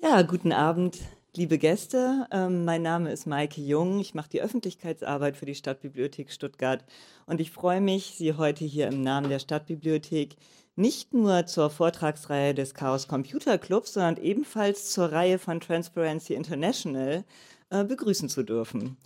[0.00, 0.98] Ja, guten Abend,
[1.34, 2.28] liebe Gäste.
[2.30, 3.98] Ähm, mein Name ist Maike Jung.
[3.98, 6.84] Ich mache die Öffentlichkeitsarbeit für die Stadtbibliothek Stuttgart
[7.26, 10.36] und ich freue mich, Sie heute hier im Namen der Stadtbibliothek
[10.76, 17.24] nicht nur zur Vortragsreihe des Chaos Computer Clubs, sondern ebenfalls zur Reihe von Transparency International
[17.70, 18.98] äh, begrüßen zu dürfen.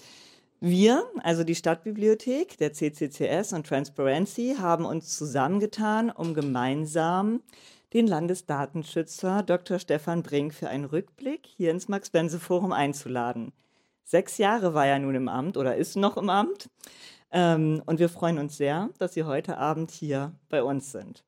[0.60, 7.40] Wir, also die Stadtbibliothek, der CCCS und Transparency, haben uns zusammengetan, um gemeinsam
[7.92, 9.78] den Landesdatenschützer Dr.
[9.78, 13.52] Stefan Brink für einen Rückblick hier ins Max-Bense-Forum einzuladen.
[14.04, 16.68] Sechs Jahre war er nun im Amt oder ist noch im Amt.
[17.30, 21.24] Ähm, und wir freuen uns sehr, dass Sie heute Abend hier bei uns sind.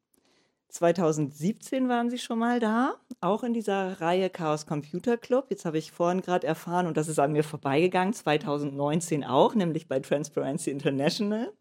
[0.68, 5.46] 2017 waren Sie schon mal da, auch in dieser Reihe Chaos Computer Club.
[5.50, 9.86] Jetzt habe ich vorhin gerade erfahren, und das ist an mir vorbeigegangen, 2019 auch, nämlich
[9.86, 11.52] bei Transparency International.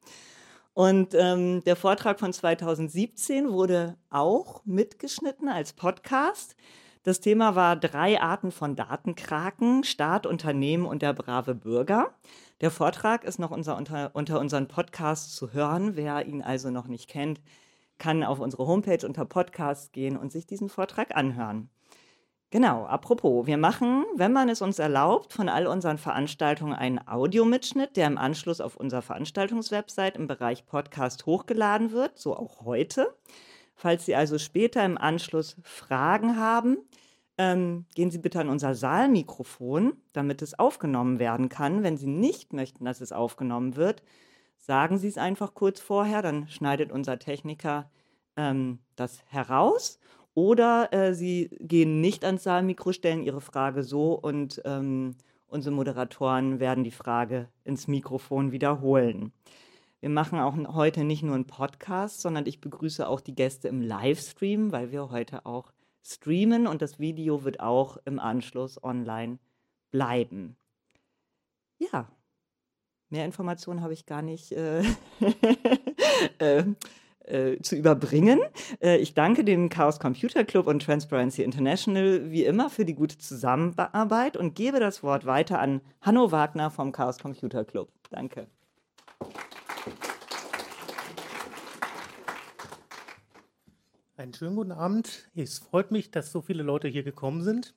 [0.73, 6.55] Und ähm, der Vortrag von 2017 wurde auch mitgeschnitten als Podcast.
[7.03, 12.13] Das Thema war drei Arten von Datenkraken, Staat, Unternehmen und der brave Bürger.
[12.61, 15.95] Der Vortrag ist noch unser, unter, unter unseren Podcasts zu hören.
[15.95, 17.41] Wer ihn also noch nicht kennt,
[17.97, 21.69] kann auf unsere Homepage unter Podcasts gehen und sich diesen Vortrag anhören.
[22.53, 27.97] Genau, apropos, wir machen, wenn man es uns erlaubt, von all unseren Veranstaltungen einen Audiomitschnitt,
[27.97, 33.11] der im Anschluss auf unserer Veranstaltungswebsite im Bereich Podcast hochgeladen wird, so auch heute.
[33.73, 36.77] Falls Sie also später im Anschluss Fragen haben,
[37.39, 41.81] ähm, gehen Sie bitte an unser Saalmikrofon, damit es aufgenommen werden kann.
[41.81, 44.03] Wenn Sie nicht möchten, dass es aufgenommen wird,
[44.59, 47.89] sagen Sie es einfach kurz vorher, dann schneidet unser Techniker
[48.37, 49.97] ähm, das heraus
[50.35, 55.15] oder äh, Sie gehen nicht ans Saalmikro, stellen Ihre Frage so und ähm,
[55.47, 59.31] unsere Moderatoren werden die Frage ins Mikrofon wiederholen.
[59.99, 63.81] Wir machen auch heute nicht nur einen Podcast, sondern ich begrüße auch die Gäste im
[63.81, 65.71] Livestream, weil wir heute auch
[66.01, 69.39] streamen und das Video wird auch im Anschluss online
[69.91, 70.57] bleiben.
[71.77, 72.09] Ja,
[73.09, 74.81] mehr Informationen habe ich gar nicht äh,
[76.39, 76.65] äh,
[77.25, 78.41] äh, zu überbringen.
[78.81, 83.17] Äh, ich danke dem Chaos Computer Club und Transparency International wie immer für die gute
[83.17, 87.89] Zusammenarbeit und gebe das Wort weiter an Hanno Wagner vom Chaos Computer Club.
[88.09, 88.47] Danke.
[94.17, 95.29] Einen schönen guten Abend.
[95.33, 97.73] Es freut mich, dass so viele Leute hier gekommen sind.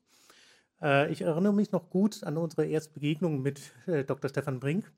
[0.82, 4.28] Äh, ich erinnere mich noch gut an unsere erste Begegnung mit Dr.
[4.28, 4.92] Stefan Brink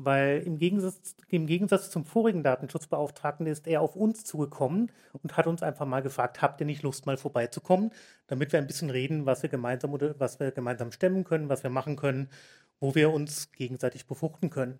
[0.00, 5.48] weil im Gegensatz, im Gegensatz zum vorigen Datenschutzbeauftragten ist er auf uns zugekommen und hat
[5.48, 7.90] uns einfach mal gefragt, habt ihr nicht Lust, mal vorbeizukommen,
[8.28, 11.64] damit wir ein bisschen reden, was wir gemeinsam oder was wir gemeinsam stemmen können, was
[11.64, 12.30] wir machen können,
[12.78, 14.78] wo wir uns gegenseitig befruchten können.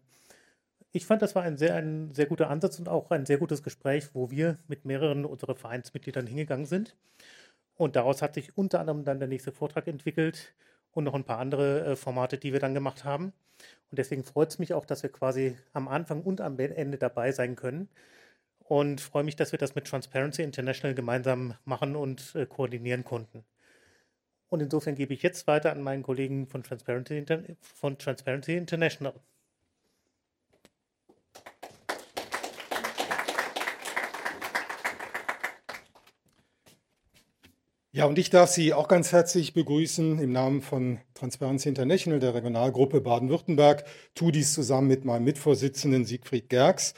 [0.93, 3.65] Ich fand, das war ein sehr, ein sehr guter Ansatz und auch ein sehr gutes
[3.65, 6.97] Gespräch, wo wir mit mehreren unserer Vereinsmitgliedern hingegangen sind.
[7.75, 10.55] Und daraus hat sich unter anderem dann der nächste Vortrag entwickelt
[10.99, 13.33] und noch ein paar andere äh, Formate, die wir dann gemacht haben.
[13.91, 17.33] Und deswegen freut es mich auch, dass wir quasi am Anfang und am Ende dabei
[17.33, 17.89] sein können.
[18.61, 23.45] Und freue mich, dass wir das mit Transparency International gemeinsam machen und äh, koordinieren konnten.
[24.51, 29.15] Und insofern gebe ich jetzt weiter an meinen Kollegen von Transparency, Inter von Transparency International.
[37.99, 42.33] Ja, und ich darf Sie auch ganz herzlich begrüßen im Namen von Transparency International, der
[42.33, 43.85] Regionalgruppe Baden-Württemberg.
[44.15, 46.95] Tu dies zusammen mit meinem Mitvorsitzenden Siegfried Gerks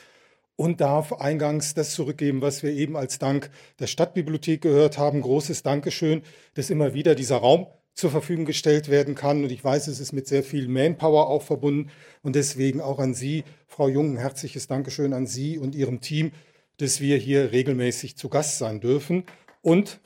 [0.57, 5.23] und darf eingangs das zurückgeben, was wir eben als Dank der Stadtbibliothek gehört haben.
[5.23, 6.21] Großes Dankeschön,
[6.53, 9.43] dass immer wieder dieser Raum zur Verfügung gestellt werden kann.
[9.43, 11.91] Und ich weiß, es ist mit sehr viel Manpower auch verbunden.
[12.21, 16.33] Und deswegen auch an Sie, Frau Jung, ein herzliches Dankeschön an Sie und Ihrem Team,
[16.77, 19.25] dass wir hier regelmäßig zu Gast sein dürfen.
[19.63, 19.99] Und.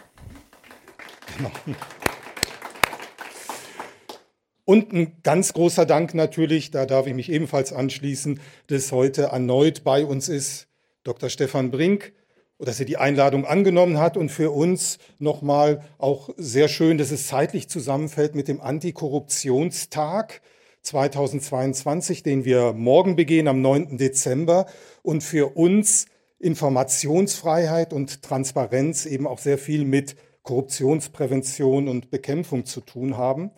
[4.65, 9.85] Und ein ganz großer Dank natürlich, da darf ich mich ebenfalls anschließen, dass heute erneut
[9.85, 10.69] bei uns ist
[11.03, 11.29] Dr.
[11.29, 12.15] Stefan Brink,
[12.59, 17.27] dass er die Einladung angenommen hat und für uns nochmal auch sehr schön, dass es
[17.27, 20.41] zeitlich zusammenfällt mit dem Antikorruptionstag
[20.81, 23.99] 2022, den wir morgen begehen am 9.
[23.99, 24.67] Dezember
[25.03, 26.07] und für uns
[26.39, 33.51] Informationsfreiheit und Transparenz eben auch sehr viel mit Korruptionsprävention und Bekämpfung zu tun haben.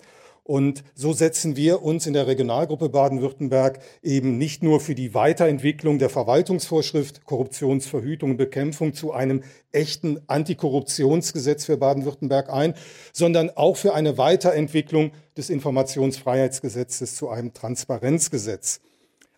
[0.47, 5.99] Und so setzen wir uns in der Regionalgruppe Baden-Württemberg eben nicht nur für die Weiterentwicklung
[5.99, 9.43] der Verwaltungsvorschrift Korruptionsverhütung und Bekämpfung zu einem
[9.73, 12.75] echten Antikorruptionsgesetz für Baden-Württemberg ein,
[13.13, 18.81] sondern auch für eine Weiterentwicklung des Informationsfreiheitsgesetzes zu einem Transparenzgesetz.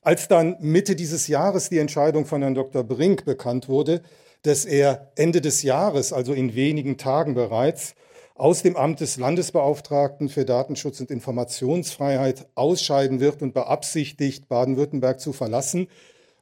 [0.02, 2.84] Als dann Mitte dieses Jahres die Entscheidung von Herrn Dr.
[2.84, 4.02] Brink bekannt wurde,
[4.42, 7.94] dass er Ende des Jahres, also in wenigen Tagen bereits,
[8.34, 15.32] aus dem Amt des Landesbeauftragten für Datenschutz und Informationsfreiheit ausscheiden wird und beabsichtigt, Baden-Württemberg zu
[15.32, 15.88] verlassen,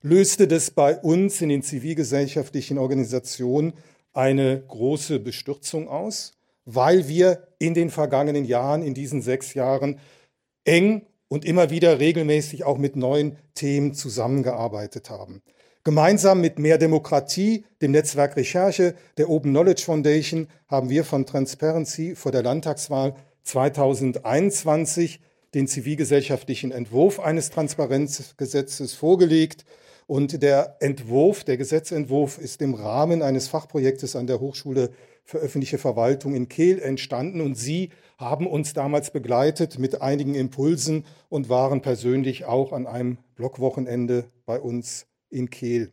[0.02, 3.72] löste das bei uns in den zivilgesellschaftlichen Organisationen
[4.12, 6.32] eine große Bestürzung aus,
[6.66, 9.98] weil wir in den vergangenen Jahren, in diesen sechs Jahren,
[10.64, 15.42] eng und immer wieder regelmäßig auch mit neuen Themen zusammengearbeitet haben.
[15.86, 22.16] Gemeinsam mit Mehr Demokratie, dem Netzwerk Recherche, der Open Knowledge Foundation haben wir von Transparency
[22.16, 25.20] vor der Landtagswahl 2021
[25.54, 29.64] den zivilgesellschaftlichen Entwurf eines Transparenzgesetzes vorgelegt.
[30.08, 34.90] Und der Entwurf, der Gesetzentwurf ist im Rahmen eines Fachprojektes an der Hochschule
[35.22, 37.40] für öffentliche Verwaltung in Kehl entstanden.
[37.40, 43.18] Und Sie haben uns damals begleitet mit einigen Impulsen und waren persönlich auch an einem
[43.36, 45.92] Blockwochenende bei uns in Kehl.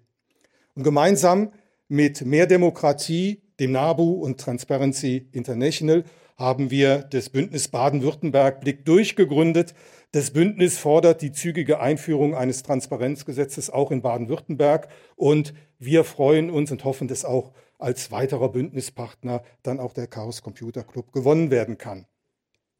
[0.75, 1.51] Und gemeinsam
[1.87, 6.03] mit Mehr Demokratie, dem NABU und Transparency International
[6.37, 9.75] haben wir das Bündnis Baden-Württemberg Blick durchgegründet.
[10.11, 16.71] Das Bündnis fordert die zügige Einführung eines Transparenzgesetzes auch in Baden-Württemberg und wir freuen uns
[16.71, 21.77] und hoffen, dass auch als weiterer Bündnispartner dann auch der Chaos Computer Club gewonnen werden
[21.77, 22.05] kann.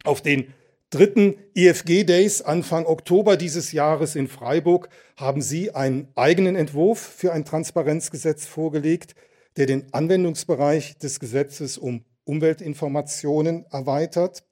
[0.04, 0.54] Auf den
[0.94, 7.34] dritten EFG Days Anfang Oktober dieses Jahres in Freiburg haben Sie einen eigenen Entwurf für
[7.34, 9.16] ein Transparenzgesetz vorgelegt,
[9.58, 14.44] der den Anwendungsbereich des Gesetzes um Umweltinformationen erweitert.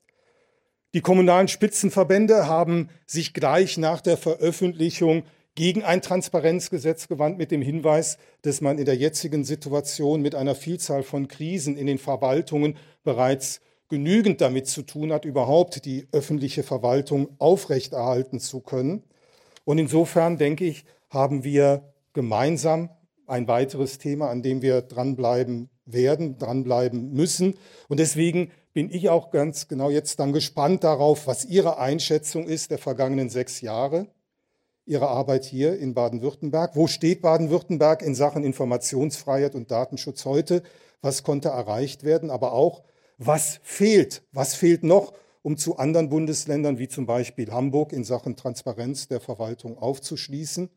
[0.96, 5.24] Die kommunalen Spitzenverbände haben sich gleich nach der Veröffentlichung
[5.54, 10.56] gegen ein Transparenzgesetz gewandt mit dem Hinweis, dass man in der jetzigen Situation mit einer
[10.56, 13.62] Vielzahl von Krisen in den Verwaltungen bereits
[13.92, 19.04] genügend damit zu tun hat, überhaupt die öffentliche Verwaltung aufrechterhalten zu können.
[19.66, 22.90] Und insofern denke ich, haben wir gemeinsam
[23.28, 27.56] ein weiteres Thema, an dem wir dranbleiben werden, dranbleiben müssen.
[27.90, 32.72] Und deswegen bin ich auch ganz genau jetzt dann gespannt darauf, was Ihre Einschätzung ist
[32.72, 34.08] der vergangenen sechs Jahre,
[34.86, 36.76] Ihre Arbeit hier in Baden-Württemberg.
[36.76, 40.64] Wo steht Baden-Württemberg in Sachen Informationsfreiheit und Datenschutz heute?
[41.02, 42.30] Was konnte erreicht werden?
[42.30, 42.84] Aber auch,
[43.24, 44.24] was fehlt?
[44.32, 45.14] Was fehlt noch,
[45.44, 50.70] um zu anderen Bundesländern wie zum Beispiel Hamburg in Sachen Transparenz der Verwaltung aufzuschließen?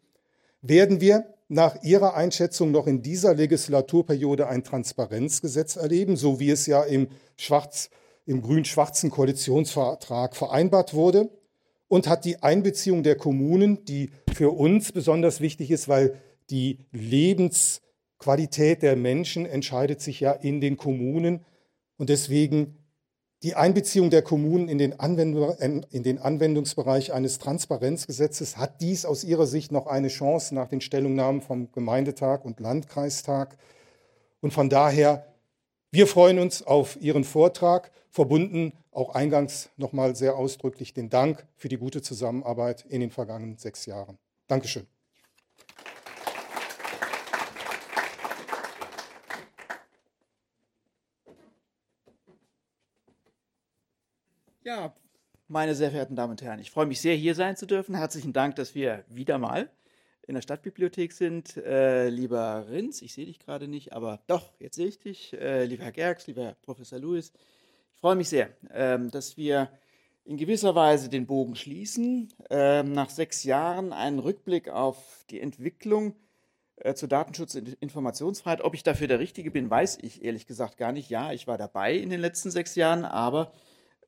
[0.61, 6.67] Werden wir nach Ihrer Einschätzung noch in dieser Legislaturperiode ein Transparenzgesetz erleben, so wie es
[6.67, 7.89] ja im, schwarz,
[8.27, 11.31] im grün-schwarzen Koalitionsvertrag vereinbart wurde?
[11.89, 16.19] Und hat die Einbeziehung der Kommunen, die für uns besonders wichtig ist, weil
[16.51, 21.45] die Lebensqualität der Menschen entscheidet sich ja in den Kommunen,
[21.97, 22.79] und deswegen
[23.45, 29.47] die Einbeziehung der Kommunen in den, in den, Anwendungsbereich eines Transparenzgesetzes hat dies aus Ihrer
[29.47, 33.59] Sicht noch eine Chance nach den Stellungnahmen vom Gemeindetag und Landkreistag.
[34.41, 35.27] Und von daher,
[35.91, 41.69] wir freuen uns auf Ihren Vortrag, verbunden auch eingangs nochmal sehr ausdrücklich den Dank für
[41.69, 44.17] die gute Zusammenarbeit in den vergangenen sechs Jahren.
[44.47, 44.94] Dankeschön.
[54.65, 54.95] Ja,
[55.47, 57.95] meine sehr verehrten Damen und Herren, ich freue mich sehr, hier sein zu dürfen.
[57.95, 59.69] Herzlichen Dank, dass wir wieder mal
[60.27, 61.59] in der Stadtbibliothek sind.
[61.59, 65.35] Äh, lieber Rins, ich sehe dich gerade nicht, aber doch, jetzt sehe ich dich.
[65.35, 67.35] Äh, lieber Herr Gerks, lieber Herr Professor Lewis,
[67.93, 69.69] ich freue mich sehr, ähm, dass wir
[70.25, 72.33] in gewisser Weise den Bogen schließen.
[72.49, 76.17] Ähm, nach sechs Jahren einen Rückblick auf die Entwicklung
[76.77, 78.63] äh, zu Datenschutz und Informationsfreiheit.
[78.63, 81.11] Ob ich dafür der Richtige bin, weiß ich ehrlich gesagt gar nicht.
[81.11, 83.53] Ja, ich war dabei in den letzten sechs Jahren, aber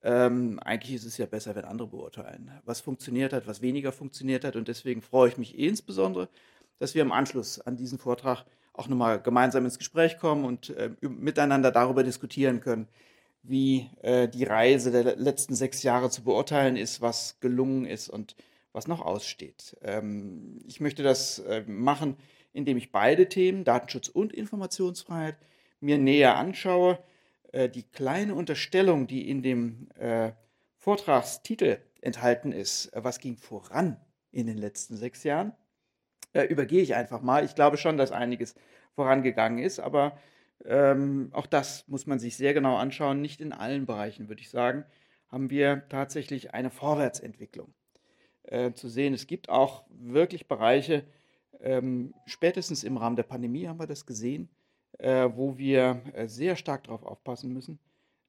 [0.03, 4.45] ähm, eigentlich ist es ja besser, wenn andere beurteilen, was funktioniert hat, was weniger funktioniert
[4.45, 4.57] hat.
[4.57, 6.29] Und deswegen freue ich mich insbesondere,
[6.79, 10.91] dass wir im Anschluss an diesen Vortrag auch nochmal gemeinsam ins Gespräch kommen und äh,
[11.01, 12.89] miteinander darüber diskutieren können,
[13.43, 18.37] wie äh, die Reise der letzten sechs Jahre zu beurteilen ist, was gelungen ist und
[18.73, 19.77] was noch aussteht.
[19.83, 22.17] Ähm, ich möchte das äh, machen,
[22.53, 25.37] indem ich beide Themen, Datenschutz und Informationsfreiheit,
[25.81, 26.99] mir näher anschaue
[27.57, 30.33] äh, die kleine Unterstellung, die in dem äh,
[30.77, 33.97] Vortragstitel enthalten ist, äh, was ging voran
[34.31, 35.53] in den letzten sechs Jahren,
[36.35, 37.45] äh, übergehe ich einfach mal.
[37.45, 38.55] Ich glaube schon, dass einiges
[38.95, 40.19] vorangegangen ist, aber
[40.67, 43.23] ähm, auch das muss man sich sehr genau anschauen.
[43.23, 44.85] Nicht in allen Bereichen, würde ich sagen,
[45.29, 47.73] haben wir tatsächlich eine Vorwärtsentwicklung
[48.43, 49.15] äh, zu sehen.
[49.15, 51.05] Es gibt auch wirklich Bereiche,
[51.61, 54.51] ähm, spätestens im Rahmen der Pandemie haben wir das gesehen,
[54.99, 57.79] äh, wo wir äh, sehr stark darauf aufpassen müssen,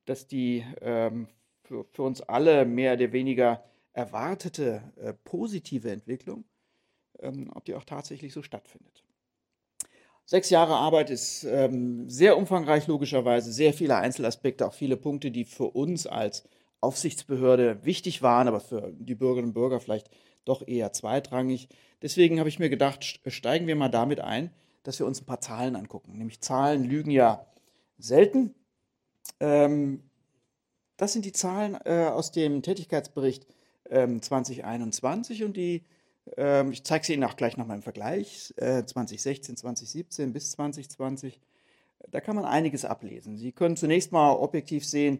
[0.06, 1.28] dass die ähm,
[1.64, 6.46] für, für, uns alle mehr oder weniger erwartete äh, positive Entwicklung,
[7.20, 9.04] ähm, ob die auch tatsächlich so stattfindet.
[10.26, 15.46] Sechs Jahre Arbeit ist ähm, sehr umfangreich, logischerweise, sehr viele Einzelaspekte, auch viele Punkte, die
[15.46, 16.44] für uns als
[16.82, 20.10] Aufsichtsbehörde wichtig waren, aber für die Bürgerinnen und Bürger vielleicht
[20.44, 21.70] doch eher zweitrangig.
[22.02, 24.52] Deswegen habe ich mir gedacht, steigen wir mal damit ein,
[24.88, 26.18] dass wir uns ein paar Zahlen angucken.
[26.18, 27.46] Nämlich Zahlen lügen ja
[27.98, 28.56] selten.
[29.42, 30.02] Ähm,
[30.96, 33.46] das sind die Zahlen äh, aus dem Tätigkeitsbericht
[33.90, 35.84] ähm, 2021 und die,
[36.38, 41.42] ähm, ich zeige sie Ihnen auch gleich nochmal im Vergleich, äh, 2016, 2017 bis 2020.
[42.10, 43.36] Da kann man einiges ablesen.
[43.36, 45.20] Sie können zunächst mal objektiv sehen,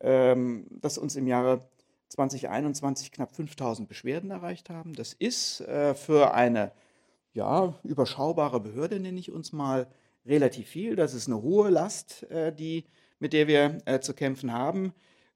[0.00, 1.60] ähm, dass uns im Jahre
[2.08, 4.94] 2021 knapp 5000 Beschwerden erreicht haben.
[4.94, 6.72] Das ist äh, für eine
[7.32, 9.86] ja, überschaubare Behörde, nenne ich uns mal,
[10.26, 10.96] relativ viel.
[10.96, 12.84] Das ist eine hohe Last, äh, die,
[13.18, 14.92] mit der wir äh, zu kämpfen haben.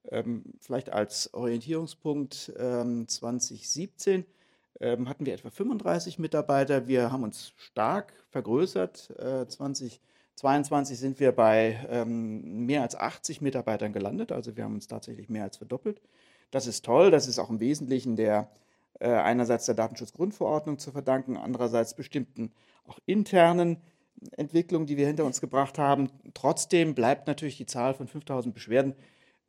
[0.09, 4.25] Ähm, vielleicht als Orientierungspunkt ähm, 2017
[4.79, 6.87] ähm, hatten wir etwa 35 Mitarbeiter.
[6.87, 9.09] Wir haben uns stark vergrößert.
[9.19, 14.31] Äh, 2022 sind wir bei ähm, mehr als 80 Mitarbeitern gelandet.
[14.31, 16.01] Also wir haben uns tatsächlich mehr als verdoppelt.
[16.51, 17.11] Das ist toll.
[17.11, 18.49] Das ist auch im Wesentlichen der
[18.99, 22.51] äh, einerseits der Datenschutzgrundverordnung zu verdanken, andererseits bestimmten
[22.87, 23.77] auch internen
[24.31, 26.09] Entwicklungen, die wir hinter uns gebracht haben.
[26.33, 28.95] Trotzdem bleibt natürlich die Zahl von 5000 Beschwerden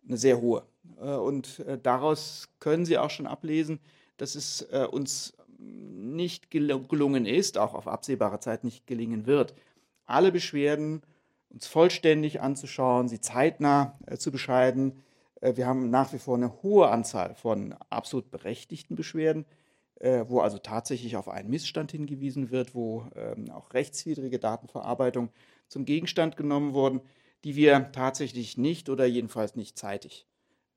[0.07, 0.65] eine sehr hohe.
[1.01, 3.81] Äh, und äh, daraus können Sie auch schon ablesen,
[4.17, 9.55] dass es uns nicht gelungen ist, auch auf absehbare Zeit nicht gelingen wird,
[10.07, 11.03] alle Beschwerden
[11.51, 15.05] uns vollständig anzuschauen, sie zeitnah zu bescheiden,
[15.41, 19.45] wir haben nach wie vor eine hohe Anzahl von absolut berechtigten Beschwerden,
[20.01, 25.31] äh, wo also tatsächlich auf einen Missstand hingewiesen wird, wo ähm, auch rechtswidrige Datenverarbeitung
[25.69, 27.01] zum Gegenstand genommen wurden,
[27.45, 30.27] die wir tatsächlich nicht oder jedenfalls nicht zeitig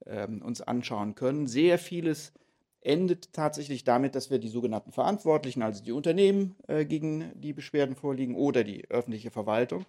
[0.05, 1.47] ähm, uns anschauen können.
[1.47, 2.33] Sehr vieles
[2.81, 7.95] endet tatsächlich damit, dass wir die sogenannten Verantwortlichen, also die Unternehmen, äh, gegen die Beschwerden
[7.95, 9.85] vorliegen oder die öffentliche Verwaltung,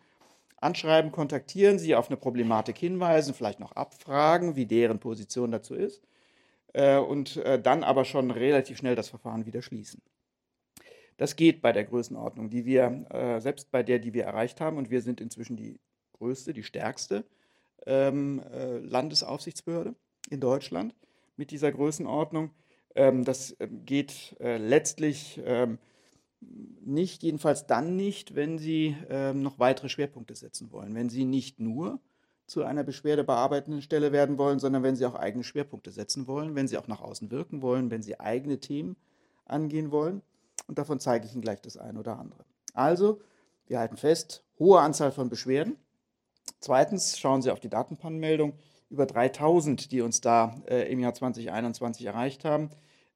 [0.62, 6.02] anschreiben, kontaktieren, sie auf eine Problematik hinweisen, vielleicht noch abfragen, wie deren Position dazu ist
[6.72, 10.02] äh, und äh, dann aber schon relativ schnell das Verfahren wieder schließen.
[11.16, 14.76] Das geht bei der Größenordnung, die wir, äh, selbst bei der, die wir erreicht haben,
[14.76, 15.78] und wir sind inzwischen die
[16.12, 17.24] größte, die stärkste
[17.86, 19.94] ähm, äh, Landesaufsichtsbehörde
[20.30, 20.94] in Deutschland
[21.36, 22.50] mit dieser Größenordnung.
[22.94, 25.78] Ähm, das äh, geht äh, letztlich ähm,
[26.84, 30.94] nicht, jedenfalls dann nicht, wenn Sie ähm, noch weitere Schwerpunkte setzen wollen.
[30.94, 32.00] Wenn Sie nicht nur
[32.46, 36.68] zu einer beschwerdebearbeitenden Stelle werden wollen, sondern wenn Sie auch eigene Schwerpunkte setzen wollen, wenn
[36.68, 38.96] Sie auch nach außen wirken wollen, wenn Sie eigene Themen
[39.44, 40.22] angehen wollen.
[40.66, 42.44] Und davon zeige ich Ihnen gleich das eine oder andere.
[42.74, 43.20] Also,
[43.66, 45.76] wir halten fest, hohe Anzahl von Beschwerden.
[46.60, 48.54] Zweitens schauen Sie auf die Datenpannenmeldung.
[48.90, 52.70] Über 3000, die uns da äh, im Jahr 2021 erreicht haben.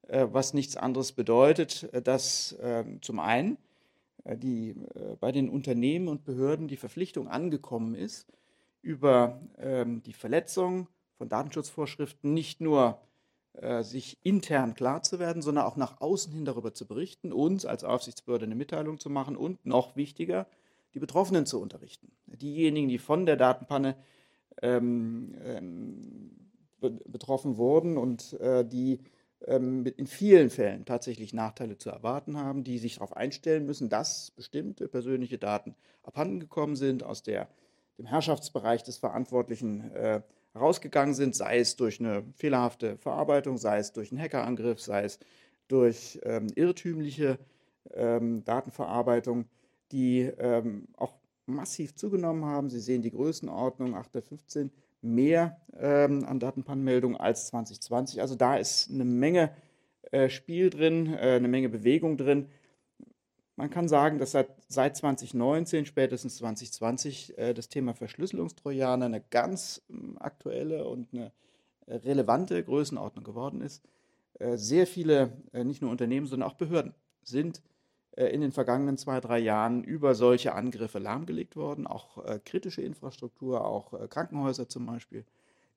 [0.07, 3.57] Äh, was nichts anderes bedeutet, äh, dass ähm, zum einen
[4.23, 4.75] äh, die,
[5.19, 8.27] bei den Unternehmen und Behörden die Verpflichtung angekommen ist,
[8.81, 10.87] über ähm, die Verletzung
[11.17, 12.99] von Datenschutzvorschriften nicht nur
[13.81, 17.83] sich intern klar zu werden, sondern auch nach außen hin darüber zu berichten, uns als
[17.83, 20.45] Aufsichtsbehörde eine Mitteilung zu machen und noch wichtiger,
[20.93, 22.11] die Betroffenen zu unterrichten.
[22.27, 23.95] Diejenigen, die von der Datenpanne
[24.61, 28.99] ähm, ähm, betroffen wurden und äh, die
[29.41, 34.87] in vielen Fällen tatsächlich Nachteile zu erwarten haben, die sich darauf einstellen müssen, dass bestimmte
[34.87, 37.47] persönliche Daten abhandengekommen sind, aus der,
[37.97, 40.21] dem Herrschaftsbereich des Verantwortlichen äh,
[40.53, 45.19] herausgegangen sind, sei es durch eine fehlerhafte Verarbeitung, sei es durch einen Hackerangriff, sei es
[45.67, 47.37] durch ähm, irrtümliche
[47.93, 49.45] ähm, Datenverarbeitung,
[49.91, 51.13] die ähm, auch
[51.45, 52.69] massiv zugenommen haben.
[52.69, 58.21] Sie sehen die Größenordnung 815 mehr ähm, an Datenpannenmeldungen als 2020.
[58.21, 59.51] Also da ist eine Menge
[60.11, 62.49] äh, Spiel drin, äh, eine Menge Bewegung drin.
[63.55, 69.81] Man kann sagen, dass seit, seit 2019, spätestens 2020, äh, das Thema Verschlüsselungstrojaner eine ganz
[69.89, 71.31] ähm, aktuelle und eine
[71.87, 73.83] äh, relevante Größenordnung geworden ist.
[74.35, 77.61] Äh, sehr viele, äh, nicht nur Unternehmen, sondern auch Behörden sind
[78.25, 83.63] in den vergangenen zwei, drei Jahren über solche Angriffe lahmgelegt worden, auch äh, kritische Infrastruktur,
[83.63, 85.23] auch äh, Krankenhäuser zum Beispiel,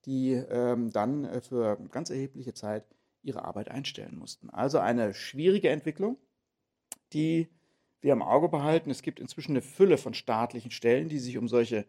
[0.07, 2.85] die ähm, dann äh, für ganz erhebliche Zeit
[3.23, 4.49] ihre Arbeit einstellen mussten.
[4.51, 6.17] Also eine schwierige Entwicklung,
[7.13, 7.49] die
[8.01, 8.91] wir im Auge behalten.
[8.91, 11.85] Es gibt inzwischen eine Fülle von staatlichen Stellen, die sich um solche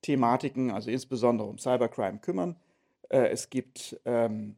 [0.00, 2.56] Thematiken, also insbesondere um Cybercrime, kümmern.
[3.10, 4.56] Äh, es gibt ähm,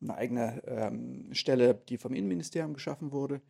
[0.00, 3.40] eine eigene ähm, Stelle, die vom Innenministerium geschaffen wurde, äh,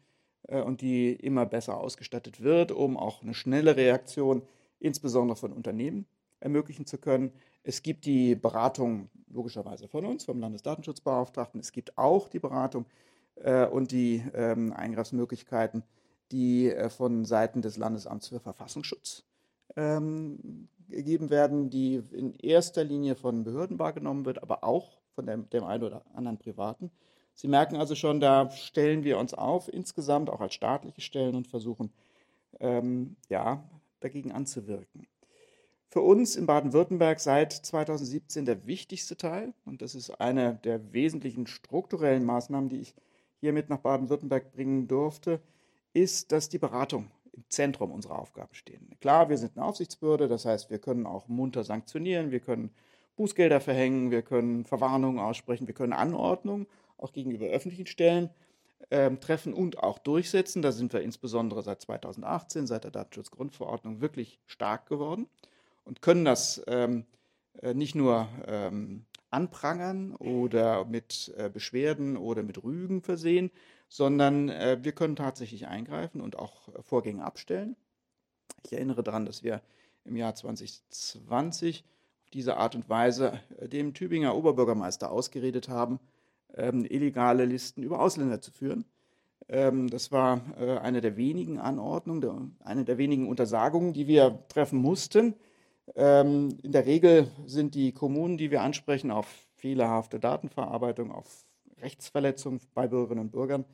[0.48, 4.42] und die immer besser ausgestattet wird, um auch eine schnelle Reaktion,
[4.78, 6.06] insbesondere von Unternehmen,
[6.40, 7.32] ermöglichen zu können.
[7.62, 11.60] Es gibt die Beratung logischerweise von uns, vom Landesdatenschutzbeauftragten.
[11.60, 12.86] Es gibt auch die Beratung
[13.36, 15.82] äh, und die ähm, Eingriffsmöglichkeiten,
[16.30, 19.24] die äh, von Seiten des Landesamts für Verfassungsschutz
[19.76, 25.48] ähm, gegeben werden, die in erster Linie von Behörden wahrgenommen wird, aber auch von dem,
[25.50, 26.90] dem einen oder anderen Privaten.
[27.34, 31.48] Sie merken also schon, da stellen wir uns auf, insgesamt auch als staatliche Stellen und
[31.48, 31.92] versuchen,
[32.60, 33.62] ähm, ja,
[34.00, 35.06] dagegen anzuwirken.
[35.88, 41.46] Für uns in Baden-Württemberg seit 2017 der wichtigste Teil, und das ist eine der wesentlichen
[41.46, 42.94] strukturellen Maßnahmen, die ich
[43.40, 45.40] hiermit nach Baden-Württemberg bringen durfte,
[45.92, 48.90] ist, dass die Beratung im Zentrum unserer Aufgaben stehen.
[49.00, 52.70] Klar, wir sind eine Aufsichtsbehörde, das heißt, wir können auch munter sanktionieren, wir können
[53.16, 56.66] Bußgelder verhängen, wir können Verwarnungen aussprechen, wir können Anordnungen
[57.04, 58.30] auch gegenüber öffentlichen Stellen
[58.90, 60.62] äh, treffen und auch durchsetzen.
[60.62, 65.28] Da sind wir insbesondere seit 2018, seit der Datenschutzgrundverordnung wirklich stark geworden
[65.84, 67.04] und können das ähm,
[67.62, 73.50] äh, nicht nur ähm, anprangern oder mit äh, Beschwerden oder mit Rügen versehen,
[73.88, 77.76] sondern äh, wir können tatsächlich eingreifen und auch Vorgänge abstellen.
[78.64, 79.60] Ich erinnere daran, dass wir
[80.04, 81.84] im Jahr 2020
[82.24, 86.00] auf diese Art und Weise äh, dem Tübinger Oberbürgermeister ausgeredet haben,
[86.56, 88.84] ähm, illegale Listen über Ausländer zu führen.
[89.48, 94.44] Ähm, das war äh, eine der wenigen Anordnungen, der, eine der wenigen Untersagungen, die wir
[94.48, 95.34] treffen mussten.
[95.94, 101.44] Ähm, in der Regel sind die Kommunen, die wir ansprechen, auf fehlerhafte Datenverarbeitung, auf
[101.80, 103.64] Rechtsverletzungen bei Bürgerinnen und Bürgern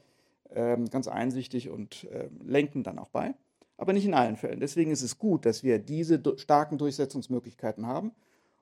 [0.52, 3.34] ähm, ganz einsichtig und äh, lenken dann auch bei.
[3.76, 4.60] Aber nicht in allen Fällen.
[4.60, 8.12] Deswegen ist es gut, dass wir diese starken Durchsetzungsmöglichkeiten haben.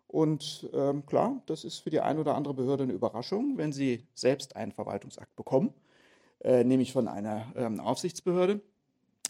[0.08, 4.06] Und ähm, klar, das ist für die eine oder andere Behörde eine Überraschung, wenn sie
[4.14, 5.72] selbst einen Verwaltungsakt bekommen,
[6.40, 8.60] äh, nämlich von einer ähm, Aufsichtsbehörde.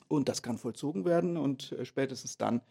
[0.06, 2.62] Und das kann vollzogen werden und äh, spätestens dann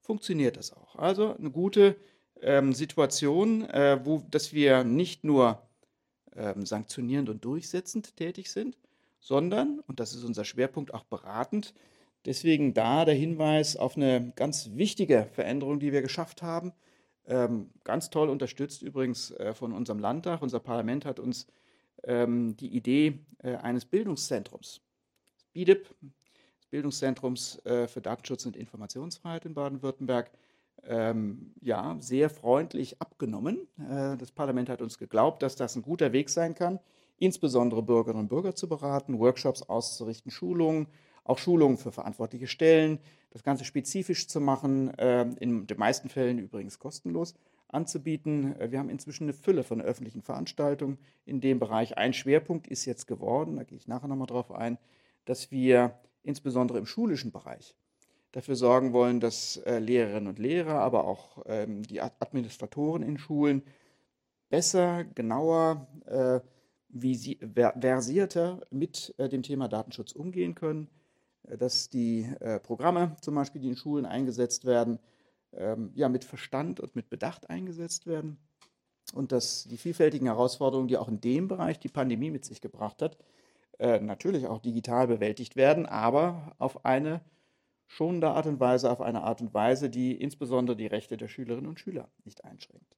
[0.00, 0.96] funktioniert das auch.
[0.96, 1.96] Also eine gute
[2.40, 5.60] ähm, Situation, äh, wo, dass wir nicht nur
[6.34, 8.76] ähm, sanktionierend und durchsetzend tätig sind,
[9.20, 11.74] sondern, und das ist unser Schwerpunkt, auch beratend.
[12.24, 16.72] Deswegen da der Hinweis auf eine ganz wichtige Veränderung, die wir geschafft haben.
[17.26, 20.42] Ähm, ganz toll unterstützt übrigens äh, von unserem Landtag.
[20.42, 21.46] Unser Parlament hat uns
[22.04, 24.80] ähm, die Idee äh, eines Bildungszentrums,
[25.52, 25.94] BIDIP,
[26.70, 30.30] Bildungszentrums äh, für Datenschutz und Informationsfreiheit in Baden-Württemberg,
[30.84, 33.66] ähm, ja, sehr freundlich abgenommen.
[33.78, 36.78] Äh, das Parlament hat uns geglaubt, dass das ein guter Weg sein kann,
[37.18, 40.86] insbesondere Bürgerinnen und Bürger zu beraten, Workshops auszurichten, Schulungen,
[41.24, 42.98] auch Schulungen für verantwortliche Stellen,
[43.30, 47.34] das Ganze spezifisch zu machen, äh, in den meisten Fällen übrigens kostenlos
[47.68, 48.58] anzubieten.
[48.60, 51.96] Äh, wir haben inzwischen eine Fülle von öffentlichen Veranstaltungen in dem Bereich.
[51.96, 54.78] Ein Schwerpunkt ist jetzt geworden, da gehe ich nachher nochmal drauf ein,
[55.24, 57.76] dass wir insbesondere im schulischen Bereich
[58.32, 63.62] dafür sorgen wollen, dass äh, Lehrerinnen und Lehrer, aber auch ähm, die Administratoren in Schulen
[64.48, 65.86] besser, genauer,
[66.92, 70.88] versierter mit dem Thema Datenschutz umgehen können,
[71.58, 74.98] dass die äh, Programme zum Beispiel, die in Schulen eingesetzt werden,
[75.52, 78.38] ähm, ja, mit Verstand und mit Bedacht eingesetzt werden
[79.14, 83.02] und dass die vielfältigen Herausforderungen, die auch in dem Bereich die Pandemie mit sich gebracht
[83.02, 83.16] hat,
[83.78, 87.20] äh, natürlich auch digital bewältigt werden, aber auf eine
[87.86, 91.68] schonende Art und Weise, auf eine Art und Weise, die insbesondere die Rechte der Schülerinnen
[91.68, 92.96] und Schüler nicht einschränkt.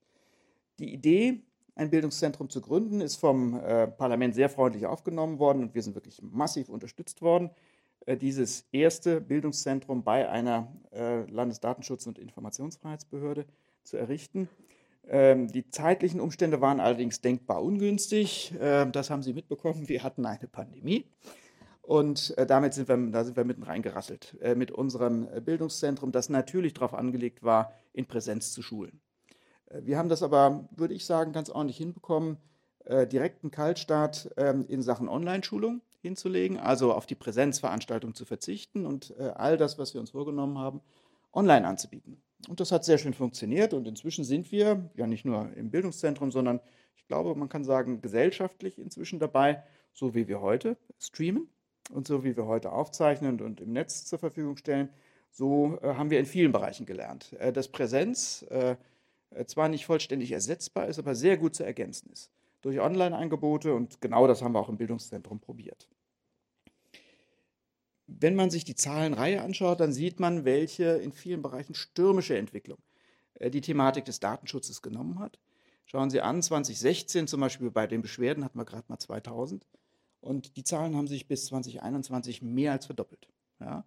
[0.79, 1.43] Die Idee,
[1.75, 5.95] ein Bildungszentrum zu gründen, ist vom äh, Parlament sehr freundlich aufgenommen worden und wir sind
[5.95, 7.72] wirklich massiv unterstützt worden, äh,
[8.07, 13.47] dieses erste Bildungszentrum bei einer äh, Landesdatenschutz- und Informationsfreiheitsbehörde
[13.85, 14.49] zu errichten.
[15.09, 18.55] Ähm, die zeitlichen Umstände waren allerdings denkbar ungünstig.
[18.61, 19.89] Ähm, das haben Sie mitbekommen.
[19.89, 21.07] Wir hatten eine Pandemie.
[21.83, 26.13] Und äh, damit sind wir, da sind wir mitten reingerasselt äh, mit unserem äh, Bildungszentrum,
[26.13, 29.01] das natürlich darauf angelegt war, in Präsenz zu schulen.
[29.75, 32.37] Wir haben das aber, würde ich sagen, ganz ordentlich hinbekommen,
[32.85, 39.57] direkten Kaltstart ähm, in Sachen Online-Schulung hinzulegen, also auf die Präsenzveranstaltung zu verzichten und all
[39.57, 40.83] das, was wir uns vorgenommen haben,
[41.33, 42.23] online anzubieten.
[42.49, 46.33] Und das hat sehr schön funktioniert und inzwischen sind wir ja nicht nur im Bildungszentrum,
[46.33, 46.61] sondern
[46.97, 49.63] ich glaube, man kann sagen, gesellschaftlich inzwischen dabei,
[49.93, 51.49] so wie wir heute streamen
[51.91, 54.89] und so wie wir heute aufzeichnen und im Netz zur Verfügung stellen,
[55.31, 58.77] so äh, haben wir in vielen Bereichen gelernt, äh, dass Präsenz äh,
[59.31, 62.31] äh zwar nicht vollständig ersetzbar ist, aber sehr gut zu ergänzen ist
[62.63, 65.89] durch Online-Angebote und genau das haben wir auch im Bildungszentrum probiert.
[68.07, 72.79] Wenn man sich die Zahlenreihe anschaut, dann sieht man, welche in vielen Bereichen stürmische Entwicklung
[73.35, 75.39] äh, die Thematik des Datenschutzes genommen hat.
[75.87, 79.67] Schauen Sie an, 2016 zum Beispiel bei den Beschwerden hatten wir gerade mal 2000
[80.21, 83.29] und die Zahlen haben sich bis 2021 mehr als verdoppelt.
[83.61, 83.85] Ja.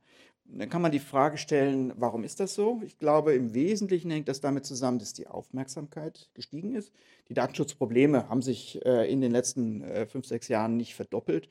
[0.48, 2.82] Dann kann man die Frage stellen, warum ist das so?
[2.86, 6.92] Ich glaube, im Wesentlichen hängt das damit zusammen, dass die Aufmerksamkeit gestiegen ist.
[7.30, 11.50] Die Datenschutzprobleme haben sich äh, in den letzten äh, fünf, sechs Jahren nicht verdoppelt,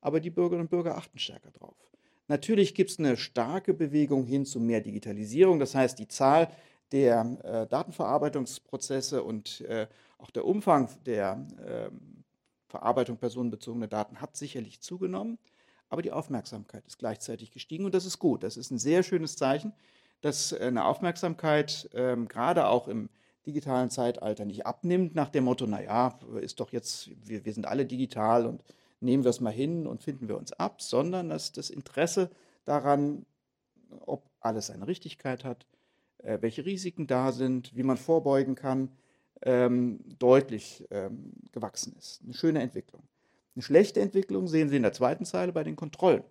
[0.00, 1.76] aber die Bürgerinnen und Bürger achten stärker drauf.
[2.28, 5.58] Natürlich gibt es eine starke Bewegung hin zu mehr Digitalisierung.
[5.58, 6.48] Das heißt, die Zahl
[6.92, 9.64] der äh, Datenverarbeitungsprozesse und
[10.18, 11.90] auch der Umfang der äh,
[12.68, 15.38] Verarbeitung personenbezogener Daten hat sicherlich zugenommen,
[15.88, 18.42] aber die Aufmerksamkeit ist gleichzeitig gestiegen und das ist gut.
[18.42, 19.72] Das ist ein sehr schönes Zeichen,
[20.20, 23.08] dass eine Aufmerksamkeit ähm, gerade auch im
[23.46, 27.86] digitalen Zeitalter nicht abnimmt nach dem Motto, naja, ist doch jetzt, wir, wir sind alle
[27.86, 28.62] digital und
[29.00, 32.30] nehmen wir es mal hin und finden wir uns ab, sondern dass das Interesse
[32.64, 33.24] daran,
[34.00, 35.66] ob alles seine Richtigkeit hat,
[36.18, 38.90] äh, welche Risiken da sind, wie man vorbeugen kann,
[39.42, 42.22] ähm, deutlich ähm, gewachsen ist.
[42.24, 43.02] Eine schöne Entwicklung.
[43.56, 46.22] Eine schlechte Entwicklung sehen Sie in der zweiten Zeile bei den Kontrollen.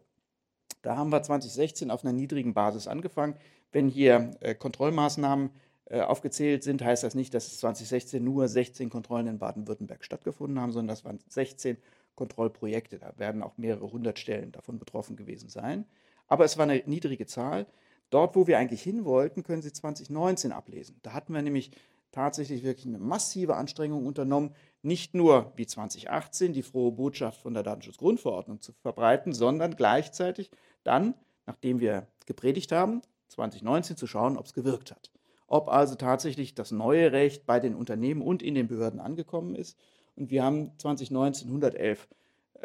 [0.84, 3.36] Da haben wir 2016 auf einer niedrigen Basis angefangen.
[3.72, 5.50] Wenn hier äh, Kontrollmaßnahmen
[5.86, 10.60] äh, aufgezählt sind, heißt das nicht, dass es 2016 nur 16 Kontrollen in Baden-Württemberg stattgefunden
[10.60, 11.78] haben, sondern das waren 16
[12.14, 13.00] Kontrollprojekte.
[13.00, 15.86] Da werden auch mehrere hundert Stellen davon betroffen gewesen sein.
[16.28, 17.66] Aber es war eine niedrige Zahl.
[18.12, 21.00] Dort, wo wir eigentlich hin wollten, können Sie 2019 ablesen.
[21.02, 21.72] Da hatten wir nämlich
[22.12, 27.64] tatsächlich wirklich eine massive Anstrengung unternommen, nicht nur wie 2018 die frohe Botschaft von der
[27.64, 30.52] Datenschutzgrundverordnung zu verbreiten, sondern gleichzeitig
[30.84, 35.12] dann, nachdem wir gepredigt haben, 2019 zu schauen, ob es gewirkt hat.
[35.48, 39.78] Ob also tatsächlich das neue Recht bei den Unternehmen und in den Behörden angekommen ist.
[40.16, 42.08] Und wir haben 2019 111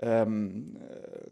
[0.01, 1.31] ähm, äh,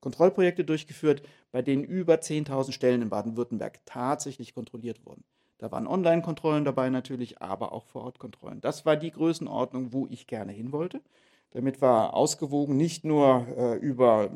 [0.00, 5.24] Kontrollprojekte durchgeführt, bei denen über 10.000 Stellen in Baden-Württemberg tatsächlich kontrolliert wurden.
[5.58, 8.60] Da waren Online-Kontrollen dabei natürlich, aber auch Vor-Ort-Kontrollen.
[8.60, 11.00] Das war die Größenordnung, wo ich gerne hin wollte.
[11.50, 14.30] Damit war ausgewogen nicht nur äh, über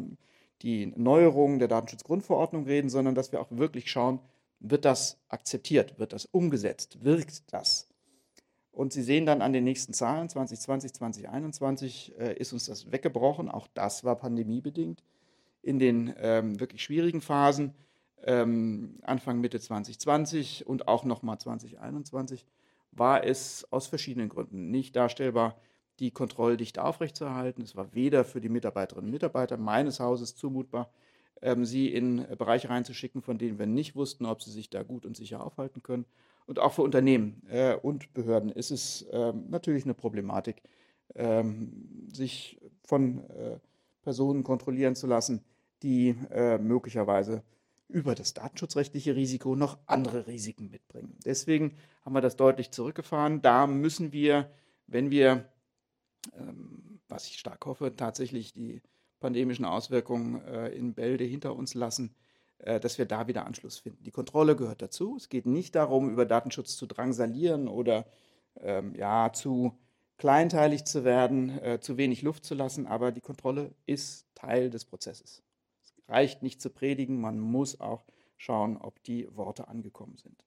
[0.62, 4.20] die Neuerungen der Datenschutzgrundverordnung reden, sondern dass wir auch wirklich schauen,
[4.60, 7.88] wird das akzeptiert, wird das umgesetzt, wirkt das?
[8.72, 13.48] Und Sie sehen dann an den nächsten Zahlen, 2020, 2021 äh, ist uns das weggebrochen.
[13.48, 15.02] Auch das war pandemiebedingt
[15.62, 17.74] in den ähm, wirklich schwierigen Phasen,
[18.24, 22.44] ähm, Anfang Mitte 2020 und auch nochmal 2021,
[22.92, 25.56] war es aus verschiedenen Gründen nicht darstellbar,
[25.98, 27.62] die Kontrolldichte aufrechtzuerhalten.
[27.62, 30.90] Es war weder für die Mitarbeiterinnen und Mitarbeiter meines Hauses zumutbar,
[31.42, 35.06] ähm, sie in Bereiche reinzuschicken, von denen wir nicht wussten, ob sie sich da gut
[35.06, 36.04] und sicher aufhalten können.
[36.46, 40.62] Und auch für Unternehmen äh, und Behörden ist es äh, natürlich eine Problematik,
[41.14, 41.44] äh,
[42.12, 43.58] sich von äh,
[44.02, 45.44] Personen kontrollieren zu lassen,
[45.82, 47.42] die äh, möglicherweise
[47.88, 51.16] über das datenschutzrechtliche Risiko noch andere Risiken mitbringen.
[51.24, 53.40] Deswegen haben wir das deutlich zurückgefahren.
[53.40, 54.50] Da müssen wir,
[54.86, 55.48] wenn wir,
[56.36, 58.82] ähm, was ich stark hoffe, tatsächlich die
[59.20, 62.14] pandemischen Auswirkungen äh, in Bälde hinter uns lassen,
[62.58, 64.04] äh, dass wir da wieder Anschluss finden.
[64.04, 65.16] Die Kontrolle gehört dazu.
[65.16, 68.06] Es geht nicht darum, über Datenschutz zu drangsalieren oder
[68.60, 69.78] ähm, ja, zu
[70.18, 74.84] kleinteilig zu werden, äh, zu wenig Luft zu lassen, aber die Kontrolle ist Teil des
[74.84, 75.42] Prozesses.
[76.08, 78.04] Reicht nicht zu predigen, man muss auch
[78.36, 80.44] schauen, ob die Worte angekommen sind.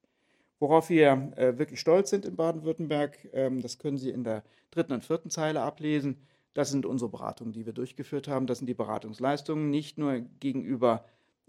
[0.60, 4.94] Worauf wir äh, wirklich stolz sind in Baden-Württemberg, ähm, das können Sie in der dritten
[4.94, 6.18] und vierten Zeile ablesen.
[6.54, 8.46] Das sind unsere Beratungen, die wir durchgeführt haben.
[8.46, 11.06] Das sind die Beratungsleistungen, nicht nur gegenüber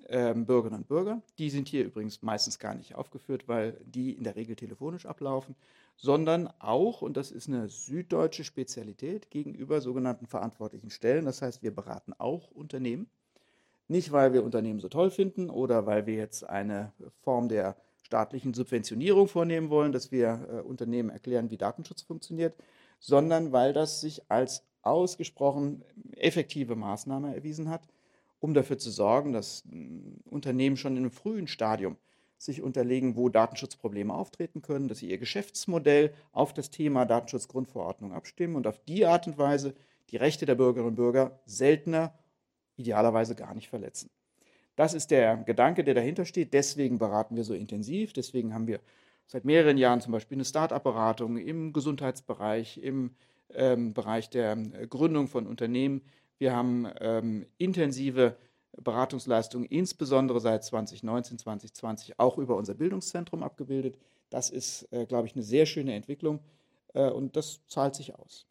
[0.09, 1.22] ähm, Bürgerinnen und Bürger.
[1.38, 5.57] Die sind hier übrigens meistens gar nicht aufgeführt, weil die in der Regel telefonisch ablaufen,
[5.96, 11.25] sondern auch, und das ist eine süddeutsche Spezialität, gegenüber sogenannten verantwortlichen Stellen.
[11.25, 13.09] Das heißt, wir beraten auch Unternehmen.
[13.92, 18.55] Nicht, weil wir Unternehmen so toll finden oder weil wir jetzt eine Form der staatlichen
[18.55, 22.55] Subventionierung vornehmen wollen, dass wir äh, Unternehmen erklären, wie Datenschutz funktioniert,
[23.00, 25.85] sondern weil das sich als ausgesprochen
[26.16, 27.83] effektive Maßnahme erwiesen hat,
[28.40, 29.62] um dafür zu sorgen, dass
[30.24, 31.98] Unternehmen schon in einem frühen Stadium
[32.38, 38.57] sich unterlegen, wo Datenschutzprobleme auftreten können, dass sie ihr Geschäftsmodell auf das Thema Datenschutzgrundverordnung abstimmen
[38.57, 39.74] und auf die Art und Weise
[40.09, 42.14] die Rechte der Bürgerinnen und Bürger seltener,
[42.76, 44.11] idealerweise gar nicht verletzen.
[44.76, 46.54] Das ist der Gedanke, der dahinter steht.
[46.54, 48.12] Deswegen beraten wir so intensiv.
[48.12, 48.80] Deswegen haben wir
[49.26, 53.14] seit mehreren Jahren zum Beispiel eine Start-up-Beratung im Gesundheitsbereich, im
[53.54, 56.02] ähm, Bereich der äh, Gründung von Unternehmen.
[56.38, 58.37] Wir haben ähm, intensive
[58.80, 63.98] Beratungsleistungen, insbesondere seit 2019, 2020, auch über unser Bildungszentrum abgebildet.
[64.30, 66.40] Das ist, äh, glaube ich, eine sehr schöne Entwicklung
[66.94, 68.46] äh, und das zahlt sich aus.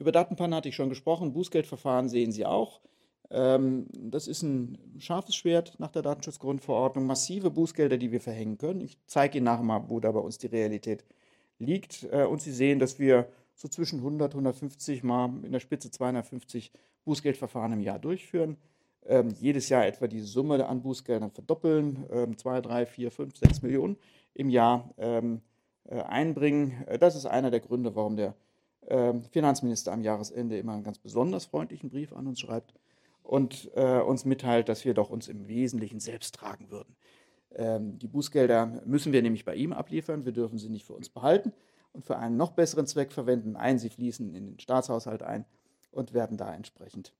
[0.00, 1.32] Über Datenpannen hatte ich schon gesprochen.
[1.32, 2.80] Bußgeldverfahren sehen Sie auch.
[3.30, 7.06] Ähm, das ist ein scharfes Schwert nach der Datenschutzgrundverordnung.
[7.06, 8.80] Massive Bußgelder, die wir verhängen können.
[8.80, 11.04] Ich zeige Ihnen nachher mal, wo da bei uns die Realität
[11.58, 12.04] liegt.
[12.10, 16.72] Äh, und Sie sehen, dass wir so zwischen 100, 150 mal in der Spitze 250
[17.04, 18.56] Bußgeldverfahren im Jahr durchführen.
[19.04, 23.62] Ähm, jedes Jahr etwa die Summe an Bußgeldern verdoppeln, ähm, 2, 3, 4, 5, 6
[23.62, 23.96] Millionen
[24.34, 25.40] im Jahr ähm,
[25.84, 26.84] äh, einbringen.
[26.86, 28.34] Äh, das ist einer der Gründe, warum der
[29.32, 32.72] Finanzminister am Jahresende immer einen ganz besonders freundlichen Brief an uns schreibt
[33.28, 36.96] und äh, uns mitteilt, dass wir doch uns im Wesentlichen selbst tragen würden.
[37.54, 41.10] Ähm, die Bußgelder müssen wir nämlich bei ihm abliefern, wir dürfen sie nicht für uns
[41.10, 41.52] behalten
[41.92, 43.54] und für einen noch besseren Zweck verwenden.
[43.54, 45.44] Ein, sie fließen in den Staatshaushalt ein
[45.90, 47.12] und werden da entsprechend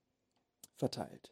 [0.77, 1.31] verteilt.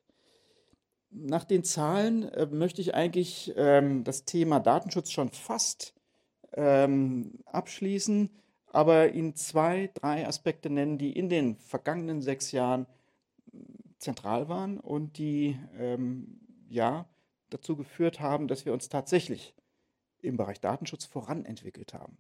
[1.09, 5.95] Nach den Zahlen äh, möchte ich eigentlich ähm, das Thema Datenschutz schon fast
[6.53, 8.29] ähm, abschließen,
[8.73, 12.87] aber Ihnen zwei, drei Aspekte nennen, die in den vergangenen sechs Jahren
[14.07, 17.07] zentral waren und die ähm, ja
[17.51, 19.55] dazu geführt haben, dass wir uns tatsächlich
[20.23, 22.16] im Bereich Datenschutz voranentwickelt haben.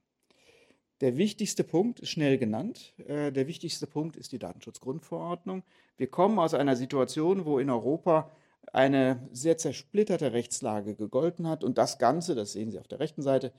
[1.00, 2.94] Der wichtigste Punkt ist schnell genannt.
[3.06, 5.62] Äh, der wichtigste Punkt ist die Datenschutzgrundverordnung.
[5.96, 8.30] Wir kommen aus einer Situation, wo in Europa
[8.72, 13.22] eine sehr zersplitterte Rechtslage gegolten hat und das Ganze, das sehen Sie auf der rechten
[13.22, 13.52] Seite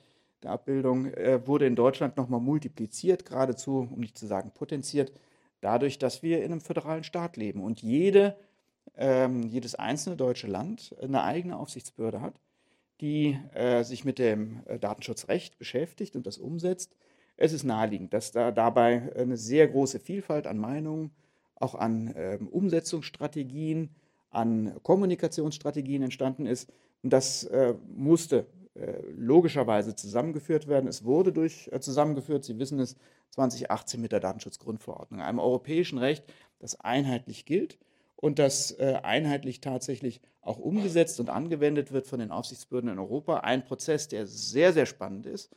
[0.44, 5.12] der Abbildung, äh, wurde in Deutschland nochmal multipliziert, geradezu, um nicht zu sagen potenziert,
[5.62, 8.36] dadurch, dass wir in einem föderalen Staat leben und jede,
[8.96, 12.39] ähm, jedes einzelne deutsche Land eine eigene Aufsichtsbehörde hat,
[13.02, 16.96] die äh, sich mit dem äh, Datenschutzrecht beschäftigt und das umsetzt.
[17.36, 21.12] Es ist naheliegend, dass da dabei eine sehr große Vielfalt an Meinungen,
[21.56, 23.89] auch an ähm, Umsetzungsstrategien,
[24.32, 26.72] an Kommunikationsstrategien entstanden ist.
[27.04, 30.88] Und das äh, musste äh, logischerweise zusammengeführt werden.
[30.88, 32.96] Es wurde durch äh, zusammengeführt, Sie wissen es,
[33.32, 36.24] 2018 mit der Datenschutzgrundverordnung, einem europäischen Recht,
[36.60, 37.78] das einheitlich gilt
[38.16, 43.38] und das äh, einheitlich tatsächlich auch umgesetzt und angewendet wird von den Aufsichtsbehörden in Europa.
[43.40, 45.52] Ein Prozess, der sehr, sehr spannend ist.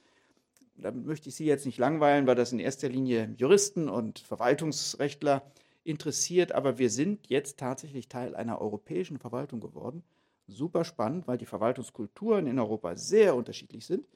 [0.76, 5.42] Damit möchte ich Sie jetzt nicht langweilen, weil das in erster Linie Juristen und Verwaltungsrechtler
[5.84, 10.02] interessiert, aber wir sind jetzt tatsächlich Teil einer europäischen Verwaltung geworden
[10.50, 14.06] super spannend, weil die Verwaltungskulturen in Europa sehr unterschiedlich sind.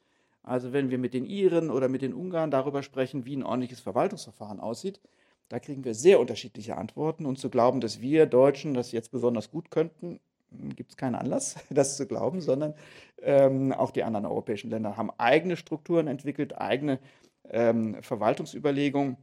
[0.45, 3.81] Also wenn wir mit den Iren oder mit den Ungarn darüber sprechen, wie ein ordentliches
[3.81, 5.01] Verwaltungsverfahren aussieht,
[5.49, 7.27] da kriegen wir sehr unterschiedliche Antworten.
[7.27, 10.21] Und zu glauben, dass wir Deutschen das jetzt besonders gut könnten,
[10.77, 12.75] gibt es keinen Anlass, das zu glauben, sondern
[13.23, 16.99] ähm, auch die anderen europäischen Länder haben eigene Strukturen entwickelt, eigene
[17.51, 19.17] ähm, Verwaltungsüberlegungen,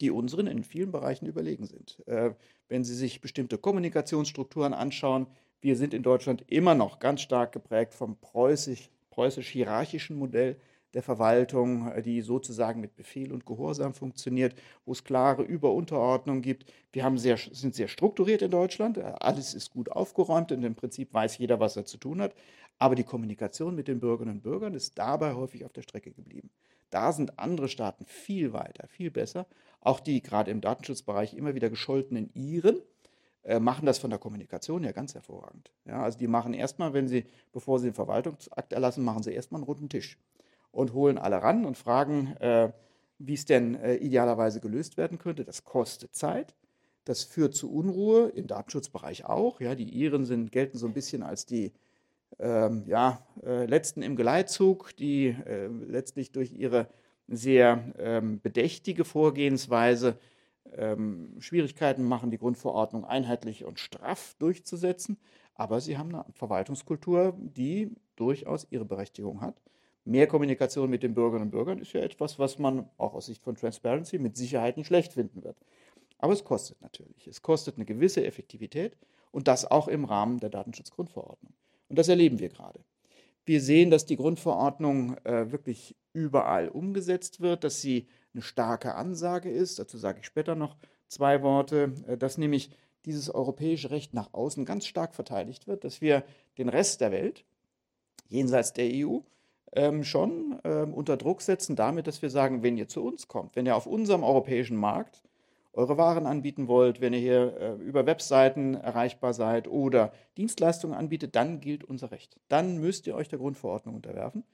[0.00, 2.02] die unseren in vielen Bereichen überlegen sind.
[2.06, 2.32] Äh,
[2.68, 5.26] wenn Sie sich bestimmte Kommunikationsstrukturen anschauen,
[5.60, 10.56] wir sind in Deutschland immer noch ganz stark geprägt vom preußisch, preußisch-hierarchischen Modell
[10.94, 16.72] der Verwaltung, die sozusagen mit Befehl und Gehorsam funktioniert, wo es klare Über-Unterordnung gibt.
[16.92, 18.98] Wir sehr, sind sehr strukturiert in Deutschland.
[18.98, 22.34] Alles ist gut aufgeräumt und im Prinzip weiß jeder, was er zu tun hat.
[22.78, 26.50] Aber die Kommunikation mit den Bürgerinnen und Bürgern ist dabei häufig auf der Strecke geblieben.
[26.90, 29.46] Da sind andere Staaten viel weiter, viel besser.
[29.80, 32.80] Auch die gerade im Datenschutzbereich immer wieder gescholtenen Iren, äh,
[33.60, 35.70] machen das von der Kommunikation ja ganz hervorragend.
[35.84, 39.60] Ja, also die machen erstmal, wenn sie, bevor sie den Verwaltungsakt erlassen, machen sie erstmal
[39.60, 40.18] einen runden Tisch
[40.72, 42.72] und holen alle ran und fragen, äh,
[43.18, 45.44] wie es denn äh, idealerweise gelöst werden könnte.
[45.44, 46.54] Das kostet Zeit.
[47.04, 49.60] Das führt zu Unruhe, im Datenschutzbereich auch.
[49.60, 51.72] Ja, die Iren sind, gelten so ein bisschen als die
[52.38, 56.88] ähm, ja, äh, Letzten im Geleitzug, die äh, letztlich durch ihre
[57.28, 60.18] sehr ähm, bedächtige Vorgehensweise
[60.76, 65.18] ähm, Schwierigkeiten machen, die Grundverordnung einheitlich und straff durchzusetzen.
[65.54, 69.60] Aber sie haben eine Verwaltungskultur, die durchaus ihre Berechtigung hat.
[70.04, 73.42] Mehr Kommunikation mit den Bürgerinnen und Bürgern ist ja etwas, was man auch aus Sicht
[73.42, 75.56] von Transparency mit Sicherheit nicht schlecht finden wird.
[76.18, 77.26] Aber es kostet natürlich.
[77.26, 78.96] Es kostet eine gewisse Effektivität
[79.32, 81.52] und das auch im Rahmen der Datenschutzgrundverordnung.
[81.88, 82.80] Und das erleben wir gerade.
[83.44, 89.50] Wir sehen, dass die Grundverordnung äh, wirklich überall umgesetzt wird, dass sie eine starke Ansage
[89.50, 89.78] ist.
[89.78, 90.76] Dazu sage ich später noch
[91.08, 92.70] zwei Worte, äh, dass nämlich
[93.06, 96.22] dieses europäische Recht nach außen ganz stark verteidigt wird, dass wir
[96.58, 97.44] den Rest der Welt,
[98.28, 99.20] jenseits der EU,
[99.72, 103.56] ähm, schon ähm, unter Druck setzen, damit, dass wir sagen, wenn ihr zu uns kommt,
[103.56, 105.22] wenn ihr auf unserem europäischen Markt
[105.72, 111.36] eure Waren anbieten wollt, wenn ihr hier äh, über Webseiten erreichbar seid oder Dienstleistungen anbietet,
[111.36, 112.40] dann gilt unser Recht.
[112.48, 114.44] Dann müsst ihr euch der Grundverordnung unterwerfen.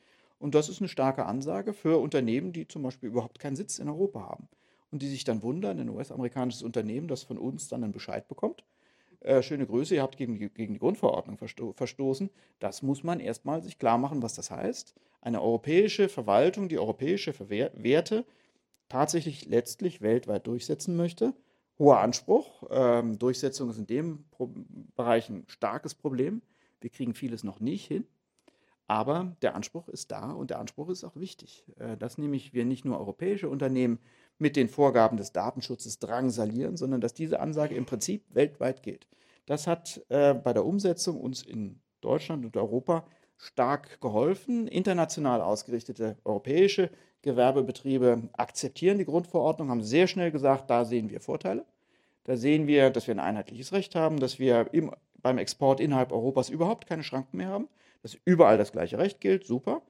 [0.43, 3.89] Und das ist eine starke Ansage für Unternehmen, die zum Beispiel überhaupt keinen Sitz in
[3.89, 4.49] Europa haben
[4.91, 8.65] und die sich dann wundern, ein US-amerikanisches Unternehmen, das von uns dann einen Bescheid bekommt.
[9.21, 12.29] Äh, schöne Grüße, ihr habt gegen die, gegen die Grundverordnung versto verstoßen.
[12.59, 14.97] Das muss man erstmal sich klar machen, was das heißt.
[15.21, 18.27] Eine europäische Verwaltung, die europäische Verwehr Werte
[18.89, 21.35] tatsächlich letztlich weltweit durchsetzen möchte.
[21.79, 22.65] Hoher Anspruch.
[22.69, 24.53] Ähm, Durchsetzung ist in dem Pro
[24.97, 26.43] Bereich ein starkes Problem.
[26.81, 28.09] Wir kriegen vieles noch nicht hin.
[28.93, 32.67] Aber der Anspruch ist da und der Anspruch ist auch wichtig, äh, dass nämlich wir
[32.67, 33.99] nicht nur europäische Unternehmen
[34.37, 39.07] mit den Vorgaben des Datenschutzes drangsalieren, sondern dass diese Ansage im Prinzip weltweit gilt.
[39.47, 43.07] Das hat äh, bei der Umsetzung uns in Deutschland und Europa
[43.39, 44.69] stark geholfen.
[44.69, 46.91] International ausgerichtete europäische
[47.23, 51.65] Gewerbebetriebe akzeptieren die Grundverordnung, haben sehr schnell gesagt, da sehen wir Vorteile.
[52.25, 56.13] Da sehen wir, dass wir ein einheitliches Recht haben, dass wir im, beim Export innerhalb
[56.13, 57.69] Europas überhaupt keine Schranken mehr haben,
[58.03, 59.83] dass überall das gleiche Recht gilt, super.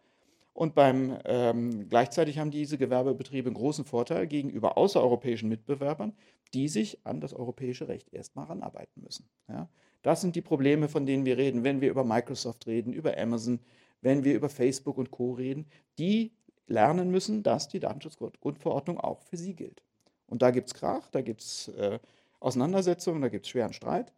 [0.55, 6.13] Und beim, ähm, gleichzeitig haben diese Gewerbebetriebe einen großen Vorteil gegenüber außereuropäischen Mitbewerbern,
[6.53, 9.29] die sich an das europäische Recht erstmal ranarbeiten müssen.
[9.49, 9.69] Ja?
[10.03, 13.61] Das sind die Probleme, von denen wir reden, wenn wir über Microsoft reden, über Amazon,
[14.03, 15.67] wenn wir über Facebook und Co reden.
[15.99, 16.33] Die
[16.67, 19.83] lernen müssen, dass die Datenschutzgrundverordnung auch für sie gilt.
[20.27, 21.99] Und da gibt es Krach, da gibt es äh,
[22.41, 24.13] Auseinandersetzungen, da gibt es schweren Streit.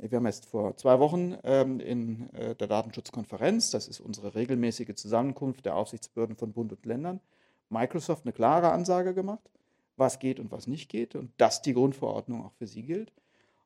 [0.00, 4.94] Wir haben erst vor zwei Wochen ähm, in äh, der Datenschutzkonferenz, das ist unsere regelmäßige
[4.94, 7.20] Zusammenkunft der Aufsichtsbehörden von Bund und Ländern,
[7.68, 9.50] Microsoft eine klare Ansage gemacht,
[9.96, 13.12] was geht und was nicht geht und dass die Grundverordnung auch für sie gilt.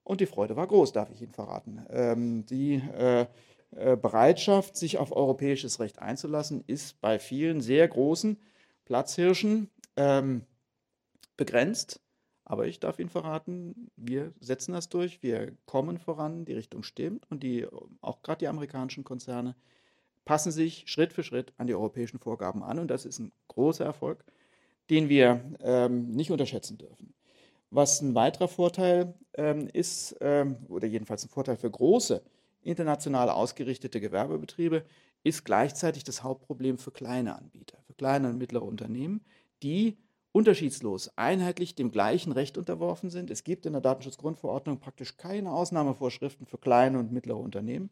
[0.04, 1.84] Und die Freude war groß, darf ich Ihnen verraten.
[1.90, 3.26] Ähm, die äh,
[3.76, 8.38] äh, Bereitschaft, sich auf europäisches Recht einzulassen, ist bei vielen sehr großen
[8.84, 10.42] Platzhirschen ähm,
[11.36, 12.00] begrenzt.
[12.52, 17.24] Aber ich darf Ihnen verraten, wir setzen das durch, wir kommen voran, die Richtung stimmt
[17.30, 17.66] und die,
[18.02, 19.56] auch gerade die amerikanischen Konzerne
[20.26, 23.86] passen sich Schritt für Schritt an die europäischen Vorgaben an und das ist ein großer
[23.86, 24.22] Erfolg,
[24.90, 27.14] den wir ähm, nicht unterschätzen dürfen.
[27.70, 32.22] Was ein weiterer Vorteil ähm, ist, ähm, oder jedenfalls ein Vorteil für große
[32.60, 34.84] international ausgerichtete Gewerbebetriebe,
[35.24, 39.24] ist gleichzeitig das Hauptproblem für kleine Anbieter, für kleine und mittlere Unternehmen,
[39.62, 39.96] die
[40.32, 43.30] unterschiedslos einheitlich dem gleichen Recht unterworfen sind.
[43.30, 47.90] Es gibt in der Datenschutzgrundverordnung praktisch keine Ausnahmevorschriften für kleine und mittlere Unternehmen.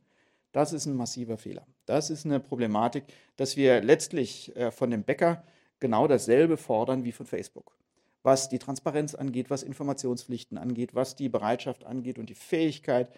[0.52, 1.66] Das ist ein massiver Fehler.
[1.86, 3.04] Das ist eine Problematik,
[3.36, 5.44] dass wir letztlich äh, von dem Bäcker
[5.78, 7.76] genau dasselbe fordern wie von Facebook.
[8.22, 13.08] Was die Transparenz angeht, was Informationspflichten angeht, was die Bereitschaft angeht und die Fähigkeit,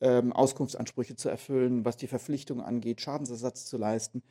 [0.00, 4.22] ähm, Auskunftsansprüche zu erfüllen, was die Verpflichtung angeht, Schadensersatz zu leisten.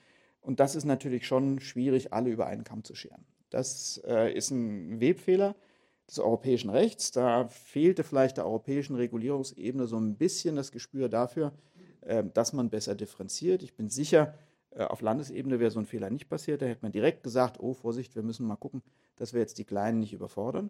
[0.41, 3.26] Und das ist natürlich schon schwierig, alle über einen Kamm zu scheren.
[3.50, 5.56] Das äh, ist ein Webfehler
[6.08, 7.12] des europäischen Rechts.
[7.12, 11.54] Da fehlte vielleicht der europäischen Regulierungsebene so ein bisschen das Gespür dafür,
[12.02, 13.64] äh, dass man besser differenziert.
[13.64, 14.34] Ich bin sicher,
[14.72, 16.62] äh, auf Landesebene wäre so ein Fehler nicht passiert.
[16.62, 18.82] Da hätte man direkt gesagt, oh Vorsicht, wir müssen mal gucken,
[19.18, 20.70] dass wir jetzt die Kleinen nicht überfordern.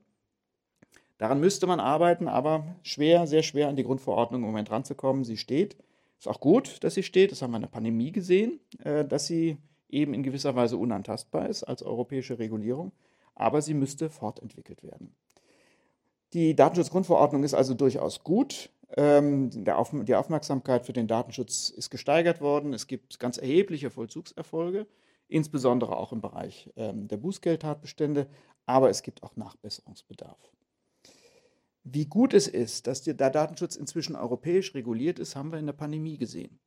[1.18, 5.24] Daran müsste man arbeiten, aber schwer, sehr schwer an die Grundverordnung im Moment ranzukommen.
[5.24, 5.76] Sie steht.
[6.20, 7.32] Ist auch gut, dass sie steht.
[7.32, 9.58] Das haben wir in der Pandemie gesehen, äh, dass sie
[9.89, 12.91] eben in gewisser Weise unantastbar ist als europäische Regulierung,
[13.36, 15.15] aber sie müsste fortentwickelt werden.
[16.34, 18.69] Die Datenschutzgrundverordnung ist also durchaus gut.
[18.95, 22.73] Ähm, die Aufmerksamkeit für den Datenschutz ist gesteigert worden.
[22.73, 24.88] Es gibt ganz erhebliche Vollzugserfolge,
[25.28, 28.28] insbesondere auch im Bereich ähm, der Bußgeldtatbestände,
[28.65, 30.39] aber es gibt auch Nachbesserungsbedarf.
[31.84, 35.73] Wie gut es ist, dass der Datenschutz inzwischen europäisch reguliert ist, haben wir in der
[35.73, 36.60] Pandemie gesehen.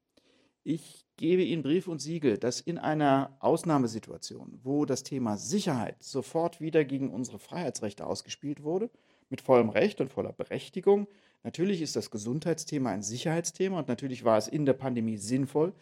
[0.62, 6.62] Ich gebe Ihnen Brief und Siegel, dass in einer Ausnahmesituation, wo das Thema Sicherheit sofort
[6.62, 8.88] wieder gegen unsere Freiheitsrechte ausgespielt wurde,
[9.28, 11.09] mit vollem Recht und voller Berechtigung,
[11.42, 15.74] natürlich ist das Gesundheitsthema ein Sicherheitsthema und natürlich war es in der Pandemie sinnvoll,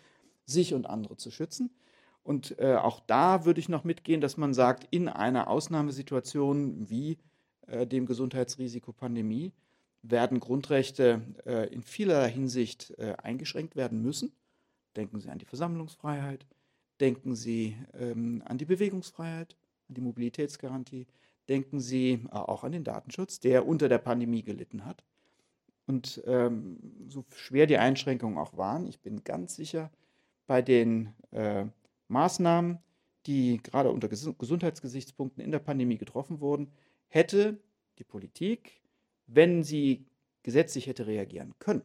[0.44, 1.70] sich und andere zu schützen.
[2.24, 7.16] Und äh, auch da würde ich noch mitgehen, dass man sagt, in einer Ausnahmesituation wie
[7.68, 9.52] äh, dem Gesundheitsrisiko Pandemie
[10.02, 14.32] werden Grundrechte äh, in vielerlei Hinsicht äh, eingeschränkt werden müssen.
[14.98, 16.44] Denken Sie an die Versammlungsfreiheit,
[16.98, 19.56] denken Sie ähm, an die Bewegungsfreiheit,
[19.88, 21.06] an die Mobilitätsgarantie,
[21.48, 25.04] denken Sie äh, auch an den Datenschutz, der unter der Pandemie gelitten hat.
[25.86, 29.92] Und ähm, so schwer die Einschränkungen auch waren, ich bin ganz sicher,
[30.48, 31.66] bei den äh,
[32.08, 32.78] Maßnahmen,
[33.26, 36.72] die gerade unter Ges Gesundheitsgesichtspunkten in der Pandemie getroffen wurden,
[37.06, 37.60] hätte
[38.00, 38.82] die Politik,
[39.28, 40.06] wenn sie
[40.42, 41.82] gesetzlich hätte reagieren können,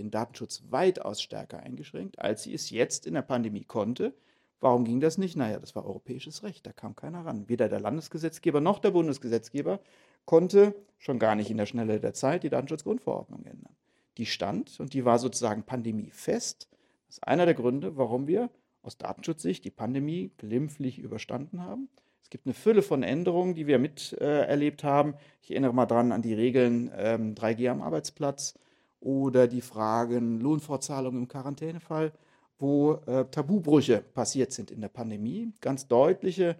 [0.00, 4.14] den Datenschutz weitaus stärker eingeschränkt, als sie es jetzt in der Pandemie konnte.
[4.60, 5.36] Warum ging das nicht?
[5.36, 7.48] Naja, das war europäisches Recht, da kam keiner ran.
[7.48, 9.80] Weder der Landesgesetzgeber noch der Bundesgesetzgeber
[10.24, 13.74] konnte schon gar nicht in der Schnelle der Zeit die Datenschutzgrundverordnung ändern.
[14.18, 16.68] Die stand und die war sozusagen pandemiefest.
[17.06, 18.50] Das ist einer der Gründe, warum wir
[18.82, 21.88] aus Datenschutzsicht die Pandemie glimpflich überstanden haben.
[22.22, 25.14] Es gibt eine Fülle von Änderungen, die wir miterlebt äh, haben.
[25.42, 28.54] Ich erinnere mal dran an die Regeln ähm, 3G am Arbeitsplatz,
[29.00, 32.12] oder die Fragen Lohnfortzahlung im Quarantänefall,
[32.58, 36.56] wo äh, Tabubrüche passiert sind in der Pandemie, ganz deutliche,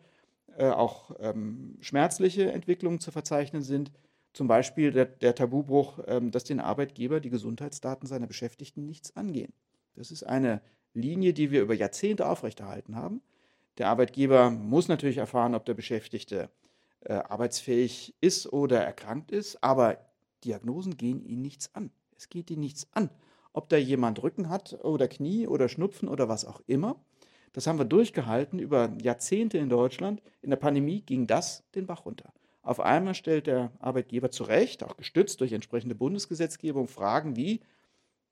[0.56, 3.92] äh, auch ähm, schmerzliche Entwicklungen zu verzeichnen sind.
[4.32, 9.52] Zum Beispiel der, der Tabubruch, ähm, dass den Arbeitgeber die Gesundheitsdaten seiner Beschäftigten nichts angehen.
[9.94, 10.62] Das ist eine
[10.94, 13.20] Linie, die wir über Jahrzehnte aufrechterhalten haben.
[13.78, 16.50] Der Arbeitgeber muss natürlich erfahren, ob der Beschäftigte
[17.00, 19.98] äh, arbeitsfähig ist oder erkrankt ist, aber
[20.44, 21.90] Diagnosen gehen ihn nichts an.
[22.20, 23.08] Es geht ihn nichts an,
[23.54, 27.02] ob da jemand Rücken hat oder Knie oder Schnupfen oder was auch immer.
[27.54, 30.22] Das haben wir durchgehalten über Jahrzehnte in Deutschland.
[30.42, 32.34] In der Pandemie ging das den Bach runter.
[32.60, 37.60] Auf einmal stellt der Arbeitgeber zu Recht, auch gestützt durch entsprechende Bundesgesetzgebung, Fragen wie,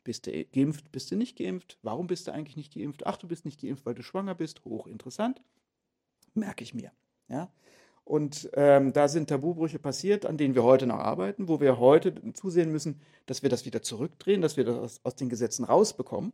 [0.05, 1.79] bist du geimpft, bist du nicht geimpft?
[1.81, 3.07] Warum bist du eigentlich nicht geimpft?
[3.07, 4.67] Ach, du bist nicht geimpft, weil du schwanger bist.
[4.67, 5.41] Hochinteressant.
[6.35, 6.93] Merke ich mir.
[7.29, 7.51] Ja?
[8.09, 12.15] Und ähm, da sind Tabubrüche passiert, an denen wir heute noch arbeiten, wo wir heute
[12.33, 16.33] zusehen müssen, dass wir das wieder zurückdrehen, dass wir das aus, aus den Gesetzen rausbekommen.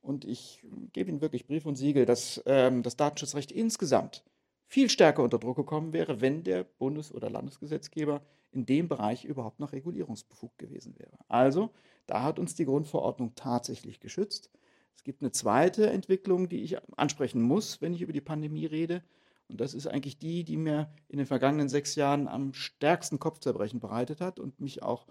[0.00, 0.60] Und ich
[0.92, 4.24] gebe Ihnen wirklich Brief und Siegel, dass ähm, das Datenschutzrecht insgesamt
[4.66, 8.20] viel stärker unter Druck gekommen wäre, wenn der Bundes- oder Landesgesetzgeber
[8.50, 11.16] in dem Bereich überhaupt noch regulierungsbefugt gewesen wäre.
[11.28, 11.70] Also,
[12.06, 14.50] da hat uns die Grundverordnung tatsächlich geschützt.
[14.96, 19.04] Es gibt eine zweite Entwicklung, die ich ansprechen muss, wenn ich über die Pandemie rede.
[19.48, 23.80] Und das ist eigentlich die, die mir in den vergangenen sechs Jahren am stärksten Kopfzerbrechen
[23.80, 25.06] bereitet hat und mich auch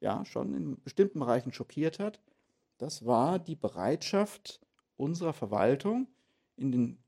[0.00, 2.20] ja, schon in bestimmten Bereichen schockiert hat.
[2.78, 4.60] Das war die Bereitschaft
[4.96, 6.08] unserer Verwaltung
[6.56, 6.98] in den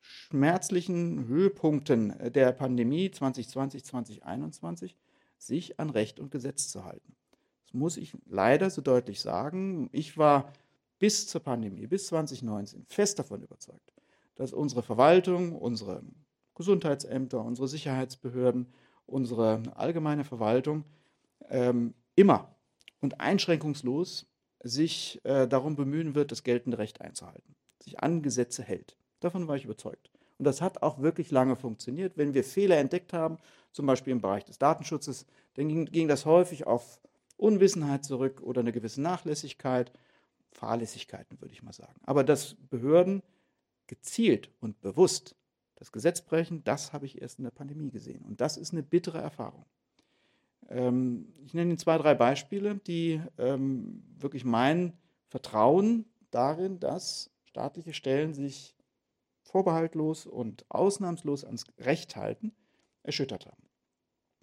[0.00, 4.96] schmerzlichen Höhepunkten der Pandemie 2020, 2021
[5.38, 7.16] sich an Recht und Gesetz zu halten.
[7.64, 9.88] Das muss ich leider so deutlich sagen.
[9.92, 10.52] Ich war
[10.98, 13.92] bis zur Pandemie, bis 2019 fest davon überzeugt,
[14.36, 16.02] dass unsere Verwaltung, unsere
[16.54, 18.72] Gesundheitsämter, unsere Sicherheitsbehörden,
[19.06, 20.84] unsere allgemeine Verwaltung
[21.48, 22.54] ähm, immer
[23.00, 24.26] und einschränkungslos
[24.62, 28.96] sich äh, darum bemühen wird, das geltende Recht einzuhalten, sich an Gesetze hält.
[29.20, 30.10] Davon war ich überzeugt.
[30.38, 32.16] Und das hat auch wirklich lange funktioniert.
[32.16, 33.38] Wenn wir Fehler entdeckt haben,
[33.72, 37.00] zum Beispiel im Bereich des Datenschutzes, dann ging, ging das häufig auf
[37.36, 39.92] Unwissenheit zurück oder eine gewisse Nachlässigkeit,
[40.52, 42.00] Fahrlässigkeiten würde ich mal sagen.
[42.04, 43.22] Aber dass Behörden
[43.86, 45.36] gezielt und bewusst
[45.76, 48.24] das Gesetz brechen, das habe ich erst in der Pandemie gesehen.
[48.24, 49.66] Und das ist eine bittere Erfahrung.
[50.68, 54.94] Ähm, ich nenne Ihnen zwei, drei Beispiele, die ähm, wirklich mein
[55.28, 58.74] Vertrauen darin, dass staatliche Stellen sich
[59.42, 62.52] vorbehaltlos und ausnahmslos ans Recht halten,
[63.02, 63.62] erschüttert haben.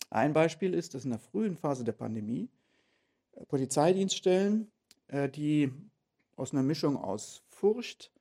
[0.10, 2.50] Ein Beispiel ist, dass in der frühen Phase der Pandemie
[3.34, 4.72] äh, Polizeidienststellen,
[5.08, 5.72] äh, die
[6.36, 8.13] aus einer Mischung aus Furcht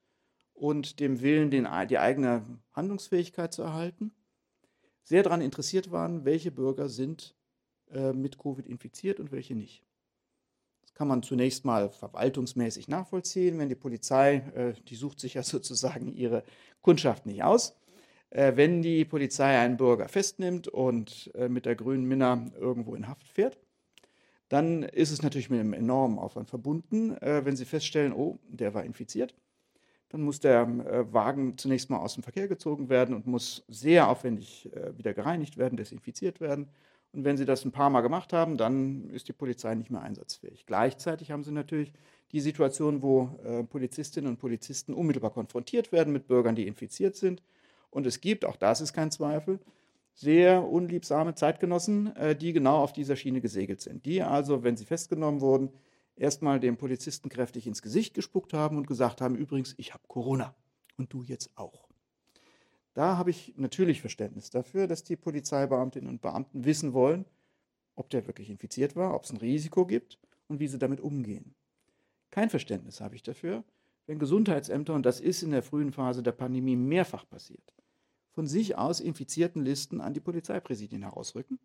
[0.54, 4.12] und dem Willen, den, die eigene Handlungsfähigkeit zu erhalten,
[5.02, 7.34] sehr daran interessiert waren, welche Bürger sind
[7.90, 9.84] äh, mit Covid infiziert und welche nicht.
[10.82, 15.42] Das kann man zunächst mal verwaltungsmäßig nachvollziehen, wenn die Polizei, äh, die sucht sich ja
[15.42, 16.44] sozusagen ihre
[16.80, 17.74] Kundschaft nicht aus.
[18.30, 23.08] Äh, wenn die Polizei einen Bürger festnimmt und äh, mit der grünen Minna irgendwo in
[23.08, 23.58] Haft fährt,
[24.48, 28.74] dann ist es natürlich mit einem enormen Aufwand verbunden, äh, wenn sie feststellen, oh, der
[28.74, 29.34] war infiziert.
[30.12, 34.08] Dann muss der äh, Wagen zunächst mal aus dem Verkehr gezogen werden und muss sehr
[34.08, 36.68] aufwendig äh, wieder gereinigt werden, desinfiziert werden.
[37.12, 40.02] Und wenn sie das ein paar Mal gemacht haben, dann ist die Polizei nicht mehr
[40.02, 40.66] einsatzfähig.
[40.66, 41.92] Gleichzeitig haben sie natürlich
[42.30, 47.42] die Situation, wo äh, Polizistinnen und Polizisten unmittelbar konfrontiert werden mit Bürgern, die infiziert sind.
[47.90, 49.60] Und es gibt, auch das ist kein Zweifel,
[50.14, 54.04] sehr unliebsame Zeitgenossen, äh, die genau auf dieser Schiene gesegelt sind.
[54.04, 55.70] Die also, wenn sie festgenommen wurden,
[56.16, 60.54] erstmal dem Polizisten kräftig ins Gesicht gespuckt haben und gesagt haben, übrigens, ich habe Corona
[60.96, 61.88] und du jetzt auch.
[62.94, 67.24] Da habe ich natürlich Verständnis dafür, dass die Polizeibeamtinnen und Beamten wissen wollen,
[67.94, 71.54] ob der wirklich infiziert war, ob es ein Risiko gibt und wie sie damit umgehen.
[72.30, 73.64] Kein Verständnis habe ich dafür,
[74.06, 77.72] wenn Gesundheitsämter, und das ist in der frühen Phase der Pandemie mehrfach passiert,
[78.30, 81.58] von sich aus infizierten Listen an die Polizeipräsidien herausrücken,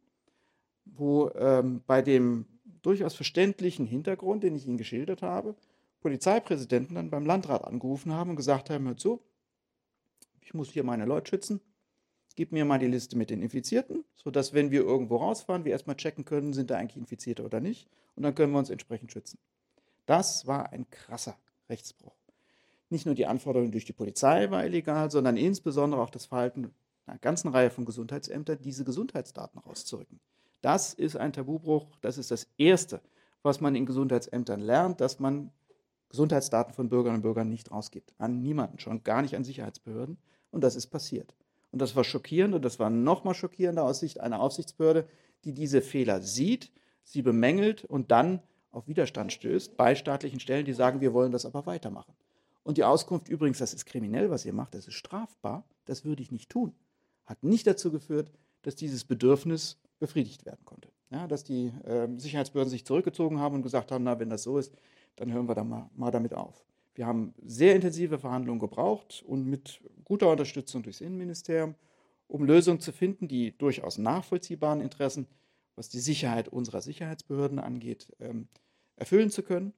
[0.86, 2.46] wo ähm, bei dem
[2.88, 5.56] durchaus verständlichen Hintergrund, den ich Ihnen geschildert habe,
[6.00, 9.22] Polizeipräsidenten dann beim Landrat angerufen haben und gesagt haben, hör zu,
[10.40, 11.60] ich muss hier meine Leute schützen.
[12.38, 15.98] Gib mir mal die Liste mit den Infizierten, sodass, wenn wir irgendwo rausfahren, wir erstmal
[15.98, 17.90] checken können, sind da eigentlich Infizierte oder nicht.
[18.16, 19.38] Und dann können wir uns entsprechend schützen.
[20.06, 21.38] Das war ein krasser
[21.70, 22.16] Rechtsbruch.
[22.90, 26.74] Nicht nur die Anforderung durch die Polizei war illegal, sondern insbesondere auch das Verhalten
[27.06, 30.22] einer ganzen Reihe von Gesundheitsämtern, diese Gesundheitsdaten rauszurücken.
[30.62, 31.88] Das ist ein Tabubruch.
[32.02, 33.02] Das ist das Erste,
[33.44, 35.52] was man in Gesundheitsämtern lernt, dass man
[36.10, 38.14] Gesundheitsdaten von Bürgerinnen und Bürgern nicht rausgibt.
[38.18, 40.18] An niemanden, schon gar nicht an Sicherheitsbehörden.
[40.52, 41.36] Und das ist passiert.
[41.72, 45.08] Und das war schockierend und das war nochmal schockierender aus Sicht einer Aufsichtsbehörde,
[45.44, 46.72] die diese Fehler sieht,
[47.04, 48.42] sie bemängelt und dann
[48.72, 52.14] auf Widerstand stößt bei staatlichen Stellen, die sagen, wir wollen das aber weitermachen.
[52.64, 56.22] Und die Auskunft übrigens, das ist kriminell, was ihr macht, das ist strafbar, das würde
[56.22, 56.74] ich nicht tun,
[57.26, 58.32] hat nicht dazu geführt,
[58.64, 60.90] dass dieses Bedürfnis befriedigt werden konnte.
[61.10, 64.58] Ja, dass die äh, Sicherheitsbehörden sich zurückgezogen haben und gesagt haben, na, wenn das so
[64.58, 64.76] ist,
[65.16, 66.66] dann hören wir da mal, mal damit auf.
[66.96, 71.76] Wir haben sehr intensive Verhandlungen gebraucht und mit guter Unterstützung durchs Innenministerium,
[72.28, 75.28] um Lösungen zu finden, die durchaus nachvollziehbaren Interessen,
[75.76, 78.48] was die Sicherheit unserer Sicherheitsbehörden angeht, ähm,
[78.96, 79.74] erfüllen zu können.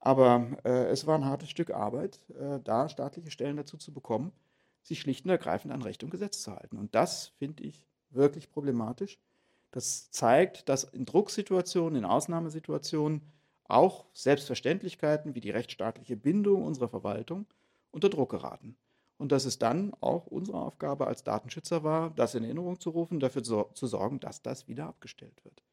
[0.00, 4.32] Aber äh, es war ein hartes Stück Arbeit, äh, da staatliche Stellen dazu zu bekommen,
[4.82, 6.78] sich schlicht und ergreifend an Recht und Gesetz zu halten.
[6.78, 9.18] Und das finde ich wirklich problematisch.
[9.74, 13.22] Das zeigt, dass in Drucksituationen, in Ausnahmesituationen
[13.64, 17.44] auch Selbstverständlichkeiten wie die rechtsstaatliche Bindung unserer Verwaltung
[17.90, 18.76] unter Druck geraten.
[19.18, 23.18] Und dass es dann auch unsere Aufgabe als Datenschützer war, das in Erinnerung zu rufen,
[23.18, 25.64] dafür zu sorgen, dass das wieder abgestellt wird.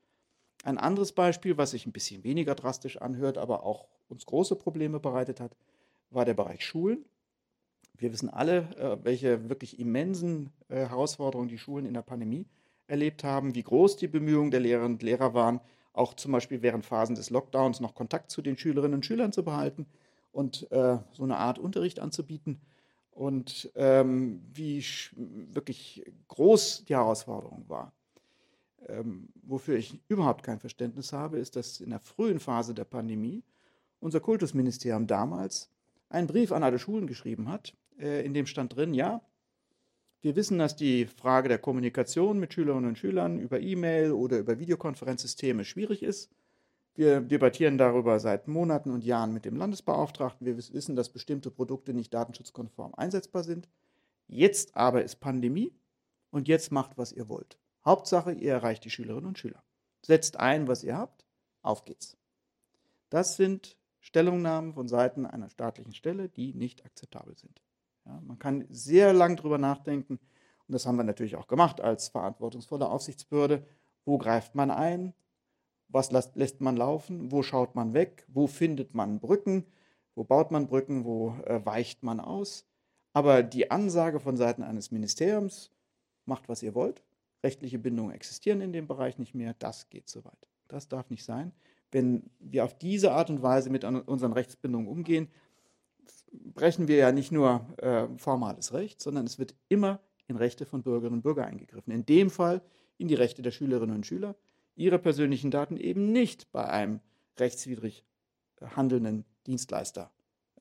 [0.63, 4.99] Ein anderes Beispiel, was sich ein bisschen weniger drastisch anhört, aber auch uns große Probleme
[4.99, 5.55] bereitet hat,
[6.09, 7.05] war der Bereich Schulen.
[7.99, 12.47] Wir wissen alle, äh, welche wirklich immensen äh, Herausforderungen die Schulen in der Pandemie
[12.87, 15.61] erlebt haben, wie groß die Bemühungen der Lehrerinnen und Lehrer waren,
[15.93, 19.43] auch zum Beispiel während Phasen des Lockdowns noch Kontakt zu den Schülerinnen und Schülern zu
[19.43, 19.85] behalten
[20.31, 22.61] und äh, so eine Art Unterricht anzubieten.
[23.11, 24.83] Und ähm, wie
[25.15, 27.93] wirklich groß die Herausforderung war.
[28.87, 33.43] Ähm, wofür ich überhaupt kein Verständnis habe, ist, dass in der frühen Phase der Pandemie
[33.99, 35.69] unser Kultusministerium damals
[36.09, 39.21] einen Brief an alle Schulen geschrieben hat, äh, in dem stand drin, ja,
[40.21, 44.59] wir wissen, dass die Frage der Kommunikation mit Schülerinnen und Schülern über E-Mail oder über
[44.59, 46.29] Videokonferenzsysteme schwierig ist.
[46.93, 50.45] Wir debattieren darüber seit Monaten und Jahren mit dem Landesbeauftragten.
[50.45, 53.67] Wir wissen, dass bestimmte Produkte nicht datenschutzkonform einsetzbar sind.
[54.27, 55.73] Jetzt aber ist Pandemie
[56.29, 57.57] und jetzt macht, was ihr wollt.
[57.83, 59.63] Hauptsache, ihr erreicht die Schülerinnen und Schüler.
[60.03, 61.25] Setzt ein, was ihr habt.
[61.63, 62.17] Auf geht's.
[63.09, 67.61] Das sind Stellungnahmen von Seiten einer staatlichen Stelle, die nicht akzeptabel sind.
[68.11, 70.19] Ja, man kann sehr lang darüber nachdenken,
[70.67, 73.65] und das haben wir natürlich auch gemacht als verantwortungsvolle Aufsichtsbehörde.
[74.05, 75.13] Wo greift man ein?
[75.87, 77.31] Was lässt, man laufen?
[77.31, 78.25] Wo schaut man weg?
[78.27, 79.65] Wo findet man Brücken?
[80.15, 81.05] Wo baut man Brücken?
[81.05, 82.65] Wo äh, weicht man aus?
[83.13, 85.71] Aber die Ansage von Seiten eines Ministeriums,
[86.25, 87.03] macht, was ihr wollt,
[87.43, 90.47] rechtliche Bindungen existieren in dem Bereich nicht mehr, das geht so weit.
[90.67, 91.51] Das darf nicht sein.
[91.91, 95.29] Wenn wir auf diese Art und Weise mit unseren Rechtsbindungen umgehen,
[96.31, 100.83] brechen wir ja nicht nur äh, formales Recht, sondern es wird immer in Rechte von
[100.83, 101.93] Bürgerinnen und Bürgern eingegriffen.
[101.93, 102.61] In dem Fall
[102.97, 104.35] in die Rechte der Schülerinnen und Schüler,
[104.75, 106.99] ihre persönlichen Daten eben nicht bei einem
[107.37, 108.05] rechtswidrig
[108.61, 110.11] handelnden Dienstleister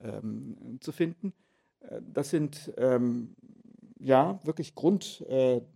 [0.01, 1.33] ähm, zu finden.
[1.81, 3.35] Äh, das sind ähm,
[3.99, 5.67] ja wirklich Grundfesten,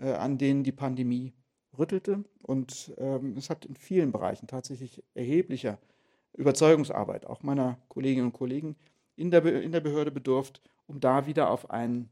[0.00, 1.34] äh, äh, an denen die Pandemie
[1.78, 2.24] rüttelte.
[2.42, 5.78] Und ähm, es hat in vielen Bereichen tatsächlich erheblicher
[6.34, 8.76] Überzeugungsarbeit auch meiner Kolleginnen und Kollegen
[9.16, 12.10] in der, in der Behörde bedurft, um da wieder auf einen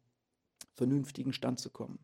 [0.75, 1.99] vernünftigen Stand zu kommen.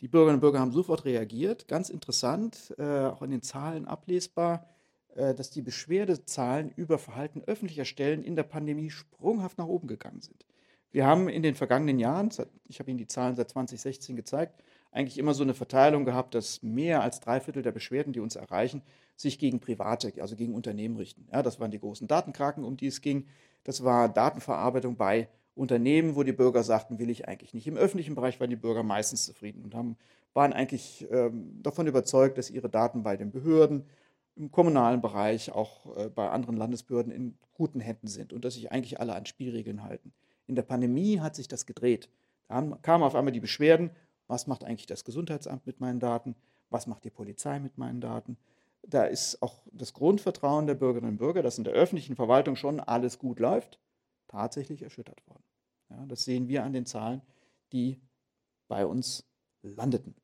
[0.00, 1.68] Die Bürgerinnen und Bürger haben sofort reagiert.
[1.68, 4.68] Ganz interessant, äh, auch in den Zahlen ablesbar,
[5.14, 10.20] äh, dass die Beschwerdezahlen über Verhalten öffentlicher Stellen in der Pandemie sprunghaft nach oben gegangen
[10.20, 10.44] sind.
[10.90, 12.30] Wir haben in den vergangenen Jahren,
[12.68, 14.62] ich habe Ihnen die Zahlen seit 2016 gezeigt,
[14.92, 18.36] eigentlich immer so eine Verteilung gehabt, dass mehr als drei Viertel der Beschwerden, die uns
[18.36, 18.82] erreichen,
[19.16, 21.26] sich gegen Private, also gegen Unternehmen richten.
[21.32, 23.26] Ja, das waren die großen Datenkraken, um die es ging.
[23.64, 27.66] Das war Datenverarbeitung bei Unternehmen, wo die Bürger sagten, will ich eigentlich nicht.
[27.66, 29.96] Im öffentlichen Bereich waren die Bürger meistens zufrieden und haben,
[30.34, 33.84] waren eigentlich ähm, davon überzeugt, dass ihre Daten bei den Behörden,
[34.34, 38.72] im kommunalen Bereich, auch äh, bei anderen Landesbehörden in guten Händen sind und dass sich
[38.72, 40.12] eigentlich alle an Spielregeln halten.
[40.46, 42.08] In der Pandemie hat sich das gedreht.
[42.48, 43.90] Da kamen auf einmal die Beschwerden,
[44.26, 46.36] was macht eigentlich das Gesundheitsamt mit meinen Daten?
[46.70, 48.36] Was macht die Polizei mit meinen Daten?
[48.82, 52.80] Da ist auch das Grundvertrauen der Bürgerinnen und Bürger, dass in der öffentlichen Verwaltung schon
[52.80, 53.78] alles gut läuft,
[54.28, 55.42] tatsächlich erschüttert worden.
[55.90, 57.22] Ja, das sehen wir an den Zahlen,
[57.72, 58.00] die
[58.68, 59.24] bei uns
[59.62, 60.14] landeten.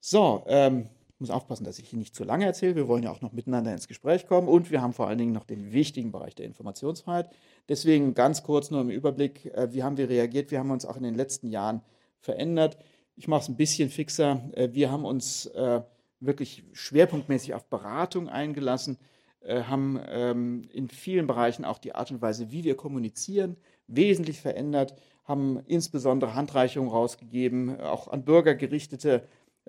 [0.00, 2.76] So, ähm, ich muss aufpassen, dass ich hier nicht zu lange erzähle.
[2.76, 5.32] Wir wollen ja auch noch miteinander ins Gespräch kommen und wir haben vor allen Dingen
[5.32, 7.30] noch den wichtigen Bereich der Informationsfreiheit.
[7.68, 10.50] Deswegen ganz kurz nur im Überblick, äh, wie haben wir reagiert?
[10.50, 11.82] Wir haben uns auch in den letzten Jahren
[12.20, 12.78] verändert.
[13.20, 14.40] Ich mache es ein bisschen fixer.
[14.54, 15.82] Äh, wir haben uns äh,
[16.20, 18.98] wirklich schwerpunktmäßig auf Beratung eingelassen,
[19.46, 23.56] haben ähm, in vielen Bereichen auch die Art und Weise, wie wir kommunizieren,
[23.86, 24.94] wesentlich verändert,
[25.24, 29.22] haben insbesondere Handreichungen rausgegeben, auch an Bürger gerichtete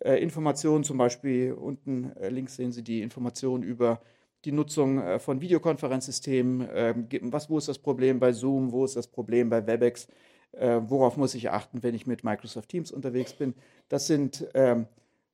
[0.04, 4.02] Informationen, zum Beispiel unten links sehen Sie die Informationen über
[4.44, 6.68] die Nutzung von Videokonferenzsystemen.
[6.74, 8.74] Ähm, was, wo ist das Problem bei Zoom?
[8.74, 10.08] Wo ist das Problem bei WebEx?
[10.54, 13.54] Äh, worauf muss ich achten, wenn ich mit Microsoft Teams unterwegs bin?
[13.90, 14.88] Das sind ähm,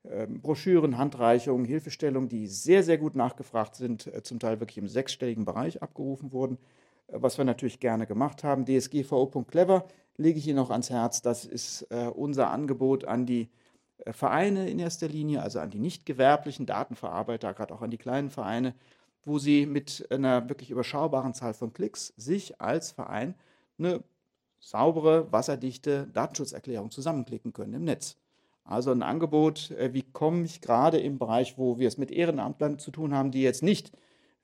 [0.04, 4.88] äh, Broschüren, Handreichungen, Hilfestellungen, die sehr, sehr gut nachgefragt sind, äh, zum Teil wirklich im
[4.88, 6.58] sechsstelligen Bereich abgerufen wurden,
[7.08, 8.66] äh, was wir natürlich gerne gemacht haben.
[8.66, 9.86] DSGVO.clever
[10.18, 11.22] lege ich Ihnen noch ans Herz.
[11.22, 13.50] Das ist äh, unser Angebot an die
[14.12, 18.30] Vereine in erster Linie, also an die nicht gewerblichen Datenverarbeiter, gerade auch an die kleinen
[18.30, 18.76] Vereine,
[19.26, 23.34] wo sie mit einer wirklich überschaubaren Zahl von Klicks sich als Verein
[23.80, 24.04] eine
[24.60, 28.18] saubere, wasserdichte Datenschutzerklärung zusammenklicken können im Netz.
[28.64, 32.80] Also ein Angebot, äh, wie komme ich gerade im Bereich, wo wir es mit Ehrenamtlern
[32.80, 33.92] zu tun haben, die jetzt nicht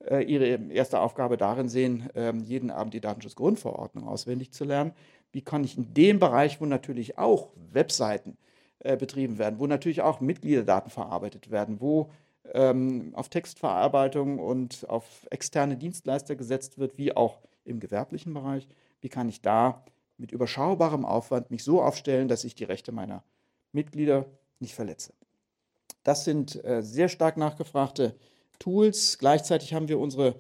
[0.06, 4.94] äh, ihre erste Aufgabe darin sehen, ähm, jeden Abend die Datenschutzgrundverordnung auswendig zu lernen.
[5.32, 8.38] Wie kann ich in dem Bereich, wo natürlich auch Webseiten
[8.80, 12.10] äh, betrieben werden, wo natürlich auch Mitgliederdaten verarbeitet werden, wo
[12.54, 18.68] ähm, auf Textverarbeitung und auf externe Dienstleister gesetzt wird, wie auch im gewerblichen Bereich.
[19.02, 19.84] Wie kann ich da
[20.18, 23.24] mit überschaubarem Aufwand mich so aufstellen, dass ich die Rechte meiner
[23.72, 24.26] Mitglieder
[24.60, 25.14] nicht verletze?
[26.04, 28.16] Das sind äh, sehr stark nachgefragte
[28.60, 29.18] Tools.
[29.18, 30.36] Gleichzeitig haben wir unsere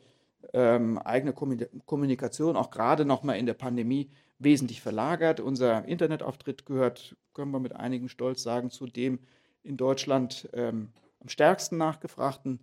[0.53, 4.09] ähm, eigene Kommunikation auch gerade noch mal in der Pandemie
[4.39, 5.39] wesentlich verlagert.
[5.39, 9.19] Unser Internetauftritt gehört, können wir mit einigem Stolz sagen, zu dem
[9.63, 10.89] in Deutschland ähm,
[11.21, 12.59] am stärksten nachgefragten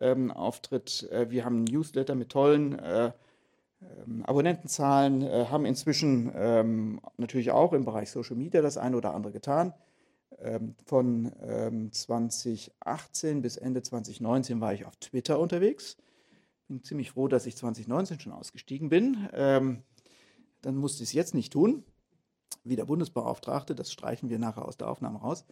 [0.00, 1.08] ähm, Auftritt.
[1.10, 3.12] Äh, wir haben ein Newsletter mit tollen äh,
[4.24, 9.32] Abonnentenzahlen, äh, haben inzwischen ähm, natürlich auch im Bereich Social Media das eine oder andere
[9.32, 9.72] getan.
[10.40, 11.32] Ähm, von
[11.92, 15.96] 2018 ähm, bis Ende 2019 war ich auf Twitter unterwegs.
[16.68, 19.28] Bin ziemlich froh, dass ich 2019 schon ausgestiegen bin.
[19.32, 19.82] Ähm,
[20.62, 21.84] dann musste ich es jetzt nicht tun.
[22.64, 25.44] Wie der Bundesbeauftragte, das streichen wir nachher aus der Aufnahme raus.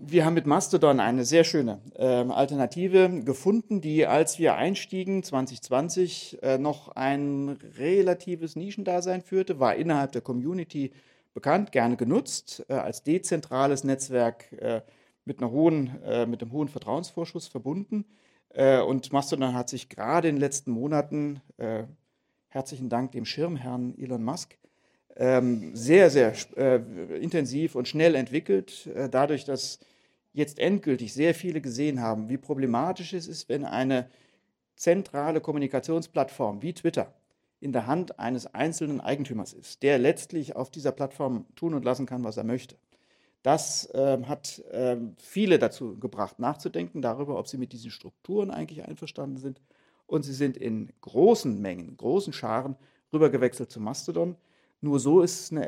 [0.00, 6.58] Wir haben mit Mastodon eine sehr schöne Alternative gefunden, die, als wir einstiegen 2020, äh,
[6.58, 10.92] noch ein relatives Nischendasein führte, war innerhalb der Community
[11.38, 14.82] bekannt, gerne genutzt, äh, als dezentrales Netzwerk äh,
[15.24, 18.04] mit, einer hohen, äh, mit einem hohen Vertrauensvorschuss verbunden.
[18.50, 21.84] Äh, und Mastodon hat sich gerade in den letzten Monaten, äh,
[22.48, 24.58] herzlichen Dank dem Schirmherrn Elon Musk,
[25.20, 26.76] sehr, sehr äh,
[27.18, 29.80] intensiv und schnell entwickelt, dadurch, dass
[30.32, 34.08] jetzt endgültig sehr viele gesehen haben, wie problematisch es ist, wenn eine
[34.76, 37.12] zentrale Kommunikationsplattform wie Twitter
[37.60, 42.06] in der Hand eines einzelnen Eigentümers ist, der letztlich auf dieser Plattform tun und lassen
[42.06, 42.76] kann, was er möchte.
[43.42, 48.86] Das äh, hat äh, viele dazu gebracht, nachzudenken darüber, ob sie mit diesen Strukturen eigentlich
[48.86, 49.60] einverstanden sind.
[50.06, 52.76] Und sie sind in großen Mengen, großen Scharen
[53.12, 54.36] rübergewechselt zu Mastodon.
[54.80, 55.66] Nur so ist eine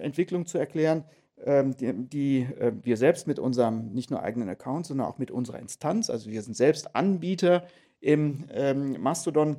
[0.00, 1.04] Entwicklung zu erklären,
[1.44, 5.60] ähm, die, äh, wir selbst mit unserem nicht nur eigenen Account, sondern auch mit unserer
[5.60, 7.64] Instanz, also wir sind selbst Anbieter
[8.00, 9.56] im ähm, Mastodon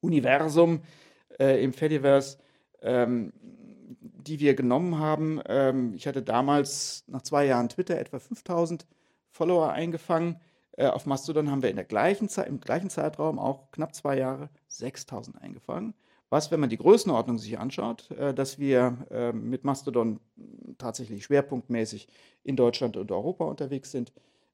[0.00, 0.82] Universum,
[1.38, 2.38] äh, im Fediverse,
[2.82, 3.32] ähm,
[4.00, 5.40] die wir genommen haben.
[5.94, 8.86] Ich hatte damals nach zwei Jahren Twitter etwa 5000
[9.30, 10.36] Follower eingefangen.
[10.76, 14.48] Äh, auf Mastodon haben wir in der gleichen im gleichen Zeitraum, auch knapp zwei Jahre,
[14.68, 15.94] 6000 eingefangen.
[16.30, 20.20] Was, wenn man die Größenordnung sich anschaut, äh, dass wir äh, mit Mastodon
[20.78, 22.08] tatsächlich schwerpunktmäßig
[22.44, 24.12] in Deutschland und Europa unterwegs sind,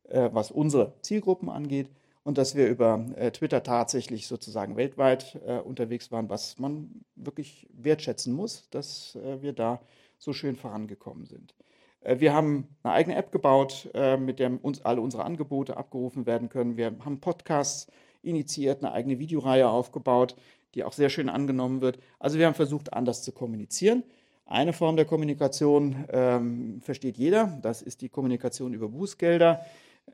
[0.09, 1.91] äh, was unsere Zielgruppen angeht
[2.25, 8.33] und dass wir über äh, Twitter tatsächlich sozusagen weltweit unterwegs waren, was man wirklich wertschätzen
[8.33, 9.81] muss, dass wir da
[10.19, 11.55] so schön vorangekommen sind.
[12.01, 16.77] Wir haben eine eigene App gebaut, mit der uns alle unsere Angebote abgerufen werden können.
[16.77, 17.89] Wir haben Podcasts
[18.23, 20.37] initiiert, eine eigene Videoreihe aufgebaut,
[20.77, 21.99] die auch sehr schön angenommen wird.
[22.21, 24.05] Also wir haben versucht, anders zu kommunizieren.
[24.45, 29.65] Eine Form der Kommunikation ähm, versteht jeder, das ist die Kommunikation über Bußgelder.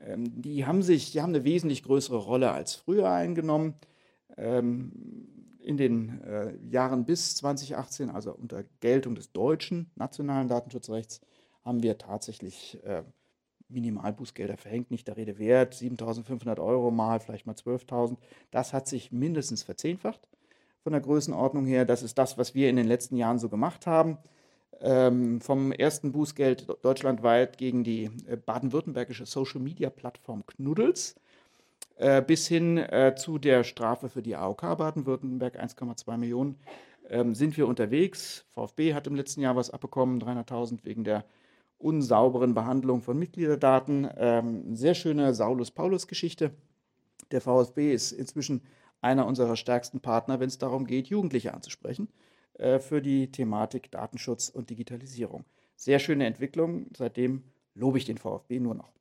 [0.07, 3.75] Ähm, die haben sich, die haben eine wesentlich größere Rolle als früher eingenommen.
[4.37, 5.27] Ähm,
[5.59, 11.21] in den äh, Jahren bis 2018, also unter Geltung des deutschen nationalen Datenschutzrechts,
[11.63, 13.03] haben wir tatsächlich äh,
[13.69, 18.17] Minimalbußgelder verhängt, nicht der Rede wert, 7.500 Euro mal, vielleicht mal 12.000.
[18.51, 20.27] Das hat sich mindestens verzehnfacht
[20.83, 21.85] von der Größenordnung her.
[21.85, 24.17] Das ist das, was wir in den letzten Jahren so gemacht haben
[24.83, 31.15] ähm, vom ersten Bußgeld deutschlandweit gegen die äh, baden-württembergische Social-Media-Plattform Knuddels
[31.95, 36.59] äh, bis hin äh, zu der Strafe für die AOK Baden-Württemberg 1,2 Millionen
[37.09, 38.45] ähm, sind wir unterwegs.
[38.49, 41.23] VfB hat im letzten Jahr was abbekommen, 300.000 wegen der
[41.77, 44.09] unsauberen Behandlung von Mitgliederdaten.
[44.17, 46.51] Ähm, sehr schöne Saulus-Paulus-Geschichte.
[47.31, 48.61] Der VfB ist inzwischen
[49.03, 52.07] einer unserer stärksten Partner, wenn es darum geht, Jugendliche anzusprechen.
[52.55, 55.45] Äh, für die Thematik Datenschutz und Digitalisierung.
[55.75, 56.87] Sehr schöne Entwicklung.
[56.95, 57.43] Seitdem
[57.73, 58.91] lobe ich den VfB nur noch.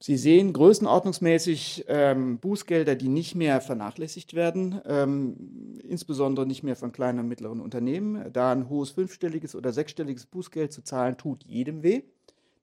[0.00, 6.92] Sie sehen größenordnungsmäßig ähm, Bußgelder, die nicht mehr vernachlässigt werden, ähm, insbesondere nicht mehr von
[6.92, 8.30] kleinen und mittleren Unternehmen.
[8.30, 12.02] Da ein hohes fünfstelliges oder sechsstelliges Bußgeld zu zahlen, tut jedem weh.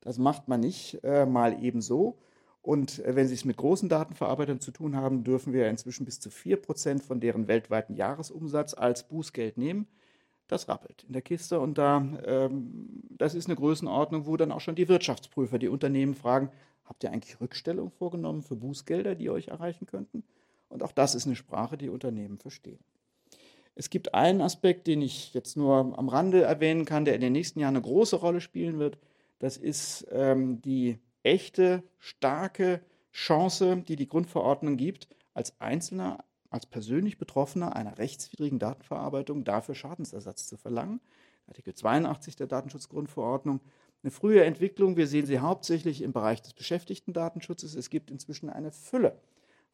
[0.02, 2.20] Das macht man nicht äh, mal ebenso.
[2.62, 6.20] Und äh, wenn Sie es mit großen Datenverarbeitern zu tun haben, dürfen wir inzwischen bis
[6.20, 9.88] zu 4% von deren weltweiten Jahresumsatz als Bußgeld nehmen.
[10.48, 14.60] Das rappelt in der Kiste und da, ähm, das ist eine Größenordnung, wo dann auch
[14.60, 16.52] schon die Wirtschaftsprüfer die Unternehmen fragen,
[16.84, 20.24] habt ihr eigentlich Rückstellung vorgenommen für Bußgelder, die euch erreichen könnten?
[20.68, 22.80] Und auch das ist eine Sprache, die Unternehmen verstehen.
[23.76, 27.34] Es gibt einen Aspekt, den ich jetzt nur am Rande erwähnen kann, der in den
[27.34, 28.98] nächsten Jahren eine große Rolle spielen wird.
[29.40, 37.18] Das ist ähm, die echte, starke Chance, die die Grundverordnung gibt, als Einzelner, als persönlich
[37.18, 41.02] Betroffener einer rechtswidrigen Datenverarbeitung dafür Schadensersatz zu verlangen.
[41.48, 43.60] Artikel 82 der Datenschutzgrundverordnung.
[44.04, 47.76] Eine frühe Entwicklung, wir sehen sie hauptsächlich im Bereich des Beschäftigtendatenschutzes.
[47.76, 49.20] Es gibt inzwischen eine Fülle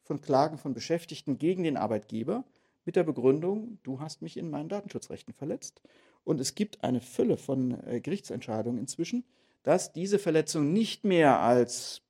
[0.02, 2.44] von Klagen von Beschäftigten gegen den Arbeitgeber
[2.84, 5.82] mit der Begründung, du hast mich in meinen Datenschutzrechten verletzt.
[6.24, 9.24] Und es gibt eine Fülle von äh, Gerichtsentscheidungen inzwischen,
[9.68, 12.00] dass diese Verletzung nicht mehr als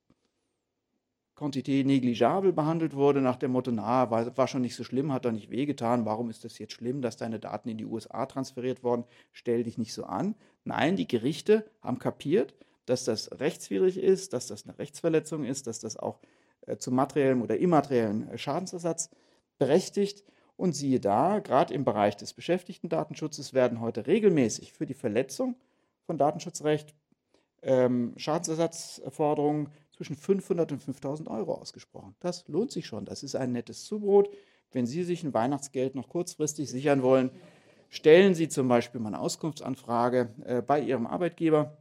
[1.35, 5.25] Quantität negligible behandelt wurde, nach dem Motto, na, war, war schon nicht so schlimm, hat
[5.25, 8.81] doch nicht wehgetan, warum ist das jetzt schlimm, dass deine Daten in die USA transferiert
[8.81, 9.03] wurden,
[9.33, 10.35] stell dich nicht so an.
[10.63, 12.55] Nein, die Gerichte haben kapiert,
[12.85, 16.21] dass das rechtswidrig ist, dass das eine Rechtsverletzung ist, dass das auch
[16.61, 19.09] äh, zum materiellen oder immateriellen äh, Schadensersatz
[19.57, 20.23] berechtigt.
[20.55, 25.57] Und siehe da, gerade im Bereich des Beschäftigtendatenschutzes werden heute regelmäßig für die Verletzung
[26.05, 26.95] von Datenschutzrecht
[27.63, 32.15] ähm, Schadensersatzforderungen zwischen 500 und 5000 Euro ausgesprochen.
[32.19, 33.05] Das lohnt sich schon.
[33.05, 34.29] Das ist ein nettes Zubrot.
[34.71, 37.31] Wenn Sie sich ein Weihnachtsgeld noch kurzfristig sichern wollen,
[37.89, 41.77] stellen Sie zum Beispiel mal eine Auskunftsanfrage äh, bei Ihrem Arbeitgeber.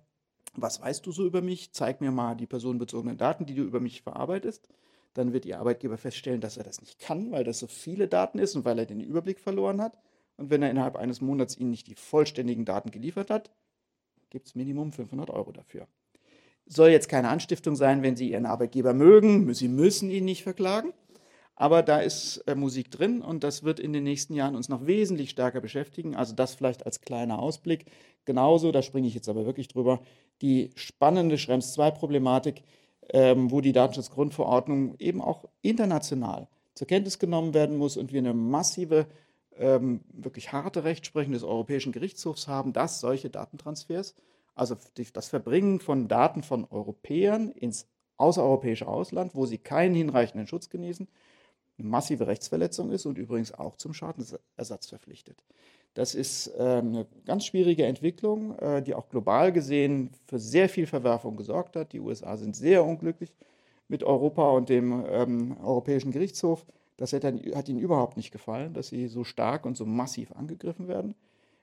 [0.55, 1.73] Was weißt du so über mich?
[1.73, 4.69] Zeig mir mal die personenbezogenen Daten, die du über mich verarbeitest.
[5.15, 8.39] Dann wird Ihr Arbeitgeber feststellen, dass er das nicht kann, weil das so viele Daten
[8.39, 9.99] ist und weil er den Überblick verloren hat.
[10.37, 13.51] Und wenn er innerhalb eines Monats Ihnen nicht die vollständigen Daten geliefert hat,
[14.31, 15.87] gibt es Minimum 500 Euro dafür.
[16.67, 19.53] Soll jetzt keine Anstiftung sein, wenn Sie Ihren Arbeitgeber mögen.
[19.55, 20.93] Sie müssen ihn nicht verklagen.
[21.61, 24.87] Aber da ist äh, Musik drin und das wird in den nächsten Jahren uns noch
[24.87, 26.15] wesentlich stärker beschäftigen.
[26.15, 27.87] Also das vielleicht als kleiner Ausblick.
[28.27, 30.01] Genauso, da springe ich jetzt aber wirklich drüber,
[30.41, 32.63] die spannende Schrems 2-Problematik,
[33.11, 38.35] ähm, wo die Datenschutzgrundverordnung eben auch international zur Kenntnis genommen werden muss und wir eine
[38.35, 39.07] massive,
[39.59, 44.15] ähm, wirklich harte Rechtsprechung des Europäischen Gerichtshofs haben, dass solche Datentransfers
[44.59, 44.77] also
[45.13, 47.87] das Verbringen von Daten von Europäern ins
[48.17, 51.07] außereuropäische Ausland, wo sie keinen hinreichenden Schutz genießen,
[51.79, 55.45] eine massive Rechtsverletzung ist und übrigens auch zum Schadensersatz verpflichtet.
[55.95, 60.87] Das ist äh, eine ganz schwierige Entwicklung, äh, die auch global gesehen für sehr viel
[60.87, 61.93] Verwerfung gesorgt hat.
[61.93, 63.33] Die USA sind sehr unglücklich
[63.87, 66.67] mit Europa und dem ähm, Europäischen Gerichtshof.
[66.99, 70.89] Das hat, hat ihnen überhaupt nicht gefallen, dass sie so stark und so massiv angegriffen
[70.89, 71.15] werden.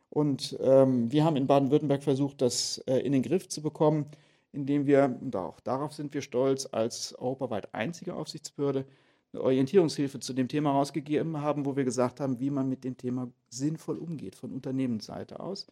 [0.09, 4.05] Und ähm, wir haben in Baden-Württemberg versucht, das äh, in den Griff zu bekommen,
[4.53, 8.86] indem wir, und auch darauf sind wir stolz, als europaweit einzige Aufsichtsbehörde
[9.33, 12.95] eine Orientierungshilfe zu dem Thema herausgegeben haben, wo wir gesagt haben, wie man mit dem
[12.95, 15.67] Thema sinnvoll umgeht, von Unternehmensseite aus.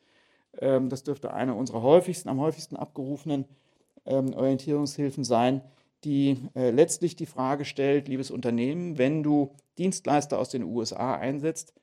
[0.59, 3.45] Ähm, das dürfte eine unserer häufigsten, am häufigsten abgerufenen
[4.05, 5.61] ähm, Orientierungshilfen sein,
[6.03, 11.73] die äh, letztlich die Frage stellt, liebes Unternehmen, wenn du Dienstleister aus den USA einsetzt,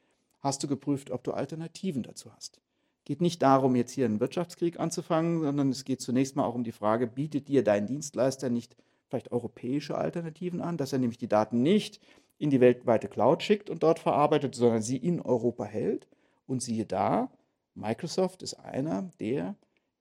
[0.41, 2.61] hast du geprüft, ob du Alternativen dazu hast.
[3.05, 6.65] Geht nicht darum, jetzt hier einen Wirtschaftskrieg anzufangen, sondern es geht zunächst mal auch um
[6.65, 8.77] die Frage, bietet dir dein Dienstleister nicht
[9.09, 12.01] vielleicht europäische Alternativen an, dass er nämlich die Daten nicht
[12.39, 16.07] in die weltweite Cloud schickt und dort verarbeitet, sondern sie in Europa hält.
[16.47, 17.31] Und siehe da,
[17.75, 19.57] Microsoft ist einer der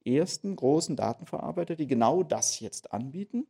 [0.05, 3.45] ersten großen Datenverarbeiter, die genau das jetzt anbieten.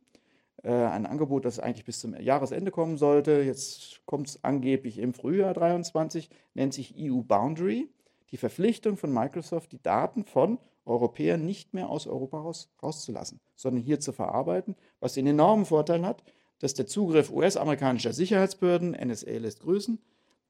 [0.62, 3.42] Äh, ein Angebot, das eigentlich bis zum Jahresende kommen sollte.
[3.42, 7.88] Jetzt kommt es angeblich im Frühjahr 2023, nennt sich EU Boundary.
[8.30, 13.82] Die Verpflichtung von Microsoft, die Daten von Europäern nicht mehr aus Europa raus, rauszulassen, sondern
[13.82, 16.22] hier zu verarbeiten, was den enormen Vorteil hat,
[16.58, 19.98] dass der Zugriff US-amerikanischer Sicherheitsbehörden, NSA lässt grüßen,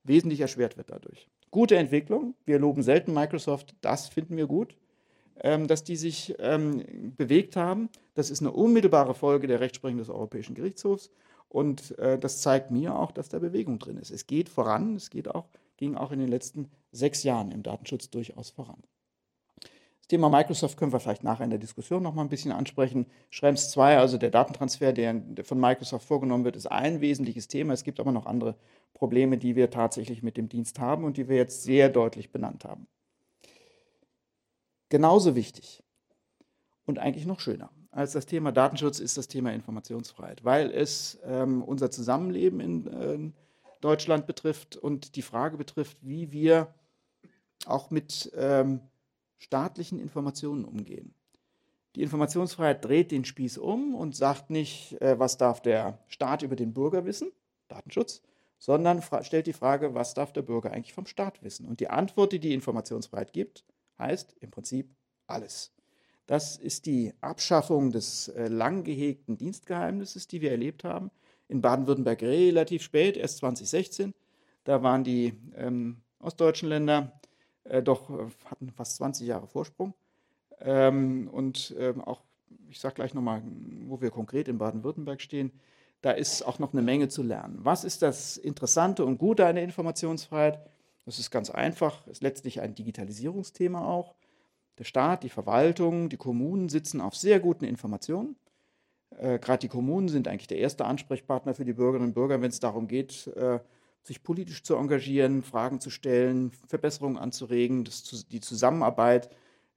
[0.03, 1.29] wesentlich erschwert wird dadurch.
[1.51, 2.35] Gute Entwicklung.
[2.45, 4.77] Wir loben selten Microsoft, das finden wir gut.
[5.43, 7.89] Ähm, dass die sich ähm, bewegt haben.
[8.15, 11.11] Das ist eine unmittelbare Folge der Rechtsprechung des Europäischen Gerichtshofs.
[11.49, 14.11] Und äh, das zeigt mir auch, dass da Bewegung drin ist.
[14.11, 18.11] Es geht voran, es geht auch, ging auch in den letzten sechs Jahren im Datenschutz
[18.11, 18.83] durchaus voran.
[20.01, 23.07] Das Thema Microsoft können wir vielleicht nachher in der Diskussion noch mal ein bisschen ansprechen.
[23.31, 27.73] Schrems 2, also der Datentransfer, der von Microsoft vorgenommen wird, ist ein wesentliches Thema.
[27.73, 28.57] Es gibt aber noch andere
[28.93, 32.65] Probleme, die wir tatsächlich mit dem Dienst haben und die wir jetzt sehr deutlich benannt
[32.65, 32.87] haben
[34.91, 35.83] genauso wichtig
[36.85, 41.63] und eigentlich noch schöner als das Thema Datenschutz ist das Thema Informationsfreiheit, weil es ähm,
[41.63, 43.33] unser Zusammenleben in äh,
[43.81, 46.73] Deutschland betrifft und die Frage betrifft, wie wir
[47.67, 48.81] auch mit ähm,
[49.39, 51.15] staatlichen Informationen umgehen.
[51.97, 56.55] Die Informationsfreiheit dreht den Spieß um und sagt nicht, äh, was darf der Staat über
[56.55, 57.33] den Bürger wissen,
[57.69, 58.23] Datenschutz,
[58.59, 61.67] sondern stellt die Frage, was darf der Bürger eigentlich vom Staat wissen.
[61.67, 63.65] Und die Antwort, die die Informationsfreiheit gibt,
[64.01, 64.91] heißt im Prinzip
[65.27, 65.73] alles.
[66.27, 71.11] Das ist die Abschaffung des äh, lang gehegten Dienstgeheimnisses, die wir erlebt haben.
[71.49, 74.15] In Baden-Württemberg relativ spät, erst 2016.
[74.65, 77.21] Da waren die ähm, ostdeutschen Länder
[77.65, 79.95] äh, doch, äh, hatten fast 20 Jahre Vorsprung.
[80.61, 82.23] Ähm, und ähm, auch,
[82.69, 83.43] ich sage gleich nochmal,
[83.87, 85.51] wo wir konkret in Baden-Württemberg stehen,
[86.03, 87.59] da ist auch noch eine Menge zu lernen.
[87.63, 90.61] Was ist das Interessante und Gute an der Informationsfreiheit?
[91.05, 94.15] Das ist ganz einfach, ist letztlich ein Digitalisierungsthema auch.
[94.79, 98.37] Der Staat, die Verwaltung, die Kommunen sitzen auf sehr guten Informationen.
[99.19, 102.51] Äh, Gerade die Kommunen sind eigentlich der erste Ansprechpartner für die Bürgerinnen und Bürger, wenn
[102.51, 103.61] es darum geht, äh,
[104.03, 109.29] sich politisch zu engagieren, Fragen zu stellen, Verbesserungen anzuregen, das, die Zusammenarbeit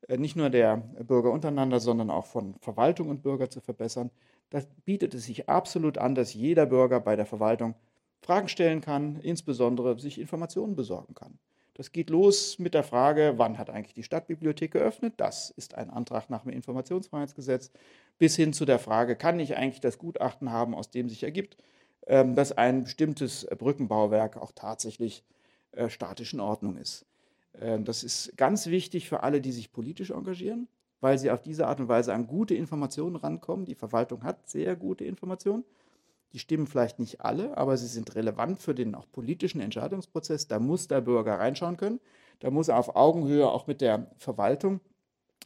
[0.07, 4.11] äh, nicht nur der Bürger untereinander, sondern auch von Verwaltung und Bürger zu verbessern.
[4.49, 7.75] Da bietet es sich absolut an, dass jeder Bürger bei der Verwaltung
[8.23, 11.37] Fragen stellen kann, insbesondere sich Informationen besorgen kann.
[11.75, 15.15] Das geht los mit der Frage, wann hat eigentlich die Stadtbibliothek geöffnet?
[15.17, 17.71] Das ist ein Antrag nach dem Informationsfreiheitsgesetz.
[18.19, 21.57] Bis hin zu der Frage, kann ich eigentlich das Gutachten haben, aus dem sich ergibt,
[22.05, 25.23] ähm, dass ein bestimmtes Brückenbauwerk auch tatsächlich
[25.71, 27.05] äh, statisch in Ordnung ist.
[27.59, 30.67] Ähm, das ist ganz wichtig für alle, die sich politisch engagieren,
[31.01, 33.65] weil sie auf diese Art und Weise an gute Informationen rankommen.
[33.65, 35.63] Die Verwaltung hat sehr gute Informationen.
[36.33, 40.47] Die stimmen vielleicht nicht alle, aber sie sind relevant für den auch politischen Entscheidungsprozess.
[40.47, 41.99] Da muss der Bürger reinschauen können.
[42.39, 44.81] Da muss er auf Augenhöhe auch mit der Verwaltung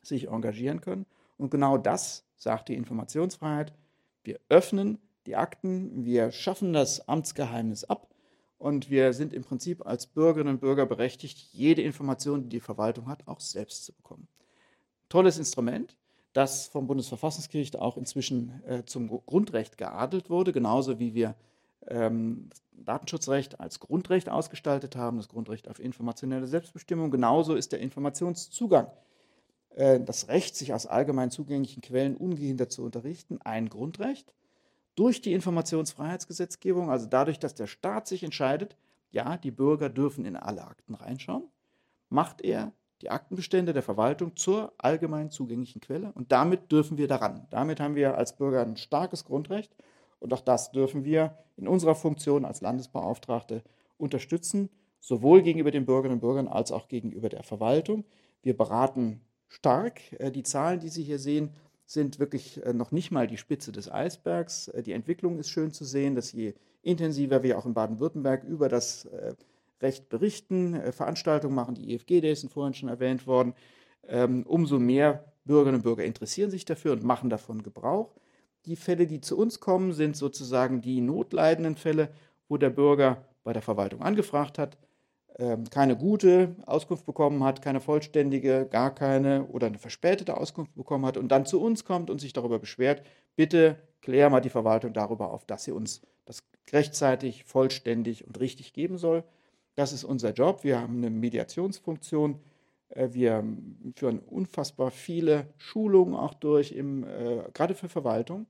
[0.01, 1.05] sich engagieren können.
[1.37, 3.73] Und genau das sagt die Informationsfreiheit.
[4.23, 8.09] Wir öffnen die Akten, wir schaffen das Amtsgeheimnis ab
[8.57, 13.07] und wir sind im Prinzip als Bürgerinnen und Bürger berechtigt, jede Information, die die Verwaltung
[13.07, 14.27] hat, auch selbst zu bekommen.
[15.09, 15.95] Tolles Instrument,
[16.37, 21.33] das vom Bundesverfassungsgericht auch inzwischen äh, zum Grundrecht geadelt wurde, genauso wie wir
[21.87, 27.09] ähm, Datenschutzrecht als Grundrecht ausgestaltet haben, das Grundrecht auf informationelle Selbstbestimmung.
[27.09, 28.85] Genauso ist der Informationszugang,
[29.71, 34.31] äh, das Recht, sich aus allgemein zugänglichen Quellen ungehindert zu unterrichten, ein Grundrecht
[34.93, 38.77] durch die Informationsfreiheitsgesetzgebung, also dadurch, dass der Staat sich entscheidet,
[39.09, 41.45] ja, die Bürger dürfen in alle Akten reinschauen,
[42.09, 47.47] macht er die Aktenbestände der Verwaltung zur allgemein zugänglichen Quelle und damit dürfen wir daran.
[47.49, 49.75] Damit haben wir als Bürger ein starkes Grundrecht
[50.19, 53.63] und auch das dürfen wir in unserer Funktion als Landesbeauftragte
[53.97, 54.69] unterstützen,
[54.99, 58.05] sowohl gegenüber den Bürgerinnen und Bürgern als auch gegenüber der Verwaltung.
[58.41, 60.01] Wir beraten stark.
[60.19, 61.51] Äh, die Zahlen, die Sie hier sehen,
[61.85, 64.67] sind wirklich äh, noch nicht mal die Spitze des Eisbergs.
[64.69, 68.69] Äh, die Entwicklung ist schön zu sehen, dass je intensiver wir auch in Baden-Württemberg über
[68.69, 69.07] das
[69.81, 73.53] Recht berichten, Veranstaltungen machen, die EFG-Days sind vorhin schon erwähnt worden,
[74.07, 78.13] ähm, umso mehr Bürgerinnen und Bürger interessieren sich dafür und machen davon Gebrauch.
[78.65, 82.09] Die Fälle, die zu uns kommen, sind sozusagen die notleidenden Fälle,
[82.49, 84.77] wo der Bürger bei der Verwaltung angefragt hat,
[85.39, 91.05] ähm, keine gute Auskunft bekommen hat, keine vollständige, gar keine oder eine verspätete Auskunft bekommen
[91.05, 93.03] hat und dann zu uns kommt und sich darüber beschwert,
[93.35, 98.73] bitte klär mal die Verwaltung darüber auf, dass sie uns das rechtzeitig, vollständig und richtig
[98.73, 99.23] geben soll.
[99.77, 100.65] Das ist unser Job.
[100.65, 102.41] Wir haben eine Mediationsfunktion.
[102.89, 103.45] Äh, wir
[103.95, 108.47] führen unfassbar viele Schulungen auch durch, im, äh, gerade für Verwaltung,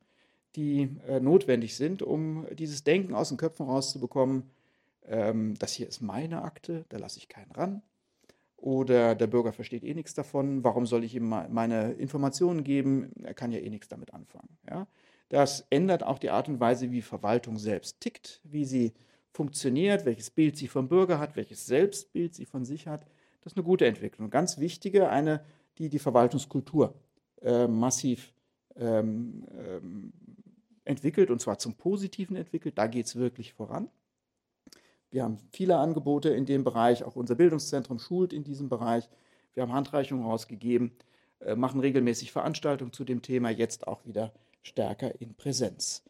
[0.55, 4.49] die äh, notwendig sind, um dieses Denken aus den Köpfen rauszubekommen
[5.07, 7.81] ähm, das hier ist meine Akte, da lasse ich keinen ran.
[8.57, 13.11] Oder der Bürger versteht eh nichts davon, warum soll ich ihm meine Informationen geben?
[13.23, 14.57] Er kann ja eh nichts damit anfangen.
[14.69, 14.87] Ja?
[15.29, 18.93] Das ändert auch die Art und Weise, wie Verwaltung selbst tickt, wie sie
[19.31, 23.05] funktioniert, welches Bild sie vom Bürger hat, welches Selbstbild sie von sich hat.
[23.41, 24.29] Das ist eine gute Entwicklung.
[24.29, 25.43] Ganz wichtige, eine,
[25.77, 26.95] die die Verwaltungskultur
[27.41, 28.33] äh, massiv
[28.75, 30.13] ähm, ähm,
[30.85, 32.77] entwickelt und zwar zum Positiven entwickelt.
[32.77, 33.89] Da geht es wirklich voran.
[35.09, 39.09] Wir haben viele Angebote in dem Bereich, auch unser Bildungszentrum schult in diesem Bereich.
[39.53, 40.91] Wir haben Handreichungen rausgegeben,
[41.39, 46.03] äh, machen regelmäßig Veranstaltungen zu dem Thema, jetzt auch wieder stärker in Präsenz.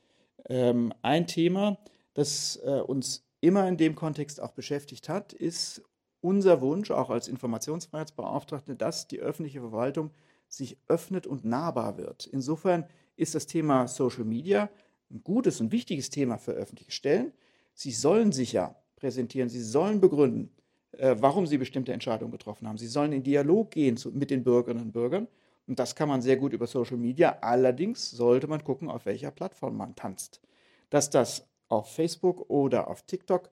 [0.49, 1.78] Ähm, ein Thema,
[2.18, 5.84] das äh, uns immer in dem Kontext auch beschäftigt hat, ist
[6.20, 10.09] unser Wunsch, auch als Informationsfreiheitsbeauftragte, dass die öffentliche Verwaltung
[10.47, 12.26] sich öffnet und nahbar wird.
[12.26, 12.86] Insofern
[13.18, 14.68] ist das Thema Social Media
[15.11, 17.34] ein gutes und wichtiges Thema für öffentliche Stellen.
[17.76, 19.47] Sie sollen sich ja präsentieren.
[19.47, 20.49] Sie sollen begründen,
[20.93, 22.80] äh, warum sie bestimmte Entscheidungen getroffen haben.
[22.80, 25.28] Sie sollen in Dialog gehen mit den Bürgerinnen und Bürgern.
[25.68, 27.38] Und das kann man sehr gut über Social Media.
[27.41, 30.41] Allerdings sollte man gucken, auf welcher Plattform man tanzt.
[30.89, 33.49] Dass das auf Facebook oder auf TikTok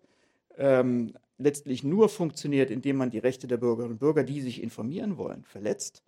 [0.58, 5.18] ähm, letztlich nur funktioniert, indem man die Rechte der Bürgerinnen und Bürger, die sich informieren
[5.18, 6.04] wollen, verletzt,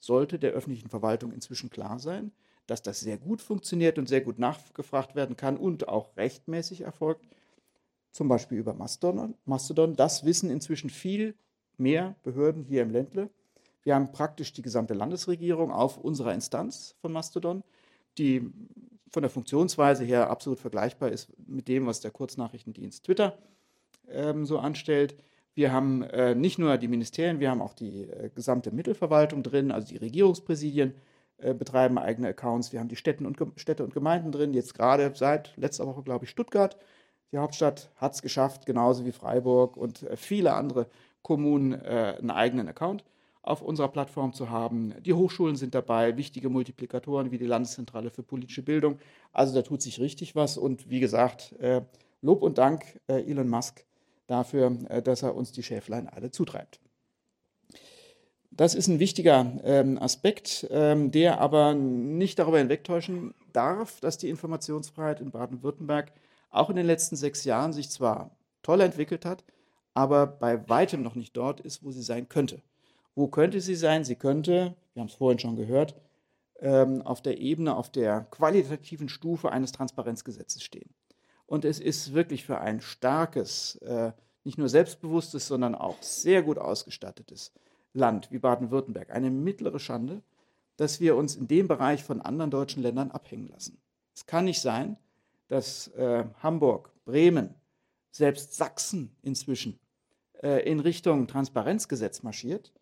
[0.00, 2.32] sollte der öffentlichen Verwaltung inzwischen klar sein,
[2.66, 7.26] dass das sehr gut funktioniert und sehr gut nachgefragt werden kann und auch rechtmäßig erfolgt
[8.12, 9.34] zum Beispiel über Mastodon.
[9.44, 9.94] Mastodon.
[9.94, 11.34] Das wissen inzwischen viel
[11.76, 13.30] mehr Behörden hier im Ländle.
[13.82, 17.62] Wir haben praktisch die gesamte Landesregierung auf unserer Instanz von Mastodon,
[18.18, 18.50] die
[19.10, 23.38] von der Funktionsweise her absolut vergleichbar ist mit dem, was der Kurznachrichtendienst Twitter
[24.08, 25.16] ähm, so anstellt.
[25.54, 29.72] Wir haben äh, nicht nur die Ministerien, wir haben auch die äh, gesamte Mittelverwaltung drin,
[29.72, 30.94] also die Regierungspräsidien
[31.38, 32.72] äh, betreiben eigene Accounts.
[32.72, 36.24] Wir haben die Städte und, Städte und Gemeinden drin, jetzt gerade seit letzter Woche, glaube
[36.24, 36.76] ich, Stuttgart
[37.32, 40.86] die Hauptstadt hat es geschafft, genauso wie Freiburg und äh, viele andere
[41.22, 43.04] Kommunen äh, einen eigenen Account.
[43.42, 44.94] Auf unserer Plattform zu haben.
[45.02, 48.98] Die Hochschulen sind dabei, wichtige Multiplikatoren wie die Landeszentrale für politische Bildung.
[49.32, 50.58] Also da tut sich richtig was.
[50.58, 51.82] Und wie gesagt, äh,
[52.20, 53.84] Lob und Dank äh, Elon Musk
[54.26, 56.80] dafür, äh, dass er uns die Schäflein alle zutreibt.
[58.50, 64.28] Das ist ein wichtiger ähm, Aspekt, ähm, der aber nicht darüber hinwegtäuschen darf, dass die
[64.28, 66.12] Informationsfreiheit in Baden-Württemberg
[66.50, 69.44] auch in den letzten sechs Jahren sich zwar toll entwickelt hat,
[69.94, 72.60] aber bei weitem noch nicht dort ist, wo sie sein könnte.
[73.18, 74.04] Wo könnte sie sein?
[74.04, 75.96] Sie könnte, wir haben es vorhin schon gehört,
[76.60, 80.88] ähm, auf der Ebene, auf der qualitativen Stufe eines Transparenzgesetzes stehen.
[81.44, 84.12] Und es ist wirklich für ein starkes, äh,
[84.44, 87.50] nicht nur selbstbewusstes, sondern auch sehr gut ausgestattetes
[87.92, 90.22] Land wie Baden-Württemberg eine mittlere Schande,
[90.76, 93.80] dass wir uns in dem Bereich von anderen deutschen Ländern abhängen lassen.
[94.14, 94.96] Es kann nicht sein,
[95.48, 97.56] dass äh, Hamburg, Bremen,
[98.12, 99.80] selbst Sachsen inzwischen
[100.40, 102.72] äh, in Richtung Transparenzgesetz marschiert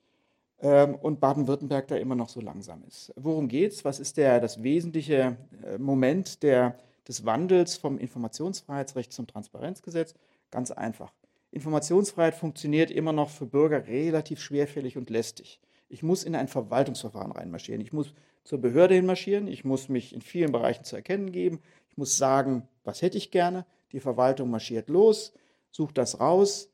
[0.60, 3.12] ähm, und Baden-Württemberg da immer noch so langsam ist.
[3.16, 3.84] Worum geht es?
[3.84, 10.14] Was ist der, das wesentliche äh, Moment der, des Wandels vom Informationsfreiheitsrecht zum Transparenzgesetz?
[10.50, 11.12] Ganz einfach.
[11.50, 15.60] Informationsfreiheit funktioniert immer noch für Bürger relativ schwerfällig und lästig.
[15.88, 17.80] Ich muss in ein Verwaltungsverfahren reinmarschieren.
[17.80, 18.12] Ich muss
[18.44, 19.48] zur Behörde hinmarschieren.
[19.48, 21.60] Ich muss mich in vielen Bereichen zu erkennen geben.
[21.90, 23.66] Ich muss sagen, was hätte ich gerne.
[23.92, 25.32] Die Verwaltung marschiert los,
[25.70, 26.70] sucht das raus,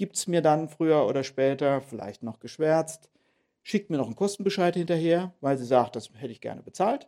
[0.00, 3.10] gibt es mir dann früher oder später, vielleicht noch geschwärzt,
[3.62, 7.06] schickt mir noch einen Kostenbescheid hinterher, weil sie sagt, das hätte ich gerne bezahlt.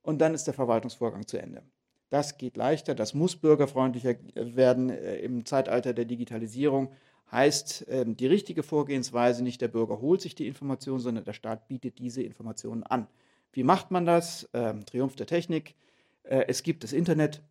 [0.00, 1.62] Und dann ist der Verwaltungsvorgang zu Ende.
[2.08, 6.94] Das geht leichter, das muss bürgerfreundlicher werden äh, im Zeitalter der Digitalisierung.
[7.30, 11.68] Heißt, ähm, die richtige Vorgehensweise, nicht der Bürger holt sich die Information, sondern der Staat
[11.68, 13.08] bietet diese Informationen an.
[13.52, 14.48] Wie macht man das?
[14.54, 15.74] Ähm, Triumph der Technik.
[16.22, 17.42] Äh, es gibt das Internet,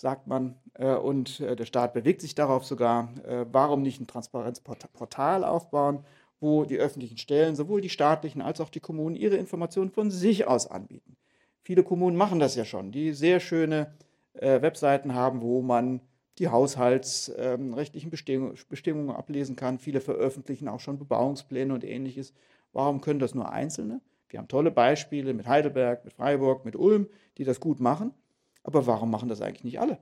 [0.00, 3.10] sagt man, äh, und äh, der Staat bewegt sich darauf sogar.
[3.26, 6.04] Äh, warum nicht ein Transparenzportal aufbauen,
[6.40, 10.46] wo die öffentlichen Stellen, sowohl die staatlichen als auch die Kommunen, ihre Informationen von sich
[10.46, 11.16] aus anbieten?
[11.62, 13.92] Viele Kommunen machen das ja schon, die sehr schöne
[14.32, 16.00] Webseiten haben, wo man
[16.38, 19.78] die haushaltsrechtlichen ähm, Bestimmungen ablesen kann.
[19.78, 22.32] Viele veröffentlichen auch schon Bebauungspläne und ähnliches.
[22.72, 24.00] Warum können das nur Einzelne?
[24.30, 28.14] Wir haben tolle Beispiele mit Heidelberg, mit Freiburg, mit Ulm, die das gut machen.
[28.62, 29.98] Aber warum machen das eigentlich nicht alle?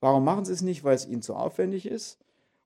[0.00, 0.84] Warum machen sie es nicht?
[0.84, 2.18] Weil es ihnen zu aufwendig ist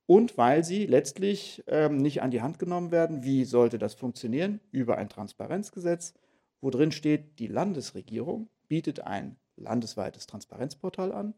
[0.07, 3.23] und weil sie letztlich ähm, nicht an die Hand genommen werden.
[3.23, 4.61] Wie sollte das funktionieren?
[4.73, 6.15] Über ein Transparenzgesetz,
[6.61, 11.35] wo drin steht, die Landesregierung bietet ein landesweites Transparenzportal an.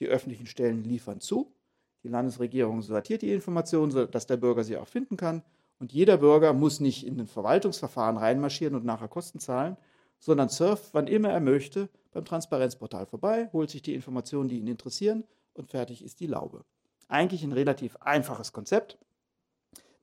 [0.00, 1.54] Die öffentlichen Stellen liefern zu.
[2.02, 5.42] Die Landesregierung sortiert die Informationen, sodass der Bürger sie auch finden kann.
[5.78, 9.76] Und jeder Bürger muss nicht in ein Verwaltungsverfahren reinmarschieren und nachher Kosten zahlen,
[10.24, 14.68] sondern surft, wann immer er möchte, beim Transparenzportal vorbei, holt sich die Informationen, die ihn
[14.68, 16.64] interessieren und fertig ist die Laube.
[17.08, 18.96] Eigentlich ein relativ einfaches Konzept,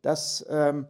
[0.03, 0.87] das ähm,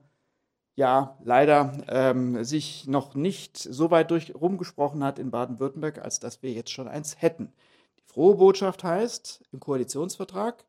[0.76, 6.44] ja leider ähm, sich noch nicht so weit durch rumgesprochen hat in Baden-Württemberg, als dass
[6.44, 7.54] wir jetzt schon eins hätten.
[8.00, 10.66] Die frohe Botschaft heißt im Koalitionsvertrag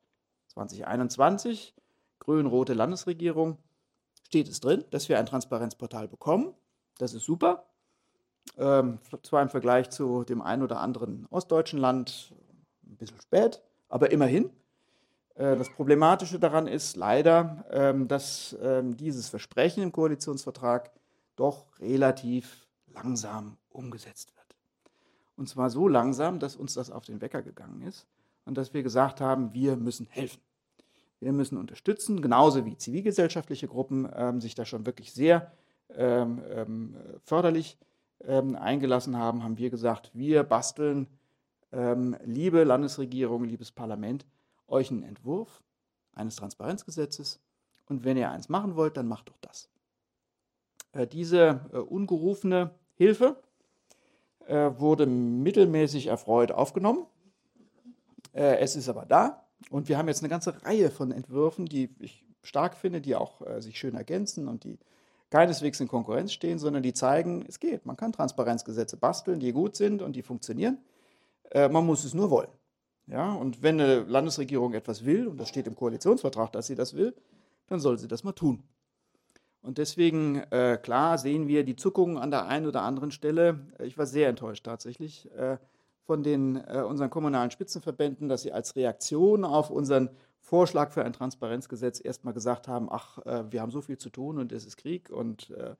[0.46, 1.74] 2021,
[2.20, 3.58] grün-rote Landesregierung,
[4.22, 6.54] steht es drin, dass wir ein Transparenzportal bekommen.
[6.98, 7.66] Das ist super.
[8.58, 12.34] Ähm, zwar im Vergleich zu dem einen oder anderen ostdeutschen Land
[12.84, 14.50] ein bisschen spät, aber immerhin.
[15.34, 20.90] Äh, das Problematische daran ist leider, ähm, dass ähm, dieses Versprechen im Koalitionsvertrag
[21.36, 24.56] doch relativ langsam umgesetzt wird.
[25.36, 28.06] Und zwar so langsam, dass uns das auf den Wecker gegangen ist
[28.44, 30.42] und dass wir gesagt haben, wir müssen helfen.
[31.20, 35.52] Wir müssen unterstützen, genauso wie zivilgesellschaftliche Gruppen ähm, sich da schon wirklich sehr
[37.24, 37.76] förderlich
[38.26, 41.06] ähm, eingelassen haben, haben wir gesagt, wir basteln,
[41.72, 44.26] ähm, liebe Landesregierung, liebes Parlament,
[44.68, 45.62] euch einen Entwurf
[46.14, 47.40] eines Transparenzgesetzes
[47.88, 49.68] und wenn ihr eins machen wollt, dann macht doch das.
[50.92, 53.36] Äh, diese äh, ungerufene Hilfe
[54.46, 57.06] äh, wurde mittelmäßig erfreut aufgenommen.
[58.32, 61.94] Äh, es ist aber da und wir haben jetzt eine ganze Reihe von Entwürfen, die
[61.98, 64.78] ich stark finde, die auch äh, sich schön ergänzen und die
[65.32, 67.86] keineswegs in Konkurrenz stehen, sondern die zeigen, es geht.
[67.86, 70.76] Man kann Transparenzgesetze basteln, die gut sind und die funktionieren.
[71.50, 72.50] Äh, man muss es nur wollen.
[73.06, 76.94] Ja, und wenn eine Landesregierung etwas will, und das steht im Koalitionsvertrag, dass sie das
[76.94, 77.14] will,
[77.66, 78.62] dann soll sie das mal tun.
[79.62, 83.58] Und deswegen, äh, klar, sehen wir die Zuckungen an der einen oder anderen Stelle.
[83.82, 85.56] Ich war sehr enttäuscht tatsächlich äh,
[86.04, 90.10] von den, äh, unseren kommunalen Spitzenverbänden, dass sie als Reaktion auf unseren
[90.42, 94.38] Vorschlag für ein Transparenzgesetz erstmal gesagt haben, ach, äh, wir haben so viel zu tun
[94.38, 95.74] und es ist Krieg und äh,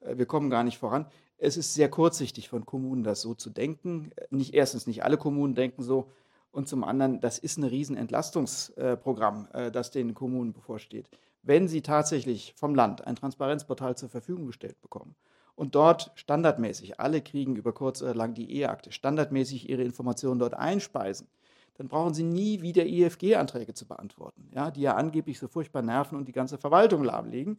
[0.00, 1.06] äh, wir kommen gar nicht voran.
[1.38, 4.10] Es ist sehr kurzsichtig von Kommunen, das so zu denken.
[4.28, 6.10] Nicht erstens, nicht alle Kommunen denken so.
[6.50, 11.08] Und zum anderen, das ist ein Riesenentlastungsprogramm, das den Kommunen bevorsteht.
[11.42, 15.14] wenn Sie tatsächlich vom Land ein Transparenzportal zur Verfügung gestellt bekommen
[15.60, 20.54] und dort standardmäßig, alle kriegen über kurz oder lang die E-Akte, standardmäßig ihre Informationen dort
[20.54, 21.26] einspeisen,
[21.74, 26.16] dann brauchen Sie nie wieder IFG-Anträge zu beantworten, ja, die ja angeblich so furchtbar nerven
[26.16, 27.58] und die ganze Verwaltung lahmlegen.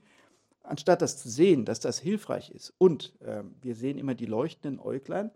[0.63, 4.79] Anstatt das zu sehen, dass das hilfreich ist und äh, wir sehen immer die leuchtenden
[4.79, 5.29] Äuglein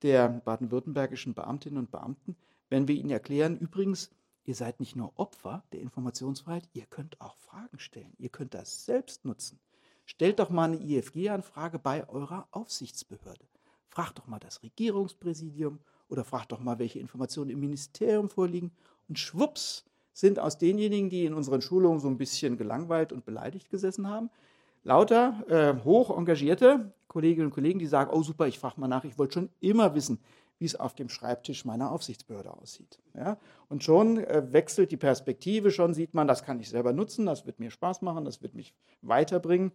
[0.00, 2.36] der baden-württembergischen Beamtinnen und Beamten,
[2.70, 4.10] wenn wir ihnen erklären, übrigens,
[4.44, 8.86] ihr seid nicht nur Opfer der Informationsfreiheit, ihr könnt auch Fragen stellen, ihr könnt das
[8.86, 9.60] selbst nutzen.
[10.08, 13.44] Stellt doch mal eine IFG-Anfrage bei eurer Aufsichtsbehörde.
[13.90, 18.72] Fragt doch mal das Regierungspräsidium oder fragt doch mal, welche Informationen im Ministerium vorliegen.
[19.06, 19.84] Und schwupps
[20.14, 24.30] sind aus denjenigen, die in unseren Schulungen so ein bisschen gelangweilt und beleidigt gesessen haben,
[24.82, 29.04] lauter äh, hoch engagierte Kolleginnen und Kollegen, die sagen, oh super, ich frage mal nach,
[29.04, 30.20] ich wollte schon immer wissen,
[30.58, 32.98] wie es auf dem Schreibtisch meiner Aufsichtsbehörde aussieht.
[33.14, 33.36] Ja?
[33.68, 37.44] Und schon äh, wechselt die Perspektive, schon sieht man, das kann ich selber nutzen, das
[37.44, 39.70] wird mir Spaß machen, das wird mich weiterbringen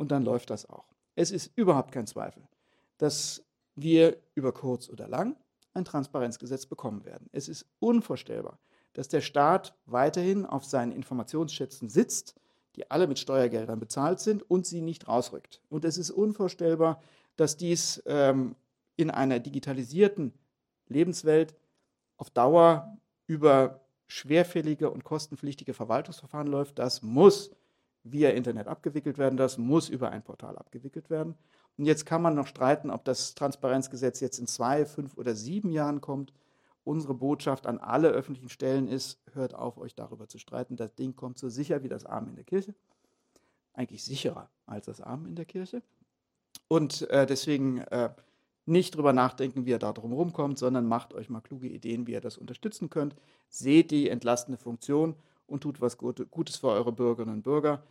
[0.00, 0.86] und dann läuft das auch.
[1.14, 2.42] Es ist überhaupt kein Zweifel,
[2.96, 3.44] dass
[3.74, 5.36] wir über kurz oder lang
[5.74, 7.28] ein Transparenzgesetz bekommen werden.
[7.32, 8.58] Es ist unvorstellbar,
[8.94, 12.34] dass der Staat weiterhin auf seinen Informationsschätzen sitzt,
[12.76, 15.60] die alle mit Steuergeldern bezahlt sind und sie nicht rausrückt.
[15.68, 17.02] Und es ist unvorstellbar,
[17.36, 18.56] dass dies ähm,
[18.96, 20.32] in einer digitalisierten
[20.88, 21.54] Lebenswelt
[22.16, 22.96] auf Dauer
[23.26, 26.78] über schwerfällige und kostenpflichtige Verwaltungsverfahren läuft.
[26.78, 27.50] Das muss
[28.02, 31.34] via Internet abgewickelt werden, das muss über ein Portal abgewickelt werden.
[31.76, 35.70] Und jetzt kann man noch streiten, ob das Transparenzgesetz jetzt in zwei, fünf oder sieben
[35.70, 36.32] Jahren kommt.
[36.84, 40.76] Unsere Botschaft an alle öffentlichen Stellen ist, hört auf, euch darüber zu streiten.
[40.76, 42.74] Das Ding kommt so sicher wie das Arm in der Kirche.
[43.72, 45.82] Eigentlich sicherer als das Arm in der Kirche.
[46.68, 48.10] Und äh, deswegen äh,
[48.66, 52.12] nicht drüber nachdenken, wie ihr da drum rumkommt, sondern macht euch mal kluge Ideen, wie
[52.12, 53.14] ihr das unterstützen könnt.
[53.48, 55.16] Seht die entlastende Funktion
[55.50, 57.82] und tut was Gutes für eure Bürgerinnen und Bürger.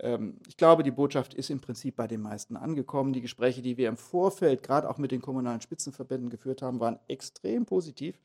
[0.00, 3.12] Ähm, ich glaube, die Botschaft ist im Prinzip bei den meisten angekommen.
[3.12, 6.98] Die Gespräche, die wir im Vorfeld gerade auch mit den kommunalen Spitzenverbänden geführt haben, waren
[7.08, 8.18] extrem positiv.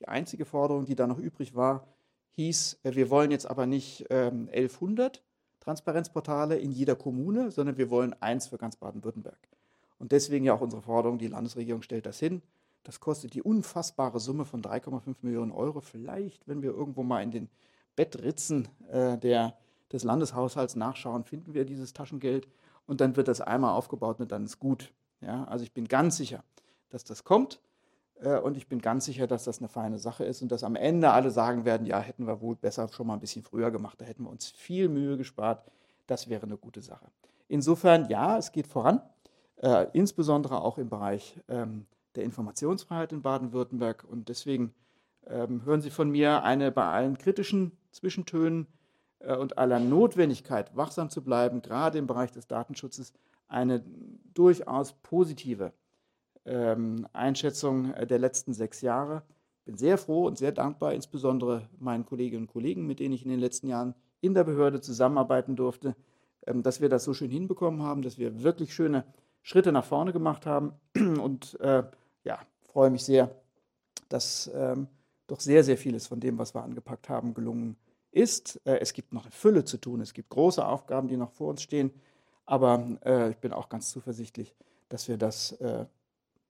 [0.00, 1.86] Die einzige Forderung, die da noch übrig war,
[2.36, 5.22] hieß, äh, wir wollen jetzt aber nicht 1100 ähm,
[5.60, 9.38] Transparenzportale in jeder Kommune, sondern wir wollen eins für ganz Baden-Württemberg.
[9.98, 12.40] Und deswegen ja auch unsere Forderung, die Landesregierung stellt das hin.
[12.84, 15.80] Das kostet die unfassbare Summe von 3,5 Millionen Euro.
[15.80, 17.48] Vielleicht, wenn wir irgendwo mal in den
[17.98, 19.54] Bettritzen äh, der,
[19.92, 22.46] des Landeshaushalts nachschauen, finden wir dieses Taschengeld
[22.86, 24.92] und dann wird das einmal aufgebaut und dann ist gut.
[25.20, 26.44] Ja, also ich bin ganz sicher,
[26.90, 27.60] dass das kommt
[28.20, 30.76] äh, und ich bin ganz sicher, dass das eine feine Sache ist und dass am
[30.76, 34.00] Ende alle sagen werden, ja, hätten wir wohl besser schon mal ein bisschen früher gemacht,
[34.00, 35.64] da hätten wir uns viel Mühe gespart.
[36.06, 37.06] Das wäre eine gute Sache.
[37.48, 39.02] Insofern, ja, es geht voran,
[39.56, 44.72] äh, insbesondere auch im Bereich ähm, der Informationsfreiheit in Baden-Württemberg und deswegen
[45.26, 48.66] ähm, hören Sie von mir eine bei allen kritischen Zwischentönen
[49.20, 53.12] äh, und aller Notwendigkeit, wachsam zu bleiben, gerade im Bereich des Datenschutzes,
[53.48, 53.82] eine
[54.34, 55.72] durchaus positive
[56.44, 59.22] ähm, Einschätzung äh, der letzten sechs Jahre.
[59.60, 63.24] Ich bin sehr froh und sehr dankbar, insbesondere meinen Kolleginnen und Kollegen, mit denen ich
[63.24, 65.96] in den letzten Jahren in der Behörde zusammenarbeiten durfte,
[66.46, 69.04] ähm, dass wir das so schön hinbekommen haben, dass wir wirklich schöne
[69.42, 71.82] Schritte nach vorne gemacht haben und äh,
[72.24, 73.30] ja, freue mich sehr,
[74.08, 74.88] dass ähm,
[75.26, 77.87] doch sehr, sehr vieles von dem, was wir angepackt haben, gelungen ist.
[78.12, 81.48] Äh, es gibt noch eine Fülle zu tun, es gibt große Aufgaben, die noch vor
[81.48, 81.92] uns stehen,
[82.46, 84.54] aber äh, ich bin auch ganz zuversichtlich,
[84.88, 85.86] dass wir das äh,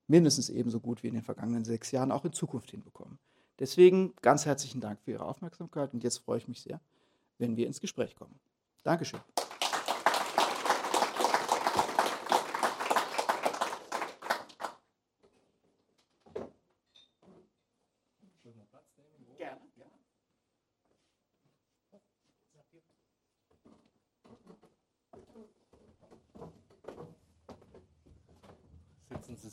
[0.06, 3.18] mindestens ebenso gut wie in den vergangenen sechs Jahren auch in Zukunft hinbekommen.
[3.58, 6.80] Deswegen ganz herzlichen Dank für Ihre Aufmerksamkeit und jetzt freue ich mich sehr,
[7.38, 8.38] wenn wir ins Gespräch kommen.
[8.84, 9.20] Dankeschön.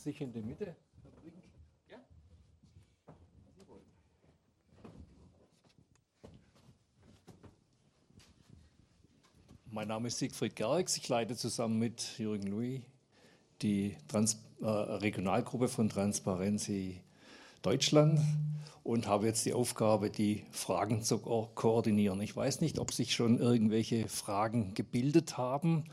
[0.06, 0.76] sich in der Mitte
[1.90, 1.98] Ja?
[9.86, 10.96] Mein Name ist Siegfried Gerx.
[10.96, 12.80] Ich leite zusammen mit Jürgen Louis
[13.62, 17.00] die Trans äh, Regionalgruppe von Transparency
[17.62, 18.18] Deutschland
[18.82, 22.20] und habe jetzt die Aufgabe, die Fragen zu ko koordinieren.
[22.20, 25.84] Ich weiß nicht, ob sich schon irgendwelche Fragen gebildet haben.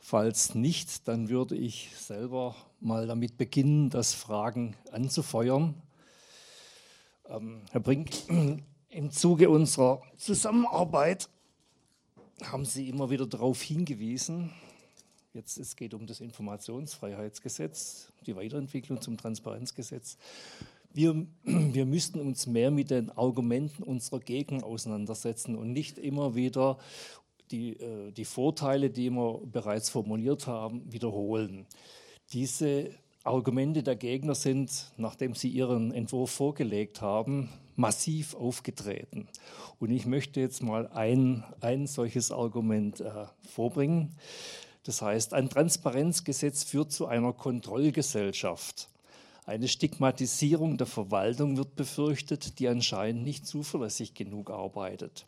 [0.00, 5.72] Falls nicht, dann würde ich selber mal damit beginnen, das Fragen anzufeuern.
[7.30, 8.10] Ähm, Herr Brink,
[8.90, 11.30] im Zuge unserer Zusammenarbeit
[12.42, 14.52] haben Sie immer wieder darauf hingewiesen,
[15.32, 20.18] jetzt es geht um das Informationsfreiheitsgesetz, die Weiterentwicklung zum Transparenzgesetz.
[20.92, 26.78] Wir, wir müssten uns mehr mit den Argumenten unserer Gegner auseinandersetzen und nicht immer wieder
[27.50, 27.76] die,
[28.16, 31.66] die Vorteile, die wir bereits formuliert haben, wiederholen.
[32.32, 32.90] Diese
[33.24, 39.28] Argumente der Gegner sind, nachdem sie ihren Entwurf vorgelegt haben, massiv aufgetreten.
[39.80, 44.14] Und ich möchte jetzt mal ein, ein solches Argument äh, vorbringen.
[44.84, 48.90] Das heißt, ein Transparenzgesetz führt zu einer Kontrollgesellschaft.
[49.46, 55.26] Eine Stigmatisierung der Verwaltung wird befürchtet, die anscheinend nicht zuverlässig genug arbeitet.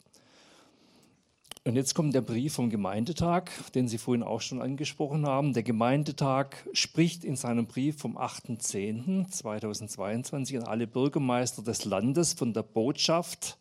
[1.66, 5.52] Und jetzt kommt der Brief vom Gemeindetag, den Sie vorhin auch schon angesprochen haben.
[5.52, 12.62] Der Gemeindetag spricht in seinem Brief vom 8.10.2022 an alle Bürgermeister des Landes von der
[12.62, 13.58] Botschaft,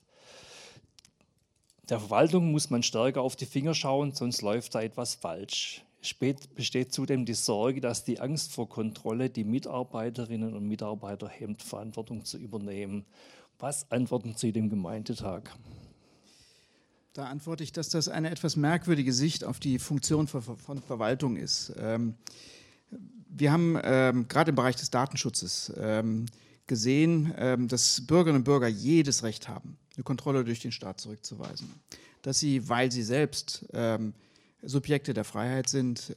[1.90, 5.86] der Verwaltung muss man stärker auf die Finger schauen, sonst läuft da etwas falsch.
[6.02, 11.61] Es besteht zudem die Sorge, dass die Angst vor Kontrolle die Mitarbeiterinnen und Mitarbeiter hemmt,
[11.61, 13.06] Verantwortung zu übernehmen.
[13.60, 15.56] Was antworten Sie dem Gemeindetag?
[17.16, 21.72] Da antworte ich, dass das eine etwas merkwürdige Sicht auf die Funktion von Verwaltung ist.
[21.80, 22.16] Ähm,
[23.30, 26.26] wir haben ähm, gerade im Bereich des Datenschutzes ähm,
[26.68, 31.72] gesehen, dass Bürgerinnen und Bürger jedes Recht haben, eine Kontrolle durch den Staat zurückzuweisen.
[32.24, 33.68] Dass sie, weil sie selbst
[34.64, 36.16] Subjekte der Freiheit sind,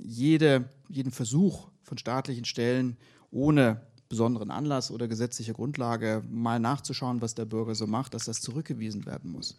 [0.00, 2.96] jede, jeden Versuch von staatlichen Stellen
[3.32, 8.40] ohne besonderen Anlass oder gesetzliche Grundlage mal nachzuschauen, was der Bürger so macht, dass das
[8.40, 9.56] zurückgewiesen werden muss.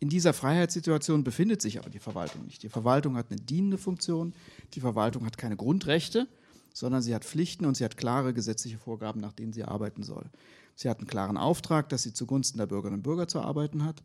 [0.00, 2.62] In dieser Freiheitssituation befindet sich aber die Verwaltung nicht.
[2.62, 4.32] Die Verwaltung hat eine dienende Funktion,
[4.74, 6.28] die Verwaltung hat keine Grundrechte,
[6.72, 10.26] sondern sie hat Pflichten und sie hat klare gesetzliche Vorgaben, nach denen sie arbeiten soll.
[10.76, 14.04] Sie hat einen klaren Auftrag, dass sie zugunsten der Bürgerinnen und Bürger zu arbeiten hat.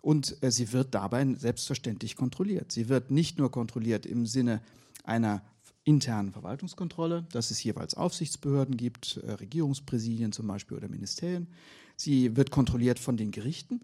[0.00, 2.72] Und äh, sie wird dabei selbstverständlich kontrolliert.
[2.72, 4.62] Sie wird nicht nur kontrolliert im Sinne
[5.04, 5.42] einer
[5.84, 11.48] internen Verwaltungskontrolle, dass es jeweils Aufsichtsbehörden gibt, äh, Regierungspräsidien zum Beispiel oder Ministerien.
[11.96, 13.82] Sie wird kontrolliert von den Gerichten,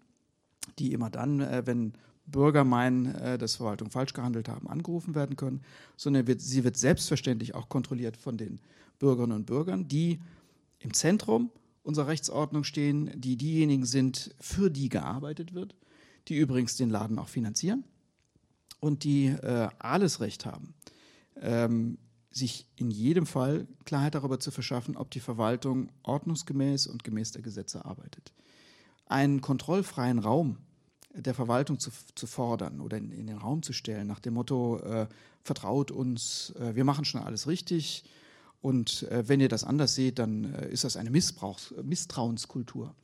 [0.79, 1.93] die immer dann, äh, wenn
[2.25, 5.61] Bürger meinen, äh, dass Verwaltung falsch gehandelt haben, angerufen werden können,
[5.97, 8.59] sondern wird, sie wird selbstverständlich auch kontrolliert von den
[8.99, 10.19] Bürgerinnen und Bürgern, die
[10.79, 11.51] im Zentrum
[11.83, 15.75] unserer Rechtsordnung stehen, die diejenigen sind, für die gearbeitet wird,
[16.27, 17.83] die übrigens den Laden auch finanzieren
[18.79, 20.73] und die äh, alles Recht haben,
[21.41, 21.97] ähm,
[22.31, 27.41] sich in jedem Fall Klarheit darüber zu verschaffen, ob die Verwaltung ordnungsgemäß und gemäß der
[27.41, 28.31] Gesetze arbeitet.
[29.05, 30.57] Einen kontrollfreien Raum
[31.13, 34.79] der Verwaltung zu, zu fordern oder in, in, den Raum zu stellen, nach dem Motto,
[34.79, 35.07] äh,
[35.43, 38.05] vertraut uns, äh, wir machen schon alles richtig
[38.61, 42.95] und äh, wenn ihr das anders seht, dann äh, ist das eine Missbrauchs Misstrauenskultur.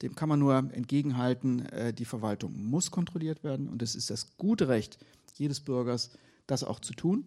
[0.00, 4.38] Dem kann man nur entgegenhalten, äh, die Verwaltung muss kontrolliert werden und es ist das
[4.38, 4.98] gute Recht
[5.36, 6.10] jedes Bürgers,
[6.46, 7.26] das auch zu tun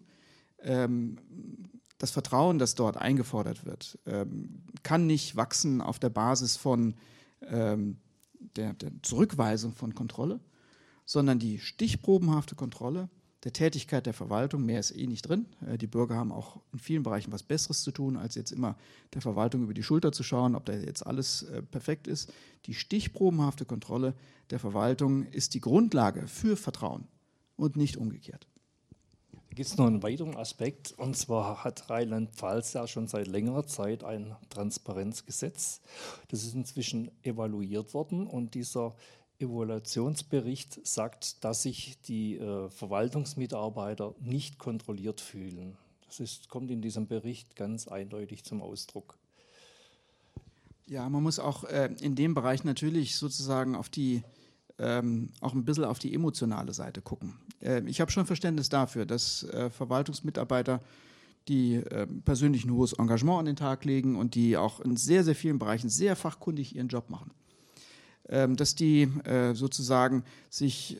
[1.98, 6.94] das Vertrauen, das dort eingefordert wird, ähm, kann nicht wachsen auf der Basis von
[7.42, 7.98] ähm,
[8.56, 10.40] der, der, Zurückweisung von Kontrolle,
[11.04, 13.08] sondern die stichprobenhafte Kontrolle
[13.44, 14.64] der Tätigkeit der Verwaltung.
[14.64, 15.46] Mehr ist eh nicht drin.
[15.66, 18.76] Äh, die Bürger haben auch in vielen Bereichen was Besseres zu tun, als jetzt immer
[19.14, 22.32] der Verwaltung über die Schulter zu schauen, ob da jetzt alles äh, perfekt ist.
[22.66, 24.14] Die stichprobenhafte Kontrolle
[24.50, 27.08] der Verwaltung ist die Grundlage für Vertrauen
[27.56, 28.46] und nicht umgekehrt
[29.58, 34.04] gibt es noch einen weiteren Aspekt, und zwar hat Rheinland-Pfalz ja schon seit längerer Zeit
[34.04, 35.80] ein Transparenzgesetz.
[36.28, 38.94] Das ist inzwischen evaluiert worden und dieser
[39.40, 45.76] Evaluationsbericht sagt, dass sich die äh, Verwaltungsmitarbeiter nicht kontrolliert fühlen.
[46.06, 49.18] Das ist, kommt in diesem Bericht ganz eindeutig zum Ausdruck.
[50.86, 54.22] Ja, man muss auch äh, in dem Bereich natürlich sozusagen auf die
[54.78, 57.34] ähm, auch ein bisschen auf die emotionale Seite gucken.
[57.60, 60.80] Äh, ich habe schon Verständnis dafür, dass äh, Verwaltungsmitarbeiter,
[61.48, 65.24] die äh, persönlich ein hohes Engagement an den Tag legen und die auch in sehr,
[65.24, 67.30] sehr vielen Bereichen sehr fachkundig ihren Job machen,
[68.28, 70.98] ähm, dass die äh, sozusagen sich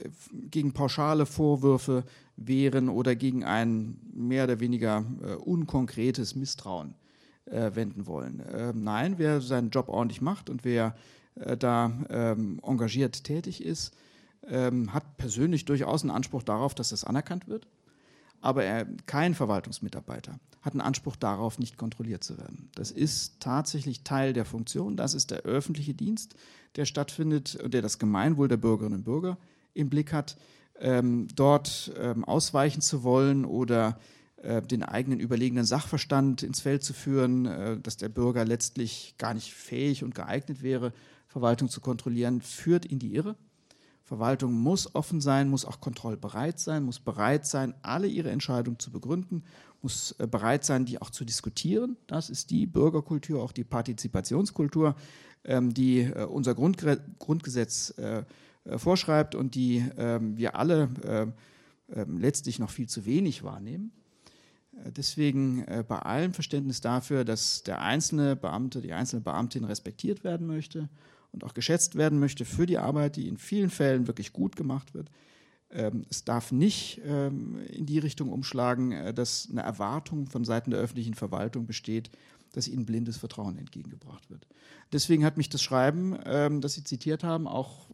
[0.50, 2.04] gegen pauschale Vorwürfe
[2.36, 6.94] wehren oder gegen ein mehr oder weniger äh, unkonkretes Misstrauen
[7.44, 8.42] äh, wenden wollen.
[8.52, 10.96] Ähm, nein, wer seinen Job ordentlich macht und wer
[11.40, 13.94] äh, da ähm, engagiert tätig ist,
[14.46, 17.66] ähm, hat persönlich durchaus einen Anspruch darauf, dass das anerkannt wird.
[18.40, 22.70] Aber er, kein Verwaltungsmitarbeiter hat einen Anspruch darauf, nicht kontrolliert zu werden.
[22.74, 24.96] Das ist tatsächlich Teil der Funktion.
[24.96, 26.34] Das ist der öffentliche Dienst,
[26.76, 29.38] der stattfindet und der das Gemeinwohl der Bürgerinnen und Bürger
[29.74, 30.36] im Blick hat.
[30.80, 33.98] Ähm, dort ähm, ausweichen zu wollen oder
[34.42, 39.34] äh, den eigenen überlegenen Sachverstand ins Feld zu führen, äh, dass der Bürger letztlich gar
[39.34, 40.92] nicht fähig und geeignet wäre,
[41.28, 43.36] Verwaltung zu kontrollieren, führt in die Irre.
[44.02, 48.90] Verwaltung muss offen sein, muss auch kontrollbereit sein, muss bereit sein, alle ihre Entscheidungen zu
[48.90, 49.44] begründen,
[49.82, 51.98] muss äh, bereit sein, die auch zu diskutieren.
[52.06, 54.96] Das ist die Bürgerkultur, auch die Partizipationskultur,
[55.44, 58.24] ähm, die äh, unser Grundgesetz äh,
[58.78, 63.92] vorschreibt und die ähm, wir alle äh, ähm, letztlich noch viel zu wenig wahrnehmen.
[64.96, 70.88] Deswegen bei allem Verständnis dafür, dass der einzelne Beamte, die einzelne Beamtin respektiert werden möchte
[71.38, 74.92] und auch geschätzt werden möchte für die Arbeit, die in vielen Fällen wirklich gut gemacht
[74.92, 75.08] wird.
[75.70, 80.72] Ähm, es darf nicht ähm, in die Richtung umschlagen, äh, dass eine Erwartung von Seiten
[80.72, 82.10] der öffentlichen Verwaltung besteht,
[82.52, 84.48] dass ihnen blindes Vertrauen entgegengebracht wird.
[84.92, 87.86] Deswegen hat mich das Schreiben, ähm, das Sie zitiert haben, auch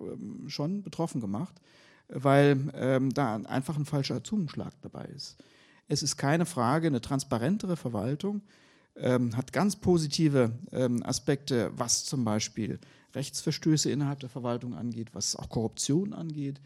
[0.46, 1.60] schon betroffen gemacht,
[2.08, 5.36] weil da einfach ein falscher Zungenschlag dabei ist.
[5.88, 8.42] Es ist keine Frage, eine transparentere Verwaltung
[8.96, 10.52] hat ganz positive
[11.02, 12.78] Aspekte, was zum Beispiel
[13.14, 16.60] Rechtsverstöße innerhalb der Verwaltung angeht, was auch Korruption angeht.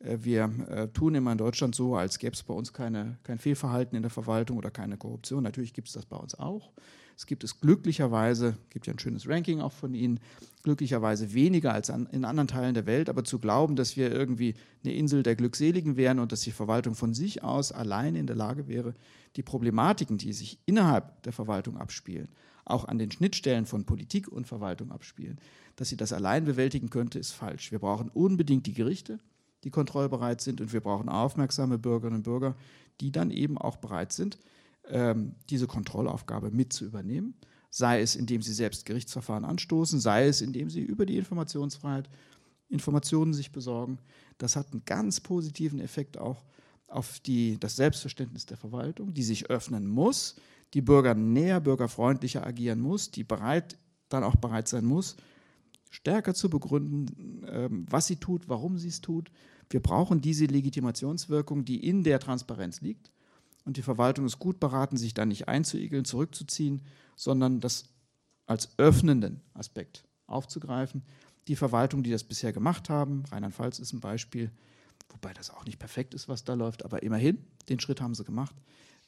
[0.00, 3.38] Äh, wir äh, tun immer in Deutschland so, als gäbe es bei uns keine, kein
[3.38, 5.42] Fehlverhalten in der Verwaltung oder keine Korruption.
[5.42, 6.72] Natürlich gibt es das bei uns auch.
[7.16, 10.18] Es gibt es glücklicherweise, gibt ja ein schönes Ranking auch von Ihnen,
[10.62, 13.08] glücklicherweise weniger als an, in anderen Teilen der Welt.
[13.08, 16.94] Aber zu glauben, dass wir irgendwie eine Insel der Glückseligen wären und dass die Verwaltung
[16.94, 18.94] von sich aus allein in der Lage wäre,
[19.36, 22.28] die Problematiken, die sich innerhalb der Verwaltung abspielen,
[22.64, 25.38] auch an den Schnittstellen von Politik und Verwaltung abspielen,
[25.76, 27.72] dass sie das allein bewältigen könnte, ist falsch.
[27.72, 29.18] Wir brauchen unbedingt die Gerichte,
[29.64, 32.56] die kontrollbereit sind und wir brauchen aufmerksame Bürgerinnen und Bürger,
[33.00, 34.38] die dann eben auch bereit sind,
[34.88, 37.34] ähm, diese Kontrollaufgabe mit zu übernehmen,
[37.70, 42.08] sei es indem sie selbst Gerichtsverfahren anstoßen, sei es indem sie über die Informationsfreiheit
[42.68, 43.98] Informationen sich besorgen.
[44.38, 46.44] Das hat einen ganz positiven Effekt auch
[46.88, 50.36] auf die, das Selbstverständnis der Verwaltung, die sich öffnen muss,
[50.74, 53.78] die Bürger näher, bürgerfreundlicher agieren muss, die bereit,
[54.08, 55.16] dann auch bereit sein muss,
[55.92, 59.30] stärker zu begründen, ähm, was sie tut, warum sie es tut.
[59.68, 63.12] Wir brauchen diese Legitimationswirkung, die in der Transparenz liegt.
[63.64, 66.82] Und die Verwaltung ist gut beraten, sich da nicht einzuigeln, zurückzuziehen,
[67.14, 67.90] sondern das
[68.46, 71.02] als öffnenden Aspekt aufzugreifen.
[71.46, 74.50] Die Verwaltung, die das bisher gemacht haben, Rheinland-Pfalz ist ein Beispiel,
[75.10, 78.24] wobei das auch nicht perfekt ist, was da läuft, aber immerhin, den Schritt haben sie
[78.24, 78.56] gemacht.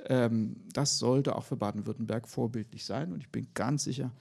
[0.07, 3.13] Ähm, das sollte auch für Baden-Württemberg vorbildlich sein.
[3.13, 4.13] Und ich bin ganz sicher,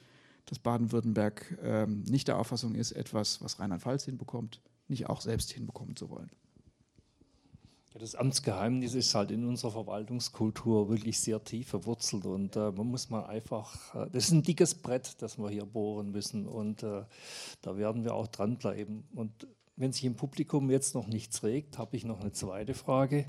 [0.45, 5.95] dass Baden-Württemberg ähm, nicht der Auffassung ist, etwas, was Rheinland-Pfalz hinbekommt, nicht auch selbst hinbekommen
[5.95, 6.29] zu wollen.
[7.93, 12.87] Ja, das Amtsgeheimnis ist halt in unserer Verwaltungskultur wirklich sehr tief verwurzelt und äh, man
[12.87, 16.83] muss mal einfach, äh, das ist ein dickes Brett, das wir hier bohren müssen und
[16.83, 17.03] äh,
[17.61, 19.03] da werden wir auch dranbleiben.
[19.13, 23.25] Und wenn sich im Publikum jetzt noch nichts regt, habe ich noch eine zweite Frage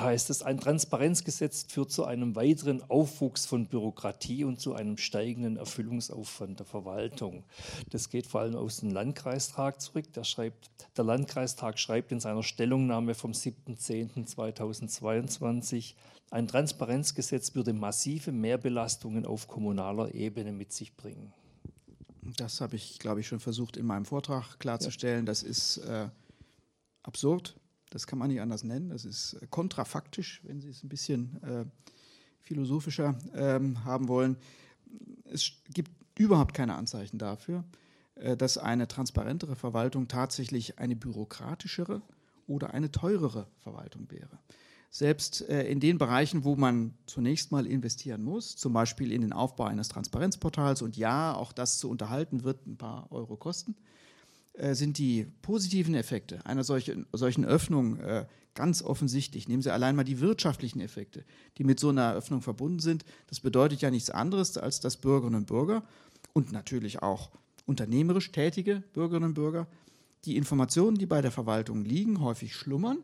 [0.00, 5.56] heißt es, ein Transparenzgesetz führt zu einem weiteren Aufwuchs von Bürokratie und zu einem steigenden
[5.56, 7.42] Erfüllungsaufwand der Verwaltung.
[7.90, 10.12] Das geht vor allem aus dem Landkreistag zurück.
[10.14, 15.94] Der, schreibt, der Landkreistag schreibt in seiner Stellungnahme vom 7.10.2022,
[16.30, 21.32] ein Transparenzgesetz würde massive Mehrbelastungen auf kommunaler Ebene mit sich bringen.
[22.36, 25.26] Das habe ich, glaube ich, schon versucht in meinem Vortrag klarzustellen.
[25.26, 26.08] Das ist äh,
[27.04, 27.54] absurd
[27.90, 28.90] das kann man nicht anders nennen.
[28.90, 31.64] Das ist äh, kontrafaktisch, wenn Sie es ein bisschen äh,
[32.40, 34.36] philosophischer ähm, haben wollen.
[35.24, 37.64] Es gibt überhaupt keine Anzeichen dafür,
[38.16, 42.02] äh, dass eine transparentere Verwaltung tatsächlich eine bürokratischere
[42.46, 44.38] oder eine teurere Verwaltung wäre.
[44.90, 49.32] Selbst äh, in den Bereichen, wo man zunächst mal investieren muss, zum Beispiel in den
[49.32, 53.76] Aufbau eines Transparenzportals, und ja, auch das zu unterhalten wird ein paar Euro kosten,
[54.56, 59.48] äh, sind die positiven Effekte einer solchen, solchen Öffnung äh, ganz offensichtlich.
[59.48, 61.24] Nehmen Sie allein mal die wirtschaftlichen Effekte,
[61.58, 63.04] die mit so einer Öffnung verbunden sind.
[63.28, 65.84] Das bedeutet ja nichts anderes, als dass Bürgerinnen und Bürger
[66.32, 67.30] und natürlich auch
[67.66, 69.66] unternehmerisch tätige Bürgerinnen und Bürger
[70.24, 72.98] die Informationen, die bei der Verwaltung liegen, häufig schlummern,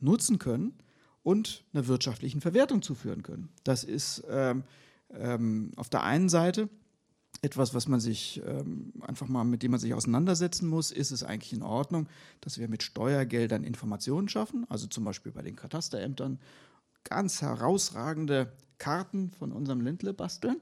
[0.00, 0.74] nutzen können
[1.22, 3.48] und einer wirtschaftlichen Verwertung zuführen können.
[3.64, 4.64] Das ist ähm,
[5.10, 6.68] ähm, auf der einen Seite
[7.44, 11.22] etwas, was man sich ähm, einfach mal, mit dem man sich auseinandersetzen muss, ist es
[11.22, 12.08] eigentlich in Ordnung,
[12.40, 16.38] dass wir mit Steuergeldern Informationen schaffen, also zum Beispiel bei den Katasterämtern
[17.04, 20.56] ganz herausragende Karten von unserem Ländle basteln,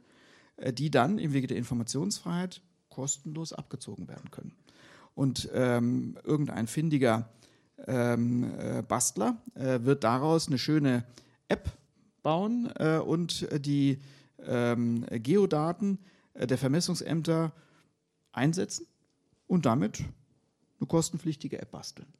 [0.56, 4.52] äh, die dann im Wege der Informationsfreiheit kostenlos abgezogen werden können.
[5.14, 7.28] Und ähm, irgendein findiger
[7.86, 11.04] ähm, äh, Bastler äh, wird daraus eine schöne
[11.48, 11.70] App
[12.22, 14.00] bauen äh, und die
[14.44, 15.98] ähm, Geodaten
[16.34, 17.52] der Vermessungsämter
[18.32, 18.86] einsetzen
[19.46, 20.04] und damit
[20.80, 22.12] eine kostenpflichtige App basteln.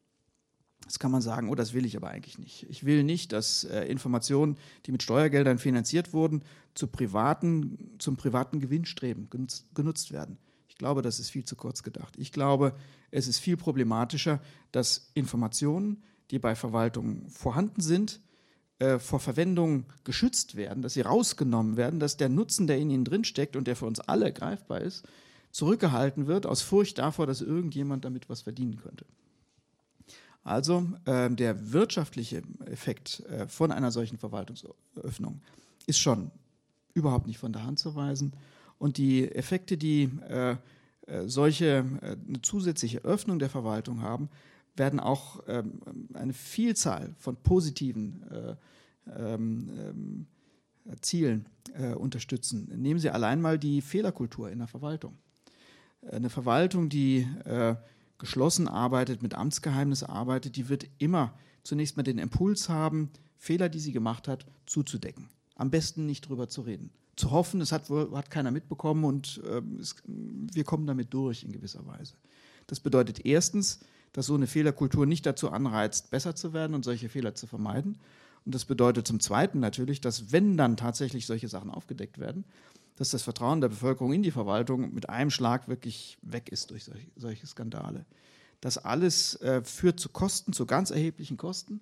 [0.85, 2.67] Das kann man sagen, oh, das will ich aber eigentlich nicht.
[2.69, 6.43] Ich will nicht, dass äh, Informationen, die mit Steuergeldern finanziert wurden,
[6.75, 10.39] zu privaten, zum privaten Gewinnstreben genutzt, genutzt werden.
[10.69, 12.15] Ich glaube, das ist viel zu kurz gedacht.
[12.19, 12.75] Ich glaube,
[13.11, 14.41] es ist viel problematischer,
[14.73, 18.21] dass Informationen, die bei Verwaltungen vorhanden sind,
[18.83, 23.05] äh, vor Verwendung geschützt werden, dass sie rausgenommen werden, dass der Nutzen, der in ihnen
[23.05, 25.07] drinsteckt und der für uns alle greifbar ist,
[25.53, 29.05] zurückgehalten wird aus Furcht davor, dass irgendjemand damit was verdienen könnte.
[30.43, 35.43] Also äh, der wirtschaftliche Effekt äh, von einer solchen Verwaltungsöffnung
[35.87, 36.33] ist schon
[36.93, 38.33] überhaupt nicht von der Hand zu weisen.
[38.79, 40.57] Und die Effekte, die äh,
[41.07, 44.29] äh solche äh, eine zusätzliche Öffnung der Verwaltung haben,
[44.77, 45.81] werden auch ähm,
[46.15, 48.57] eine Vielzahl von positiven äh,
[49.17, 50.27] ähm, ähm,
[51.01, 51.47] Zielen
[51.97, 52.69] unterstützen.
[52.75, 55.17] Nehmen Sie allein mal die Fehlerkultur in der Verwaltung.
[56.11, 57.25] Eine Verwaltung, die
[58.19, 63.81] geschlossen arbeitet, mit Amtsgeheimnis arbeitet, die wird immer zunächst mal den Impuls haben, Fehler, die
[63.81, 65.29] sie gemacht hat, zuzudecken.
[65.57, 66.91] Am besten nicht drüber zu reden.
[67.17, 71.53] Zu hoffen, es hat, hat keiner mitbekommen und äh, es, wir kommen damit durch in
[71.53, 72.15] gewisser Weise.
[72.69, 73.81] Das bedeutet erstens,
[74.13, 77.99] dass so eine Fehlerkultur nicht dazu anreizt, besser zu werden und solche Fehler zu vermeiden.
[78.45, 82.45] Und das bedeutet zum Zweiten natürlich, dass wenn dann tatsächlich solche Sachen aufgedeckt werden,
[82.97, 86.85] dass das Vertrauen der Bevölkerung in die Verwaltung mit einem Schlag wirklich weg ist durch
[86.85, 88.05] solche, solche Skandale.
[88.61, 91.81] Das alles äh, führt zu Kosten, zu ganz erheblichen Kosten,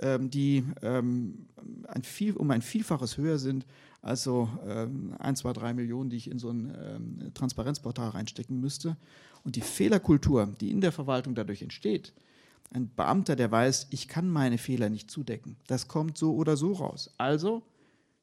[0.00, 1.46] ähm, die ähm,
[1.88, 3.66] ein viel, um ein Vielfaches höher sind
[4.02, 8.60] als so ähm, ein, zwei, drei Millionen, die ich in so ein ähm, Transparenzportal reinstecken
[8.60, 8.96] müsste.
[9.46, 12.12] Und die Fehlerkultur, die in der Verwaltung dadurch entsteht,
[12.72, 16.72] ein Beamter, der weiß, ich kann meine Fehler nicht zudecken, das kommt so oder so
[16.72, 17.14] raus.
[17.16, 17.62] Also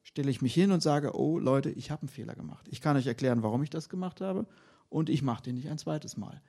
[0.02, 2.68] stelle ich mich hin und sage, oh Leute, ich habe einen Fehler gemacht.
[2.70, 4.46] Ich kann euch erklären, warum ich das gemacht habe
[4.90, 6.42] und ich mache den nicht ein zweites Mal.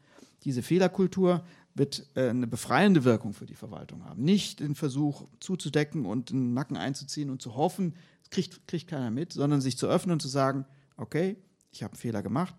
[0.43, 4.25] Diese Fehlerkultur wird äh, eine befreiende Wirkung für die Verwaltung haben.
[4.25, 7.95] Nicht den Versuch zuzudecken und den Nacken einzuziehen und zu hoffen,
[8.29, 10.65] kriegt, kriegt keiner mit, sondern sich zu öffnen und zu sagen,
[10.97, 11.37] okay,
[11.71, 12.55] ich habe einen Fehler gemacht,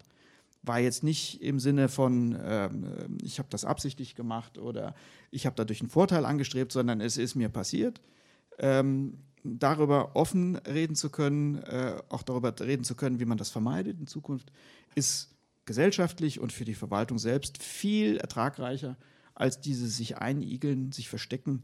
[0.67, 4.95] war jetzt nicht im Sinne von, ähm, ich habe das absichtlich gemacht oder
[5.31, 8.01] ich habe dadurch einen Vorteil angestrebt, sondern es ist mir passiert.
[8.59, 13.51] Ähm, darüber offen reden zu können, äh, auch darüber reden zu können, wie man das
[13.51, 14.51] vermeidet in Zukunft,
[14.95, 15.31] ist
[15.67, 18.97] gesellschaftlich und für die Verwaltung selbst viel ertragreicher
[19.35, 21.63] als dieses sich einigeln, sich verstecken.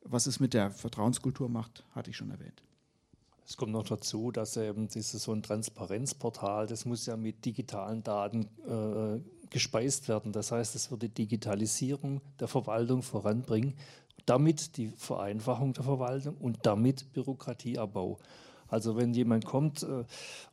[0.00, 2.62] Was es mit der Vertrauenskultur macht, hatte ich schon erwähnt.
[3.46, 8.02] Es kommt noch dazu, dass eben dieses so ein Transparenzportal, das muss ja mit digitalen
[8.02, 9.20] Daten äh,
[9.50, 10.32] gespeist werden.
[10.32, 13.74] Das heißt, es wird die Digitalisierung der Verwaltung voranbringen
[14.26, 18.18] damit die Vereinfachung der Verwaltung und damit Bürokratieabbau.
[18.68, 20.04] Also wenn jemand kommt äh,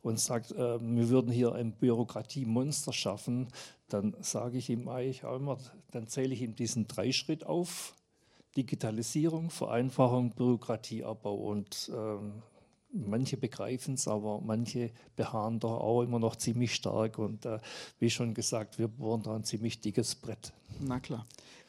[0.02, 3.48] und sagt, äh, wir würden hier ein Bürokratiemonster schaffen,
[3.88, 5.58] dann sage ich ihm eigentlich auch immer,
[5.90, 7.94] dann zähle ich ihm diesen Dreischritt auf.
[8.56, 12.53] Digitalisierung, Vereinfachung, Bürokratieabbau und äh,
[12.94, 17.58] manche begreifen es, aber manche beharren da auch immer noch ziemlich stark und äh,
[17.98, 20.52] wie schon gesagt, wir bohren da ein ziemlich dickes Brett.
[20.80, 21.26] Na klar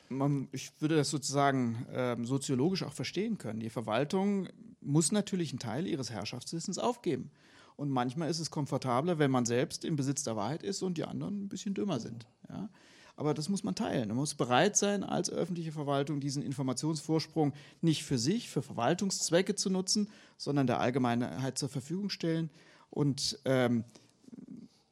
[0.09, 3.59] man, ich würde das sozusagen äh, soziologisch auch verstehen können.
[3.59, 4.47] Die Verwaltung
[4.81, 7.31] muss natürlich einen Teil ihres Herrschaftswissens aufgeben.
[7.75, 11.03] Und manchmal ist es komfortabler, wenn man selbst im Besitz der Wahrheit ist und die
[11.03, 12.27] anderen ein bisschen dümmer sind.
[12.47, 12.69] Ja?
[13.17, 14.09] Aber das muss man teilen.
[14.09, 19.69] Man muss bereit sein, als öffentliche Verwaltung diesen Informationsvorsprung nicht für sich, für Verwaltungszwecke zu
[19.69, 22.49] nutzen, sondern der Allgemeinheit zur Verfügung stellen.
[22.89, 23.85] Und ähm,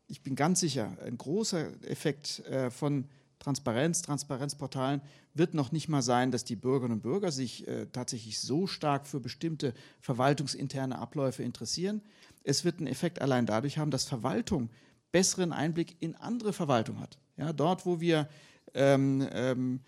[0.07, 3.05] ich bin ganz sicher, ein großer Effekt äh, von
[3.39, 5.01] Transparenz, Transparenzportalen
[5.33, 9.05] wird noch nicht mal sein, dass die Bürgerinnen und Bürger sich äh, tatsächlich so stark
[9.05, 12.01] für bestimmte verwaltungsinterne Abläufe interessieren.
[12.43, 14.69] Es wird einen Effekt allein dadurch haben, dass Verwaltung
[15.13, 17.17] besseren Einblick in andere Verwaltung hat.
[17.37, 18.27] Ja, dort, wo wir
[18.73, 19.79] ähm, ähm,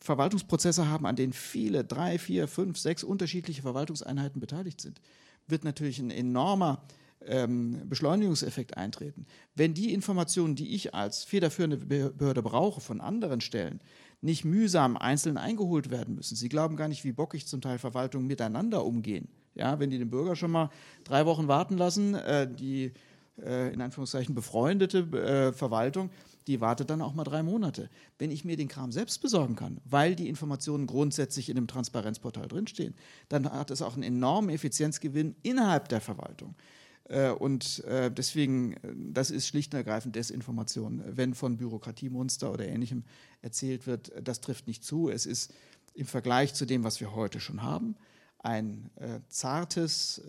[0.00, 5.00] Verwaltungsprozesse haben, an denen viele, drei, vier, fünf, sechs unterschiedliche Verwaltungseinheiten beteiligt sind,
[5.46, 6.82] wird natürlich ein enormer
[7.26, 9.26] ähm, Beschleunigungseffekt eintreten.
[9.54, 13.80] Wenn die Informationen, die ich als federführende Behörde brauche von anderen Stellen,
[14.20, 16.36] nicht mühsam einzeln eingeholt werden müssen.
[16.36, 19.28] Sie glauben gar nicht, wie bockig zum Teil Verwaltungen miteinander umgehen.
[19.54, 20.70] Ja, wenn die den Bürger schon mal
[21.04, 22.92] drei Wochen warten lassen, äh, die
[23.42, 26.10] äh, in Anführungszeichen befreundete äh, Verwaltung,
[26.46, 27.88] die wartet dann auch mal drei Monate.
[28.18, 32.48] Wenn ich mir den Kram selbst besorgen kann, weil die Informationen grundsätzlich in dem Transparenzportal
[32.48, 32.94] drinstehen,
[33.28, 36.54] dann hat es auch einen enormen Effizienzgewinn innerhalb der Verwaltung.
[37.08, 41.02] Äh, und äh, deswegen, äh, das ist schlicht und ergreifend Desinformation.
[41.06, 43.04] Wenn von Bürokratiemonster oder Ähnlichem
[43.42, 45.10] erzählt wird, das trifft nicht zu.
[45.10, 45.52] Es ist
[45.94, 47.94] im Vergleich zu dem, was wir heute schon haben,
[48.40, 48.90] ein
[49.28, 50.20] zartes,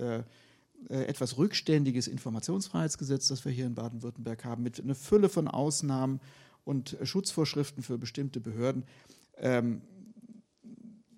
[0.89, 6.19] etwas rückständiges Informationsfreiheitsgesetz, das wir hier in Baden-Württemberg haben, mit einer Fülle von Ausnahmen
[6.63, 8.83] und Schutzvorschriften für bestimmte Behörden.
[9.37, 9.81] Ähm,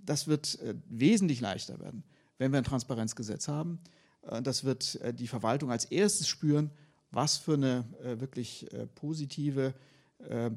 [0.06, 0.58] das wird
[0.88, 2.04] wesentlich leichter werden,
[2.38, 3.80] wenn wir ein Transparenzgesetz haben
[4.28, 6.72] äh, das wird äh, die Verwaltung als erstes spüren,
[7.12, 9.74] was für eine äh, wirklich positive,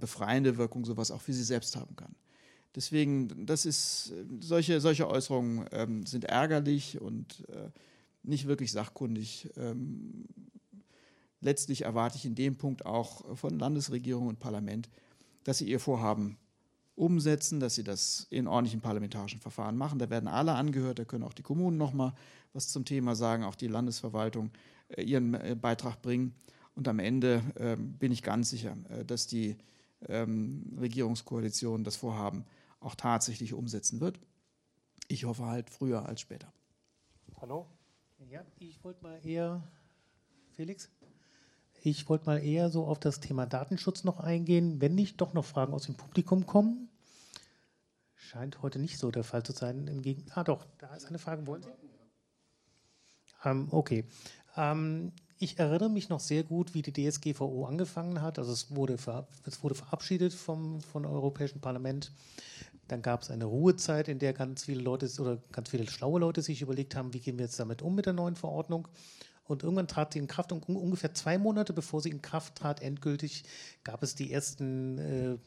[0.00, 2.14] befreiende Wirkung sowas auch für sie selbst haben kann.
[2.74, 4.10] Deswegen, das ist,
[4.40, 7.44] solche, solche Äußerungen ähm, sind ärgerlich und
[8.22, 9.50] nicht wirklich sachkundig.
[9.56, 10.26] Ähm,
[11.40, 14.88] letztlich erwarte ich in dem Punkt auch von Landesregierung und Parlament,
[15.44, 16.38] dass sie ihr Vorhaben
[16.94, 19.98] umsetzen, dass sie das in ordentlichen parlamentarischen Verfahren machen.
[19.98, 22.12] Da werden alle angehört, da können auch die Kommunen nochmal
[22.52, 24.50] was zum Thema sagen, auch die Landesverwaltung
[24.88, 26.34] äh, ihren äh, Beitrag bringen.
[26.74, 29.56] Und am Ende äh, bin ich ganz sicher, äh, dass die
[30.08, 32.44] ähm, Regierungskoalition das Vorhaben
[32.80, 34.18] auch tatsächlich umsetzen wird.
[35.08, 36.52] Ich hoffe halt früher als später.
[37.40, 37.66] Hallo?
[38.28, 39.62] Ja, ich wollte mal eher,
[40.54, 40.90] Felix?
[41.82, 45.44] Ich wollte mal eher so auf das Thema Datenschutz noch eingehen, wenn nicht doch noch
[45.44, 46.90] Fragen aus dem Publikum kommen.
[48.14, 49.86] Scheint heute nicht so der Fall zu sein.
[49.86, 51.46] Im ah, doch, da ist eine Frage.
[51.46, 51.70] Wollen Sie?
[53.44, 54.04] Ähm, okay.
[54.56, 58.38] Ähm, ich erinnere mich noch sehr gut, wie die DSGVO angefangen hat.
[58.38, 58.98] Also es wurde,
[59.46, 62.12] es wurde verabschiedet vom, vom Europäischen Parlament.
[62.90, 66.42] Dann gab es eine Ruhezeit, in der ganz viele Leute oder ganz viele schlaue Leute
[66.42, 68.88] sich überlegt haben, wie gehen wir jetzt damit um mit der neuen Verordnung.
[69.44, 72.82] Und irgendwann trat sie in Kraft und ungefähr zwei Monate bevor sie in Kraft trat,
[72.82, 73.44] endgültig,
[73.84, 75.38] gab es die ersten, äh,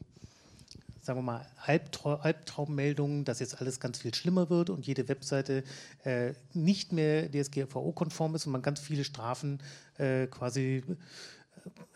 [1.02, 5.64] sagen wir mal, Albtrau Albtraummeldungen, dass jetzt alles ganz viel schlimmer wird und jede Webseite
[6.04, 9.62] äh, nicht mehr DSGVO-konform ist und man ganz viele Strafen
[9.98, 10.96] äh, quasi äh,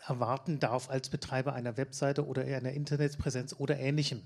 [0.06, 4.22] erwarten darf als Betreiber einer Webseite oder einer Internetpräsenz oder ähnlichem.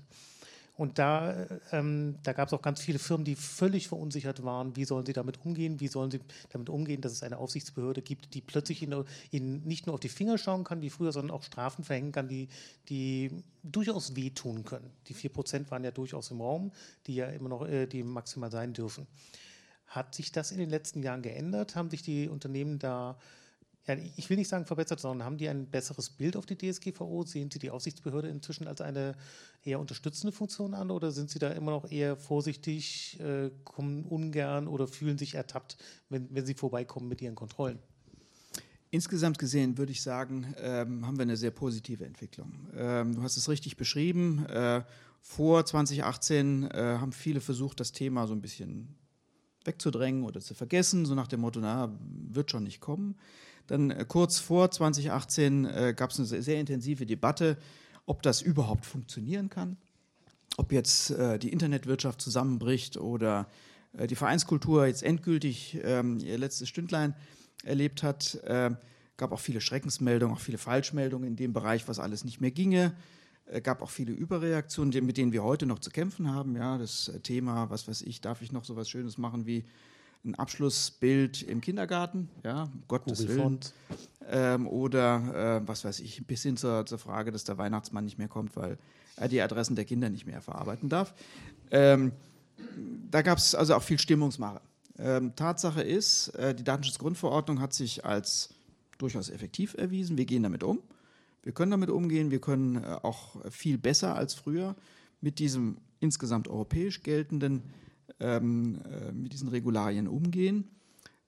[0.75, 4.85] Und da, ähm, da gab es auch ganz viele Firmen, die völlig verunsichert waren, wie
[4.85, 6.19] sollen sie damit umgehen, wie sollen sie
[6.49, 10.09] damit umgehen, dass es eine Aufsichtsbehörde gibt, die plötzlich ihnen, ihnen nicht nur auf die
[10.09, 12.49] Finger schauen kann wie früher, sondern auch Strafen verhängen kann, die,
[12.89, 14.89] die durchaus wehtun können.
[15.07, 16.71] Die 4% waren ja durchaus im Raum,
[17.05, 19.05] die ja immer noch äh, die maximal sein dürfen.
[19.85, 21.75] Hat sich das in den letzten Jahren geändert?
[21.75, 23.19] Haben sich die Unternehmen da
[23.85, 27.23] ja, ich will nicht sagen verbessert, sondern haben die ein besseres Bild auf die DSGVO?
[27.23, 29.15] Sehen Sie die Aufsichtsbehörde inzwischen als eine
[29.63, 34.67] eher unterstützende Funktion an oder sind Sie da immer noch eher vorsichtig, äh, kommen ungern
[34.67, 35.77] oder fühlen sich ertappt,
[36.09, 37.79] wenn, wenn Sie vorbeikommen mit Ihren Kontrollen?
[38.89, 42.69] Insgesamt gesehen würde ich sagen, ähm, haben wir eine sehr positive Entwicklung.
[42.75, 44.45] Ähm, du hast es richtig beschrieben.
[44.45, 44.83] Äh,
[45.19, 48.95] vor 2018 äh, haben viele versucht, das Thema so ein bisschen
[49.65, 51.91] wegzudrängen oder zu vergessen, so nach dem Motto, na,
[52.29, 53.15] wird schon nicht kommen.
[53.67, 57.57] Dann äh, kurz vor 2018 äh, gab es eine sehr, intensive Debatte,
[58.05, 59.77] ob das überhaupt funktionieren kann,
[60.57, 63.47] ob jetzt äh, die Internetwirtschaft zusammenbricht oder
[63.93, 67.15] äh, die Vereinskultur jetzt endgültig ähm, ihr letztes Stündlein
[67.63, 68.35] erlebt hat.
[68.43, 68.71] Äh,
[69.15, 72.93] gab auch viele Schreckensmeldungen, auch viele Falschmeldungen in dem Bereich, was alles nicht mehr ginge.
[73.61, 76.55] Gab auch viele Überreaktionen, mit denen wir heute noch zu kämpfen haben.
[76.55, 79.65] Ja, das Thema, was weiß ich, darf ich noch so was Schönes machen wie
[80.25, 83.59] ein Abschlussbild im Kindergarten, ja, um Gottes Willen.
[84.29, 88.17] Ähm, oder äh, was weiß ich, bis hin zur, zur, Frage, dass der Weihnachtsmann nicht
[88.17, 88.77] mehr kommt, weil
[89.17, 91.13] er die Adressen der Kinder nicht mehr verarbeiten darf.
[91.71, 92.13] Ähm,
[93.11, 94.61] da gab es also auch viel Stimmungsmache.
[94.97, 98.49] Ähm, Tatsache ist, äh, die Datenschutzgrundverordnung hat sich als
[98.97, 100.17] durchaus effektiv erwiesen.
[100.17, 100.79] Wir gehen damit um.
[101.41, 102.31] Wir können damit umgehen.
[102.31, 104.75] Wir können äh, auch viel besser als früher
[105.19, 107.63] mit diesem insgesamt europäisch geltenden
[108.19, 110.69] ähm, äh, mit diesen Regularien umgehen.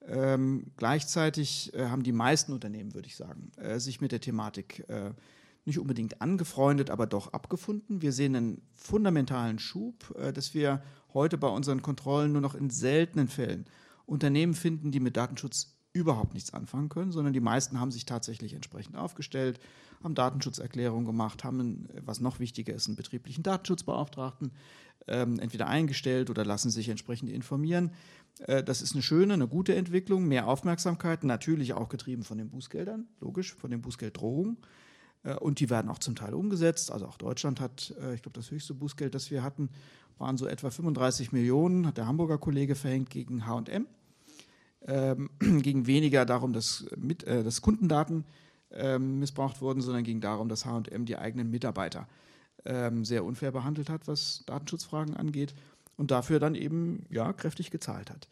[0.07, 4.87] Ähm, gleichzeitig äh, haben die meisten Unternehmen, würde ich sagen, äh, sich mit der Thematik
[4.87, 5.11] äh,
[5.65, 8.01] nicht unbedingt angefreundet, aber doch abgefunden.
[8.01, 10.83] Wir sehen einen fundamentalen Schub, äh, dass wir
[11.13, 13.65] heute bei unseren Kontrollen nur noch in seltenen Fällen
[14.05, 18.53] Unternehmen finden, die mit Datenschutz überhaupt nichts anfangen können, sondern die meisten haben sich tatsächlich
[18.53, 19.59] entsprechend aufgestellt,
[20.03, 24.51] haben Datenschutzerklärungen gemacht, haben, was noch wichtiger ist, einen betrieblichen Datenschutzbeauftragten
[25.07, 27.91] ähm, entweder eingestellt oder lassen sich entsprechend informieren.
[28.39, 32.49] Äh, das ist eine schöne, eine gute Entwicklung, mehr Aufmerksamkeit, natürlich auch getrieben von den
[32.49, 34.57] Bußgeldern, logisch, von den Bußgelddrohungen.
[35.23, 36.91] Äh, und die werden auch zum Teil umgesetzt.
[36.91, 39.69] Also auch Deutschland hat, äh, ich glaube, das höchste Bußgeld, das wir hatten,
[40.17, 43.87] waren so etwa 35 Millionen, hat der Hamburger Kollege verhängt gegen HM.
[44.87, 45.29] Ähm,
[45.61, 48.25] ging weniger darum, dass, mit, äh, dass Kundendaten
[48.71, 52.07] ähm, missbraucht wurden, sondern ging darum, dass HM die eigenen Mitarbeiter
[52.65, 55.53] ähm, sehr unfair behandelt hat, was Datenschutzfragen angeht
[55.97, 58.27] und dafür dann eben ja kräftig gezahlt hat.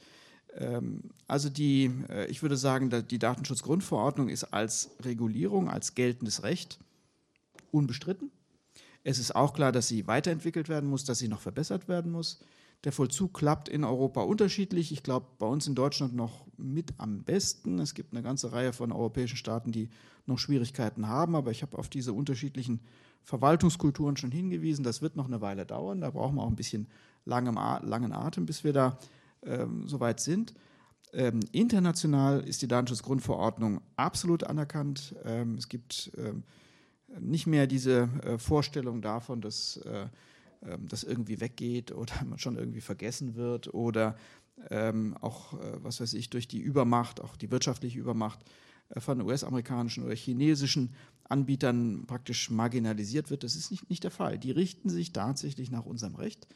[0.56, 6.80] Ähm, also die, äh, ich würde sagen, die Datenschutzgrundverordnung ist als Regulierung, als geltendes Recht
[7.72, 8.32] unbestritten.
[9.04, 12.40] Es ist auch klar, dass sie weiterentwickelt werden muss, dass sie noch verbessert werden muss.
[12.84, 14.92] Der Vollzug klappt in Europa unterschiedlich.
[14.92, 17.80] Ich glaube, bei uns in Deutschland noch mit am besten.
[17.80, 19.90] Es gibt eine ganze Reihe von europäischen Staaten, die
[20.26, 22.82] noch Schwierigkeiten haben, aber ich habe auf diese unterschiedlichen
[23.24, 24.84] Verwaltungskulturen schon hingewiesen.
[24.84, 26.02] Das wird noch eine Weile dauern.
[26.02, 26.88] Da brauchen wir auch ein bisschen
[27.26, 28.98] langem, langen Atem, bis wir da
[29.44, 30.54] ähm, soweit sind.
[31.14, 35.16] Ähm, international ist die Datenschutzgrundverordnung absolut anerkannt.
[35.24, 36.44] Ähm, es gibt ähm,
[37.20, 40.08] nicht mehr diese äh, Vorstellung davon, dass äh,
[40.66, 44.16] ähm, das irgendwie weggeht oder man schon irgendwie vergessen wird oder
[44.70, 48.40] ähm, auch, äh, was weiß ich, durch die Übermacht, auch die wirtschaftliche Übermacht,
[48.90, 50.94] äh, von US-amerikanischen oder chinesischen
[51.34, 53.44] Anbietern praktisch marginalisiert wird.
[53.44, 54.38] Das ist nicht, nicht der Fall.
[54.38, 56.48] Die richten sich tatsächlich nach unserem Recht.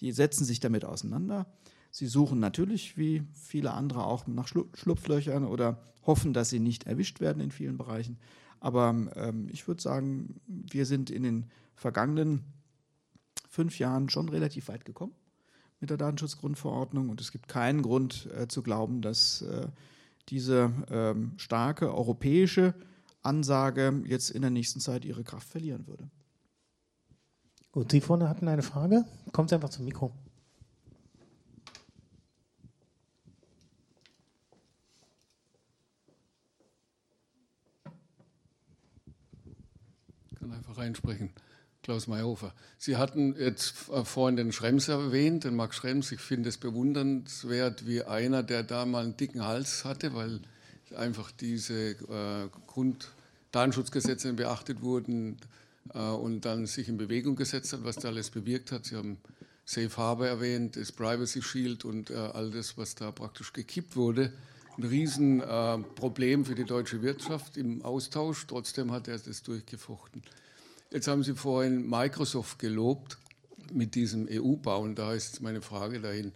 [0.00, 1.46] Die setzen sich damit auseinander.
[1.92, 7.20] Sie suchen natürlich, wie viele andere, auch nach Schlupflöchern oder hoffen, dass sie nicht erwischt
[7.20, 8.18] werden in vielen Bereichen.
[8.58, 11.46] Aber ähm, ich würde sagen, wir sind in den
[11.76, 12.42] vergangenen
[13.48, 15.12] fünf Jahren schon relativ weit gekommen
[15.80, 19.68] mit der Datenschutzgrundverordnung und es gibt keinen Grund äh, zu glauben, dass äh,
[20.28, 22.74] diese ähm, starke europäische
[23.24, 26.10] Ansage jetzt in der nächsten Zeit ihre Kraft verlieren würde.
[27.72, 29.04] Gut, Sie vorne hatten eine Frage.
[29.48, 30.12] Sie einfach zum Mikro.
[40.30, 41.30] Ich kann einfach reinsprechen.
[41.82, 42.54] Klaus Mayhofer.
[42.78, 43.72] Sie hatten jetzt
[44.04, 46.12] vorhin den Schrems erwähnt, den Max Schrems.
[46.12, 50.40] Ich finde es bewundernswert, wie einer, der da mal einen dicken Hals hatte, weil
[50.96, 55.38] einfach diese äh, Grunddatenschutzgesetze beachtet wurden
[55.92, 58.86] äh, und dann sich in Bewegung gesetzt hat, was da alles bewirkt hat.
[58.86, 59.18] Sie haben
[59.64, 64.32] Safe Harbor erwähnt, das Privacy Shield und äh, all das, was da praktisch gekippt wurde.
[64.76, 68.46] Ein Riesenproblem äh, für die deutsche Wirtschaft im Austausch.
[68.46, 70.22] Trotzdem hat er das durchgefochten.
[70.90, 73.18] Jetzt haben Sie vorhin Microsoft gelobt
[73.72, 76.32] mit diesem EU-Bau und da ist meine Frage dahin.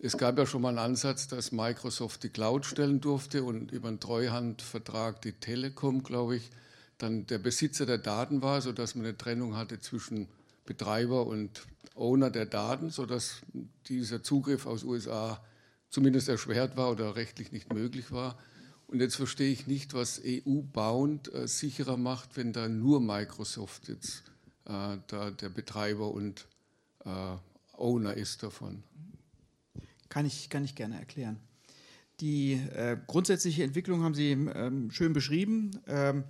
[0.00, 3.88] Es gab ja schon mal einen Ansatz, dass Microsoft die Cloud stellen durfte und über
[3.88, 6.50] einen Treuhandvertrag die Telekom, glaube ich,
[6.98, 10.28] dann der Besitzer der Daten war, sodass man eine Trennung hatte zwischen
[10.66, 11.66] Betreiber und
[11.96, 13.40] Owner der Daten, sodass
[13.88, 15.42] dieser Zugriff aus USA
[15.90, 18.38] zumindest erschwert war oder rechtlich nicht möglich war.
[18.86, 24.22] Und jetzt verstehe ich nicht, was EU-bound äh, sicherer macht, wenn da nur Microsoft jetzt
[24.64, 26.46] äh, da der Betreiber und
[27.04, 27.36] äh,
[27.76, 28.84] Owner ist davon.
[30.08, 31.38] Kann ich, kann ich gerne erklären.
[32.20, 35.70] Die äh, grundsätzliche Entwicklung haben Sie ähm, schön beschrieben.
[35.86, 36.24] Ähm,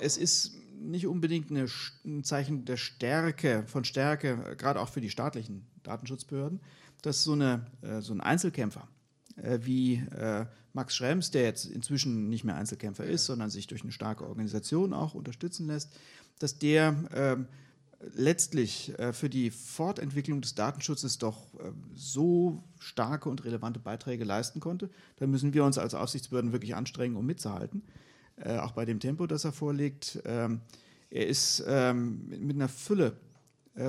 [0.00, 1.66] es ist nicht unbedingt eine,
[2.04, 6.60] ein Zeichen der Stärke, von Stärke, gerade auch für die staatlichen Datenschutzbehörden,
[7.02, 8.88] dass so, eine, äh, so ein Einzelkämpfer
[9.36, 13.82] äh, wie äh, Max Schrems, der jetzt inzwischen nicht mehr Einzelkämpfer ist, sondern sich durch
[13.82, 15.92] eine starke Organisation auch unterstützen lässt,
[16.38, 17.46] dass der ähm,
[18.00, 21.46] letztlich äh, für die Fortentwicklung des Datenschutzes doch
[21.94, 24.90] so starke und relevante Beiträge leisten konnte.
[25.16, 27.82] Da müssen wir uns als Aufsichtsbehörden wirklich anstrengen, um mitzuhalten,
[28.58, 30.20] auch bei dem Tempo, das er vorlegt.
[30.24, 30.60] Ähm,
[31.08, 33.16] er ist ähm, mit einer Fülle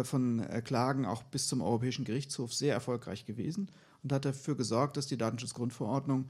[0.03, 3.69] von Klagen auch bis zum Europäischen Gerichtshof sehr erfolgreich gewesen
[4.03, 6.30] und hat dafür gesorgt, dass die Datenschutzgrundverordnung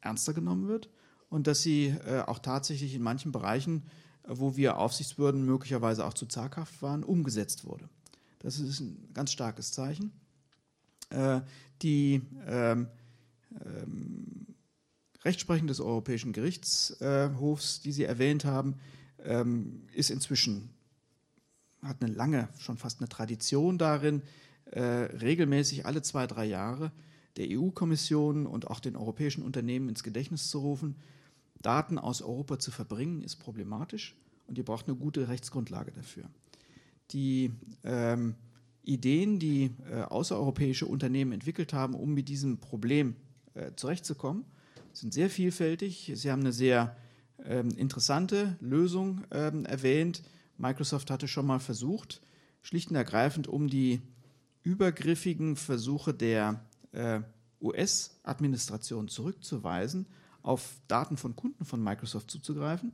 [0.00, 0.88] ernster genommen wird
[1.28, 6.14] und dass sie äh, auch tatsächlich in manchen Bereichen, äh, wo wir Aufsichtsbehörden möglicherweise auch
[6.14, 7.88] zu zaghaft waren, umgesetzt wurde.
[8.40, 10.12] Das ist ein ganz starkes Zeichen.
[11.10, 11.40] Äh,
[11.82, 12.88] die ähm,
[13.64, 14.46] ähm,
[15.24, 18.76] Rechtsprechung des Europäischen Gerichtshofs, die Sie erwähnt haben,
[19.24, 20.70] ähm, ist inzwischen,
[21.82, 24.22] hat eine lange, schon fast eine Tradition darin,
[24.70, 26.92] äh, regelmäßig alle zwei, drei Jahre
[27.36, 30.96] der EU-Kommission und auch den europäischen Unternehmen ins Gedächtnis zu rufen.
[31.62, 34.14] Daten aus Europa zu verbringen, ist problematisch
[34.46, 36.24] und ihr braucht eine gute Rechtsgrundlage dafür.
[37.12, 37.52] Die
[37.84, 38.34] ähm,
[38.82, 43.16] Ideen, die äh, außereuropäische Unternehmen entwickelt haben, um mit diesem Problem
[43.54, 44.44] äh, zurechtzukommen,
[44.92, 46.12] sind sehr vielfältig.
[46.14, 46.96] Sie haben eine sehr
[47.44, 50.22] ähm, interessante Lösung ähm, erwähnt.
[50.56, 52.22] Microsoft hatte schon mal versucht,
[52.62, 54.00] schlicht und ergreifend, um die
[54.62, 57.20] übergriffigen Versuche der äh,
[57.60, 60.06] US-Administration zurückzuweisen,
[60.46, 62.92] auf Daten von Kunden von Microsoft zuzugreifen,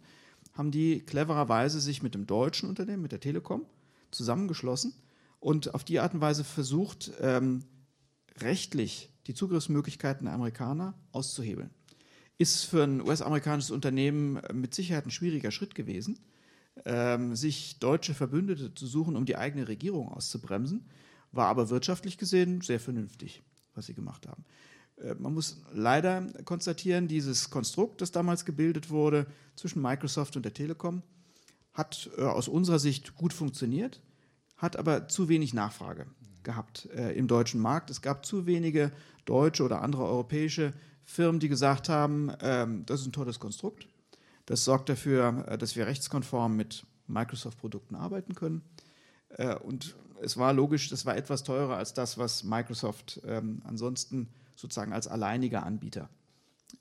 [0.54, 3.64] haben die clevererweise sich mit dem deutschen Unternehmen, mit der Telekom,
[4.10, 4.94] zusammengeschlossen
[5.40, 7.64] und auf die Art und Weise versucht, ähm,
[8.40, 11.70] rechtlich die Zugriffsmöglichkeiten der Amerikaner auszuhebeln.
[12.38, 16.18] Ist für ein US-amerikanisches Unternehmen mit Sicherheit ein schwieriger Schritt gewesen,
[16.84, 20.86] ähm, sich deutsche Verbündete zu suchen, um die eigene Regierung auszubremsen
[21.32, 23.42] war aber wirtschaftlich gesehen sehr vernünftig,
[23.74, 24.44] was sie gemacht haben.
[25.02, 29.26] Äh, man muss leider konstatieren, dieses Konstrukt, das damals gebildet wurde
[29.56, 31.02] zwischen Microsoft und der Telekom,
[31.72, 34.00] hat äh, aus unserer Sicht gut funktioniert,
[34.56, 36.06] hat aber zu wenig Nachfrage
[36.42, 37.90] gehabt äh, im deutschen Markt.
[37.90, 38.92] Es gab zu wenige
[39.24, 40.72] deutsche oder andere europäische
[41.04, 43.88] Firmen, die gesagt haben, ähm, das ist ein tolles Konstrukt.
[44.46, 48.62] Das sorgt dafür, dass wir rechtskonform mit Microsoft-Produkten arbeiten können.
[49.62, 54.28] und es war logisch, das war etwas teurer als das, was Microsoft ähm, ansonsten
[54.62, 56.08] sozusagen als alleiniger Anbieter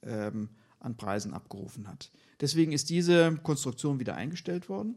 [0.04, 0.50] ähm,
[0.80, 2.12] an Preisen abgerufen hat.
[2.40, 4.96] Deswegen ist diese Konstruktion wieder eingestellt worden.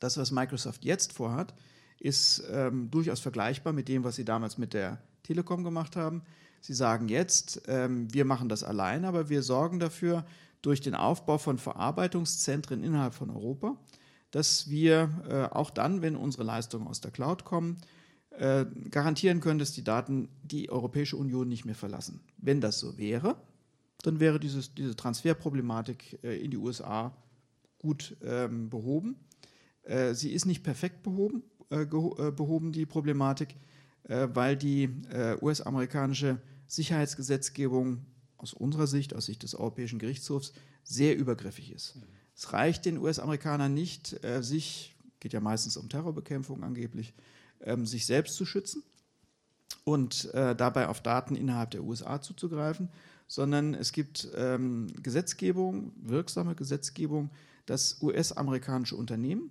[0.00, 1.54] Das, was Microsoft jetzt vorhat,
[1.98, 6.22] ist ähm, durchaus vergleichbar mit dem, was sie damals mit der Telekom gemacht haben.
[6.62, 10.24] Sie sagen jetzt, ähm, wir machen das allein, aber wir sorgen dafür,
[10.62, 13.76] durch den Aufbau von Verarbeitungszentren innerhalb von Europa,
[14.30, 17.78] dass wir äh, auch dann, wenn unsere Leistungen aus der Cloud kommen,
[18.30, 22.20] äh, garantieren können, dass die Daten die Europäische Union nicht mehr verlassen.
[22.38, 23.36] Wenn das so wäre,
[24.02, 27.12] dann wäre dieses, diese Transferproblematik äh, in die USA
[27.78, 29.16] gut ähm, behoben.
[29.82, 31.86] Äh, sie ist nicht perfekt behoben, äh, äh,
[32.30, 33.56] behoben die Problematik,
[34.02, 34.88] weil die
[35.40, 37.98] US-amerikanische Sicherheitsgesetzgebung
[38.38, 40.52] aus unserer Sicht, aus Sicht des Europäischen Gerichtshofs,
[40.82, 41.98] sehr übergriffig ist.
[42.34, 47.12] Es reicht den US-Amerikanern nicht, sich, geht ja meistens um Terrorbekämpfung angeblich,
[47.62, 48.82] ähm, sich selbst zu schützen
[49.84, 52.90] und dabei auf Daten innerhalb der USA zuzugreifen,
[53.30, 57.30] sondern es gibt ähm, Gesetzgebung, wirksame Gesetzgebung,
[57.64, 59.50] dass US-amerikanische Unternehmen,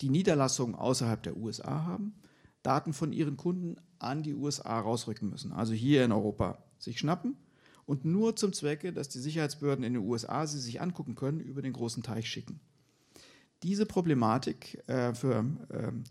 [0.00, 2.14] die Niederlassungen außerhalb der USA haben,
[2.62, 7.36] Daten von ihren Kunden an die USA rausrücken müssen, also hier in Europa sich schnappen
[7.84, 11.60] und nur zum Zwecke, dass die Sicherheitsbehörden in den USA sie sich angucken können, über
[11.60, 12.60] den großen Teich schicken.
[13.62, 16.04] Diese Problematik äh, für ähm,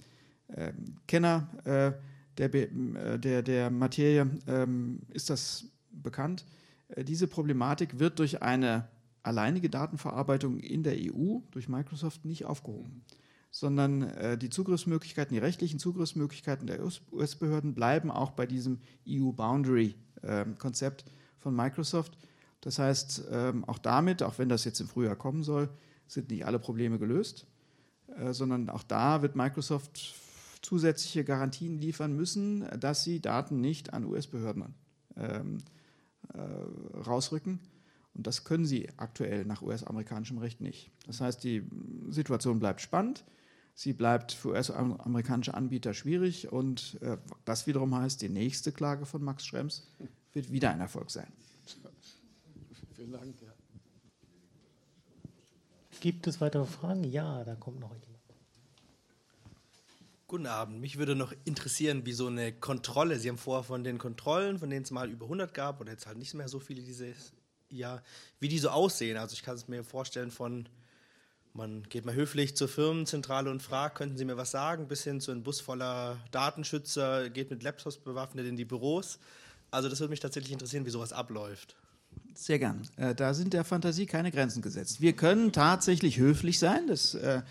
[0.50, 0.74] äh,
[1.08, 1.92] Kenner äh,
[2.38, 6.46] der, äh, der, der Materie ähm, ist das bekannt.
[6.90, 8.88] Äh, diese Problematik wird durch eine
[9.24, 13.04] alleinige Datenverarbeitung in der EU durch Microsoft nicht aufgehoben,
[13.52, 16.80] sondern äh, die Zugriffsmöglichkeiten, die rechtlichen Zugriffsmöglichkeiten der
[17.12, 22.18] US-Behörden bleiben auch bei diesem EU-Boundary-Konzept ähm, von Microsoft.
[22.62, 25.70] Das heißt, ähm, auch damit, auch wenn das jetzt im Frühjahr kommen soll,
[26.08, 27.46] sind nicht alle Probleme gelöst,
[28.18, 30.16] äh, sondern auch da wird Microsoft
[30.62, 34.74] zusätzliche Garantien liefern müssen, dass sie Daten nicht an US-Behörden
[35.16, 35.60] ähm,
[36.34, 37.60] äh, rausrücken.
[38.14, 40.92] Und das können sie aktuell nach US-amerikanischem Recht nicht.
[41.06, 41.64] Das heißt, die
[42.10, 43.24] Situation bleibt spannend.
[43.76, 49.24] Sie bleibt für US-amerikanische Anbieter schwierig und äh, das wiederum heißt, die nächste Klage von
[49.24, 49.88] Max Schrems
[50.34, 51.32] wird wieder ein Erfolg sein.
[52.96, 53.40] Vielen Dank.
[53.40, 53.54] Ja.
[56.00, 57.04] Gibt es weitere Fragen?
[57.04, 58.17] Ja, da kommt noch jemand.
[60.30, 60.82] Guten Abend.
[60.82, 64.70] Mich würde noch interessieren, wie so eine Kontrolle, Sie haben vorher von den Kontrollen, von
[64.70, 67.32] denen es mal über 100 gab oder jetzt halt nicht mehr so viele dieses
[67.70, 68.04] Jahr,
[68.42, 69.16] wie die so aussehen.
[69.16, 70.68] Also ich kann es mir vorstellen von,
[71.54, 75.22] man geht mal höflich zur Firmenzentrale und fragt, könnten Sie mir was sagen, bis hin
[75.22, 79.20] zu einem Bus voller Datenschützer, geht mit Laptops bewaffnet in die Büros.
[79.72, 81.78] Also das würde mich tatsächlich interessieren, wie sowas abläuft.
[82.34, 82.86] Sehr gern.
[82.98, 85.00] Äh, da sind der Fantasie keine Grenzen gesetzt.
[85.00, 86.88] Wir können tatsächlich höflich sein.
[86.88, 87.44] Das äh,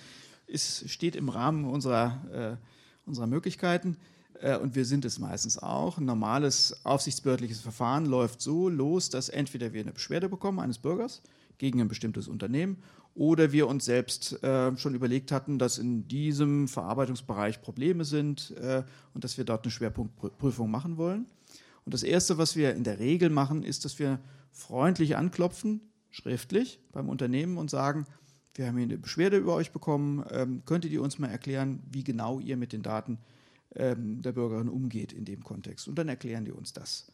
[0.46, 3.96] ist, steht im Rahmen unserer, äh, unserer Möglichkeiten.
[4.40, 5.98] Äh, und wir sind es meistens auch.
[5.98, 11.22] Ein normales aufsichtsbehördliches Verfahren läuft so los, dass entweder wir eine Beschwerde bekommen eines Bürgers
[11.58, 12.78] gegen ein bestimmtes Unternehmen
[13.14, 18.82] oder wir uns selbst äh, schon überlegt hatten, dass in diesem Verarbeitungsbereich Probleme sind äh,
[19.14, 21.26] und dass wir dort eine Schwerpunktprüfung machen wollen.
[21.86, 24.18] Und das Erste, was wir in der Regel machen, ist, dass wir
[24.50, 28.06] freundlich anklopfen, schriftlich beim Unternehmen und sagen,
[28.56, 30.24] wir haben hier eine Beschwerde über euch bekommen.
[30.30, 33.18] Ähm, könntet ihr uns mal erklären, wie genau ihr mit den Daten
[33.74, 35.88] ähm, der Bürgerin umgeht in dem Kontext?
[35.88, 37.06] Und dann erklären die uns das.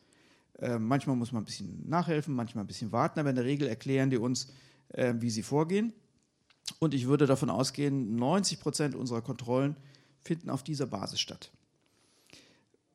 [0.60, 3.66] Ähm, manchmal muss man ein bisschen nachhelfen, manchmal ein bisschen warten, aber in der Regel
[3.66, 4.48] erklären die uns,
[4.90, 5.93] äh, wie sie vorgehen.
[6.78, 9.77] Und ich würde davon ausgehen, 90 Prozent unserer Kontrollen
[10.20, 11.51] finden auf dieser Basis statt.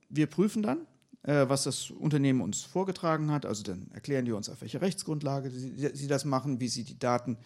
[0.10, 0.88] Wir prüfen dann,
[1.24, 3.46] äh, was das Unternehmen uns vorgetragen hat.
[3.46, 6.98] Also dann erklären die uns, auf welche Rechtsgrundlage sie, sie das machen, wie sie die
[6.98, 7.38] Daten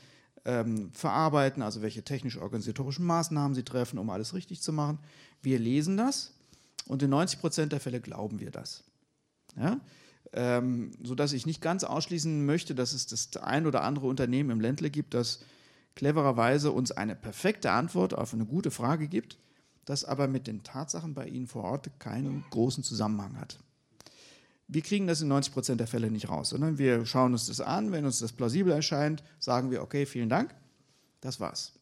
[0.46, 5.00] ähm, verarbeiten, also welche technisch-organisatorischen Maßnahmen sie treffen, um alles richtig zu machen.
[5.42, 6.32] Wir lesen das
[6.88, 8.84] und in 90 Prozent der Fälle glauben wir das.
[9.56, 9.80] Ja?
[10.34, 14.62] Ähm, sodass ich nicht ganz ausschließen möchte, dass es das ein oder andere Unternehmen im
[14.62, 15.42] Ländle gibt, das
[15.96, 19.38] clevererweise uns eine perfekte Antwort auf eine gute Frage gibt,
[19.86, 23.60] das aber mit den Tatsachen bei Ihnen vor Ort keinen großen Zusammenhang hat.
[24.74, 27.60] Wir kriegen das in 90 Prozent der Fälle nicht raus, sondern wir schauen uns das
[27.60, 27.92] an.
[27.92, 30.56] Wenn uns das plausibel erscheint, sagen wir, okay, vielen Dank,
[31.20, 31.74] das war's.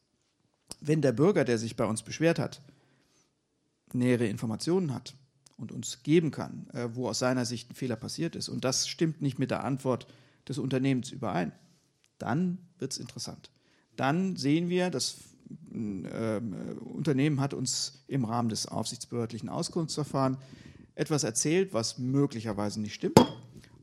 [0.81, 2.63] Wenn der Bürger, der sich bei uns beschwert hat,
[3.93, 5.13] nähere Informationen hat
[5.55, 8.87] und uns geben kann, äh, wo aus seiner Sicht ein Fehler passiert ist, und das
[8.87, 10.07] stimmt nicht mit der Antwort
[10.47, 11.51] des Unternehmens überein,
[12.17, 13.51] dann wird es interessant.
[13.97, 15.17] Dann sehen wir, das
[15.71, 16.41] äh,
[16.79, 20.39] Unternehmen hat uns im Rahmen des aufsichtsbehördlichen Auskunftsverfahrens
[20.99, 23.19] etwas erzählt, was möglicherweise nicht stimmt.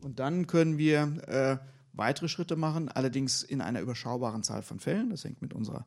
[0.03, 1.57] Und dann können wir äh,
[1.95, 5.09] weitere Schritte machen, allerdings in einer überschaubaren Zahl von Fällen.
[5.09, 5.87] Das hängt mit unserer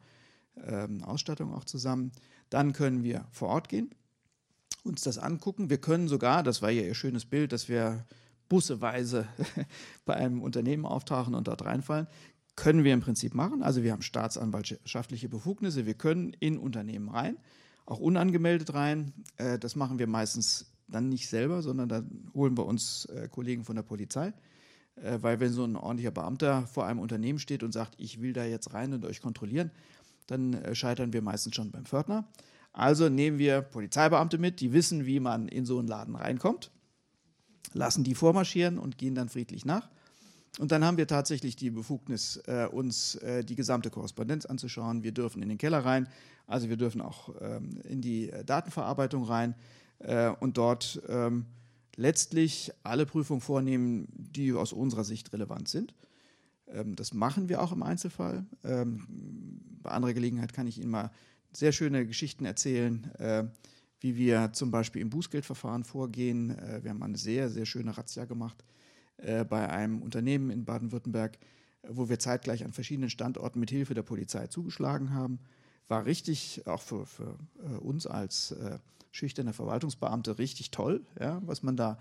[0.65, 2.11] ähm, Ausstattung auch zusammen.
[2.49, 3.91] Dann können wir vor Ort gehen,
[4.83, 5.69] uns das angucken.
[5.69, 8.05] Wir können sogar, das war ja Ihr schönes Bild, dass wir
[8.49, 9.27] busseweise
[10.05, 12.07] bei einem Unternehmen auftauchen und dort reinfallen,
[12.55, 13.61] können wir im Prinzip machen.
[13.61, 17.37] Also wir haben staatsanwaltschaftliche Befugnisse, wir können in Unternehmen rein,
[17.85, 19.13] auch unangemeldet rein.
[19.37, 22.03] Äh, das machen wir meistens dann nicht selber, sondern da
[22.33, 24.33] holen wir uns äh, Kollegen von der Polizei
[25.01, 28.33] Äh, weil wenn so ein ordentlicher Beamter vor einem Unternehmen steht und sagt, ich will
[28.33, 29.71] da jetzt rein und euch kontrollieren,
[30.27, 32.27] dann äh, scheitern wir meistens schon beim Pförtner.
[32.73, 36.71] Also nehmen wir Polizeibeamte mit, die wissen, wie man in so einen Laden reinkommt,
[37.73, 39.89] lassen die vormarschieren und gehen dann friedlich nach.
[40.59, 45.03] Und dann haben wir tatsächlich die Befugnis, äh, uns äh, die gesamte Korrespondenz anzuschauen.
[45.03, 46.07] Wir dürfen in den Keller rein,
[46.47, 49.55] also wir dürfen auch ähm, in die äh, Datenverarbeitung rein
[49.99, 51.45] äh, und dort ähm,
[51.95, 55.93] letztlich alle Prüfungen vornehmen, die aus unserer Sicht relevant sind.
[56.67, 58.45] Ähm, das machen wir auch im Einzelfall.
[58.63, 59.05] Ähm,
[59.81, 61.11] bei anderer Gelegenheit kann ich Ihnen mal
[61.51, 63.45] sehr schöne Geschichten erzählen, äh,
[64.01, 66.57] wie wir zum Beispiel im Bußgeldverfahren vorgehen.
[66.57, 68.63] Äh, wir haben eine sehr, sehr schöne Razzia gemacht
[69.17, 71.37] äh, bei einem Unternehmen in Baden-Württemberg,
[71.87, 75.39] wo wir zeitgleich an verschiedenen Standorten mit Hilfe der Polizei zugeschlagen haben.
[75.89, 78.79] War richtig, auch für, für äh, uns als äh,
[79.11, 81.99] schüchterne Verwaltungsbeamte, richtig toll, ja, was man da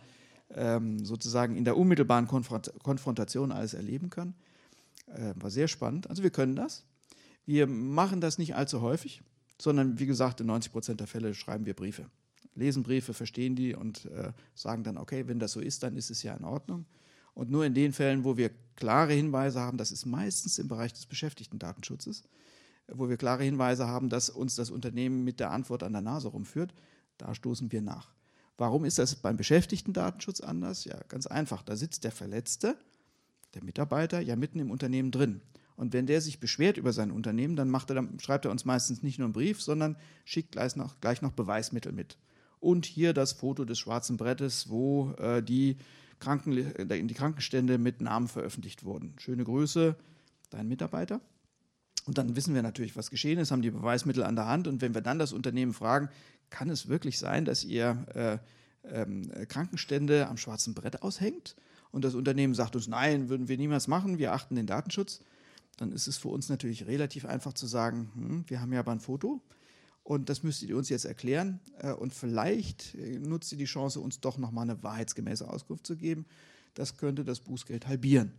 [0.54, 4.34] ähm, sozusagen in der unmittelbaren Konfront Konfrontation alles erleben kann.
[5.06, 6.08] Äh, war sehr spannend.
[6.08, 6.84] Also wir können das.
[7.46, 9.22] Wir machen das nicht allzu häufig,
[9.60, 12.06] sondern wie gesagt, in 90 Prozent der Fälle schreiben wir Briefe.
[12.54, 16.10] Lesen Briefe, verstehen die und äh, sagen dann, okay, wenn das so ist, dann ist
[16.10, 16.84] es ja in Ordnung.
[17.34, 20.92] Und nur in den Fällen, wo wir klare Hinweise haben, das ist meistens im Bereich
[20.92, 22.24] des Beschäftigten-Datenschutzes,
[22.92, 26.28] wo wir klare Hinweise haben, dass uns das Unternehmen mit der Antwort an der Nase
[26.28, 26.74] rumführt,
[27.18, 28.12] da stoßen wir nach.
[28.56, 30.84] Warum ist das beim Beschäftigten-Datenschutz anders?
[30.84, 31.62] Ja, ganz einfach.
[31.62, 32.76] Da sitzt der Verletzte,
[33.54, 35.40] der Mitarbeiter, ja mitten im Unternehmen drin.
[35.76, 39.04] Und wenn der sich beschwert über sein Unternehmen, dann, er, dann schreibt er uns meistens
[39.04, 42.18] nicht nur einen Brief, sondern schickt gleich noch, gleich noch Beweismittel mit.
[42.58, 45.76] Und hier das Foto des schwarzen Brettes, wo äh, die
[46.18, 49.14] Kranken, äh, die Krankenstände mit Namen veröffentlicht wurden.
[49.18, 49.94] Schöne Grüße,
[50.50, 51.20] dein Mitarbeiter.
[52.08, 54.66] Und dann wissen wir natürlich, was geschehen ist, haben die Beweismittel an der Hand.
[54.66, 56.08] Und wenn wir dann das Unternehmen fragen,
[56.48, 58.38] kann es wirklich sein, dass ihr äh,
[58.90, 61.54] ähm, Krankenstände am schwarzen Brett aushängt?
[61.90, 65.20] Und das Unternehmen sagt uns, nein, würden wir niemals machen, wir achten den Datenschutz.
[65.76, 68.92] Dann ist es für uns natürlich relativ einfach zu sagen, hm, wir haben ja aber
[68.92, 69.42] ein Foto
[70.02, 71.60] und das müsstet ihr uns jetzt erklären.
[71.76, 75.94] Äh, und vielleicht äh, nutzt ihr die Chance, uns doch nochmal eine wahrheitsgemäße Auskunft zu
[75.94, 76.24] geben.
[76.72, 78.32] Das könnte das Bußgeld halbieren.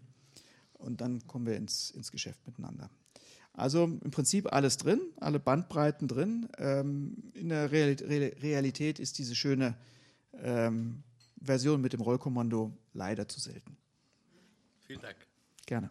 [0.74, 2.90] Und dann kommen wir ins, ins Geschäft miteinander.
[3.60, 6.48] Also im Prinzip alles drin, alle Bandbreiten drin.
[6.57, 9.76] Ähm, in der Realität ist diese schöne
[10.34, 11.03] ähm,
[11.41, 13.77] Version mit dem Rollkommando leider zu selten.
[14.80, 15.18] Vielen Dank.
[15.65, 15.90] Gerne.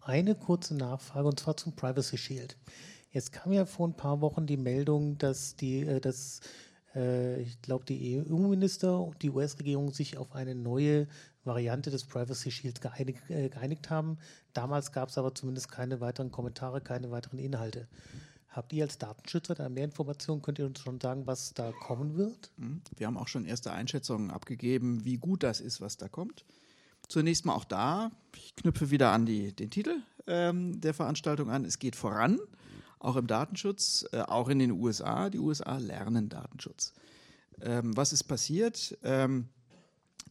[0.00, 2.56] Eine kurze Nachfrage und zwar zum Privacy Shield.
[3.10, 6.40] Jetzt kam ja vor ein paar Wochen die Meldung, dass die, äh, dass,
[6.96, 11.06] äh, ich glaube, die EU-Minister und die US-Regierung sich auf eine neue
[11.44, 14.18] Variante des Privacy Shields geeinigt, äh, geeinigt haben.
[14.52, 17.86] Damals gab es aber zumindest keine weiteren Kommentare, keine weiteren Inhalte.
[18.48, 20.40] Habt ihr als Datenschützer da mehr Informationen?
[20.40, 22.50] Könnt ihr uns schon sagen, was da kommen wird?
[22.56, 22.80] Mhm.
[22.96, 26.46] Wir haben auch schon erste Einschätzungen abgegeben, wie gut das ist, was da kommt.
[27.08, 31.64] Zunächst mal auch da, ich knüpfe wieder an die, den Titel ähm, der Veranstaltung an,
[31.64, 32.40] es geht voran
[32.98, 35.30] auch im Datenschutz, äh, auch in den USA.
[35.30, 36.92] Die USA lernen Datenschutz.
[37.60, 38.98] Ähm, was ist passiert?
[39.02, 39.48] Ähm,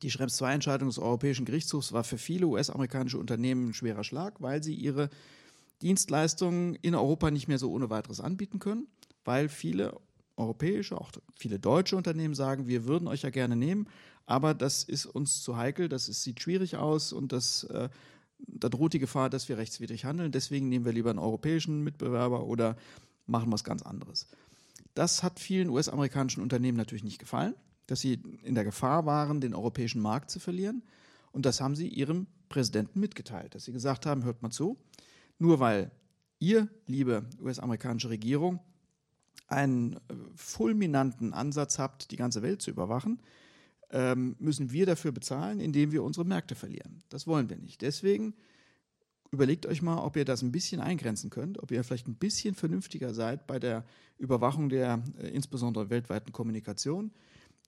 [0.02, 4.62] die Schrems II-Entscheidung des Europäischen Gerichtshofs war für viele US-amerikanische Unternehmen ein schwerer Schlag, weil
[4.62, 5.10] sie ihre
[5.82, 8.88] Dienstleistungen in Europa nicht mehr so ohne weiteres anbieten können,
[9.24, 9.98] weil viele
[10.38, 13.88] europäische, auch viele deutsche Unternehmen sagen, wir würden euch ja gerne nehmen,
[14.26, 17.90] aber das ist uns zu heikel, das ist, sieht schwierig aus und das äh,
[18.48, 20.32] da droht die Gefahr, dass wir rechtswidrig handeln.
[20.32, 22.78] Deswegen nehmen wir lieber einen europäischen Mitbewerber oder
[23.28, 24.28] machen was ganz anderes.
[24.94, 27.56] Das hat vielen US-amerikanischen Unternehmen natürlich nicht gefallen,
[27.88, 30.84] dass sie in der Gefahr waren, den europäischen Markt zu verlieren.
[31.32, 34.78] Und das haben sie ihrem Präsidenten mitgeteilt, dass sie gesagt haben, hört mal zu,
[35.38, 35.92] nur weil
[36.40, 38.60] ihr, liebe US-amerikanische Regierung,
[39.48, 40.00] einen äh,
[40.36, 43.20] fulminanten Ansatz habt, die ganze Welt zu überwachen,
[43.92, 47.04] ähm, müssen wir dafür bezahlen, indem wir unsere Märkte verlieren.
[47.10, 47.82] Das wollen wir nicht.
[47.82, 48.34] Deswegen
[49.32, 52.56] überlegt euch mal, ob ihr das ein bisschen eingrenzen könnt, ob ihr vielleicht ein bisschen
[52.56, 53.86] vernünftiger seid bei der
[54.18, 57.12] Überwachung der äh, insbesondere weltweiten Kommunikation.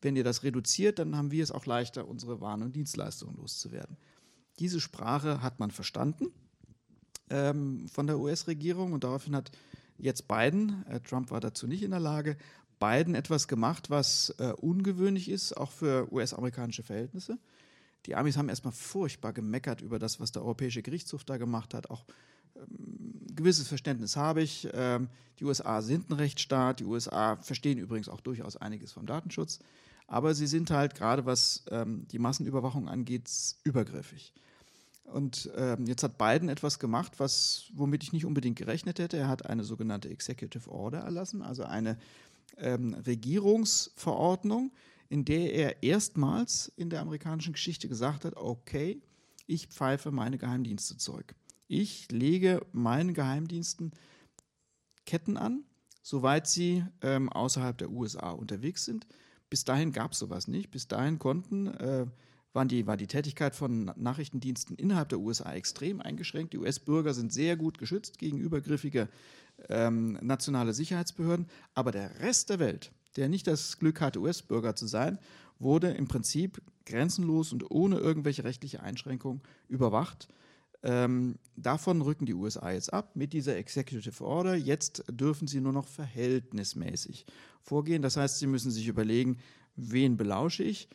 [0.02, 3.98] Wenn ihr das reduziert, dann haben wir es auch leichter, unsere Waren und Dienstleistungen loszuwerden.
[4.60, 6.32] Diese Sprache hat man verstanden
[7.30, 9.52] ähm, von der US-Regierung und daraufhin hat
[9.98, 12.38] jetzt Biden, äh, Trump war dazu nicht in der Lage,
[12.80, 17.38] beiden etwas gemacht, was äh, ungewöhnlich ist, auch für US-amerikanische Verhältnisse.
[18.06, 21.90] Die Amis haben erstmal furchtbar gemeckert über das, was der Europäische Gerichtshof da gemacht hat.
[21.90, 22.06] Auch
[22.56, 24.68] ähm, gewisses Verständnis habe ich.
[24.74, 25.10] Ähm,
[25.40, 26.80] die USA sind ein Rechtsstaat.
[26.80, 29.60] Die USA verstehen übrigens auch durchaus einiges vom Datenschutz.
[30.08, 33.30] Aber sie sind halt gerade, was ähm, die Massenüberwachung angeht,
[33.64, 34.34] übergriffig.
[35.04, 39.18] Und ähm, jetzt hat Biden etwas gemacht, was, womit ich nicht unbedingt gerechnet hätte.
[39.18, 41.98] Er hat eine sogenannte Executive Order erlassen, also eine
[42.58, 44.72] ähm, Regierungsverordnung,
[45.10, 49.02] in der er erstmals in der amerikanischen Geschichte gesagt hat, okay,
[49.50, 51.34] Ich pfeife meine Geheimdienste zurück.
[51.70, 53.92] Ich lege meinen Geheimdiensten
[55.06, 55.64] Ketten an,
[56.02, 59.08] soweit sie ähm, außerhalb der USA unterwegs sind.
[59.50, 60.70] Bis dahin gab es sowas nicht.
[60.70, 62.06] Bis dahin konnten, äh,
[62.54, 66.54] waren die, war die Tätigkeit von Nachrichtendiensten innerhalb der USA extrem eingeschränkt.
[66.54, 69.08] Die US-Bürger sind sehr gut geschützt gegen übergriffige
[69.70, 71.48] ähm, nationale Sicherheitsbehörden.
[71.74, 75.20] Aber der Rest der Welt, der nicht das Glück hatte, US-Bürger zu sein,
[75.60, 80.28] wurde im Prinzip grenzenlos und ohne irgendwelche rechtliche Einschränkungen überwacht.
[80.84, 84.56] Ähm, davon rücken die USA jetzt ab mit dieser Executive Order.
[84.56, 87.26] Jetzt dürfen sie nur noch verhältnismäßig
[87.62, 88.02] vorgehen.
[88.02, 89.38] Das heißt, sie müssen sich überlegen,
[89.76, 90.88] wen belausche ich?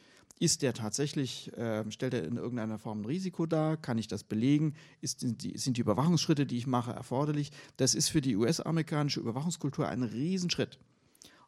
[0.43, 3.77] Ist der tatsächlich, äh, stellt er in irgendeiner Form ein Risiko dar?
[3.77, 4.75] Kann ich das belegen?
[5.01, 7.53] Ist, sind, die, sind die Überwachungsschritte, die ich mache, erforderlich?
[7.77, 10.81] Das ist für die US-amerikanische Überwachungskultur ein Riesenschritt.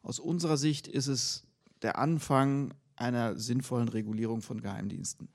[0.01, 1.43] Aus unserer Sicht ist es
[1.81, 5.27] der Anfang einer sinnvollen Regulierung von Geheimdiensten.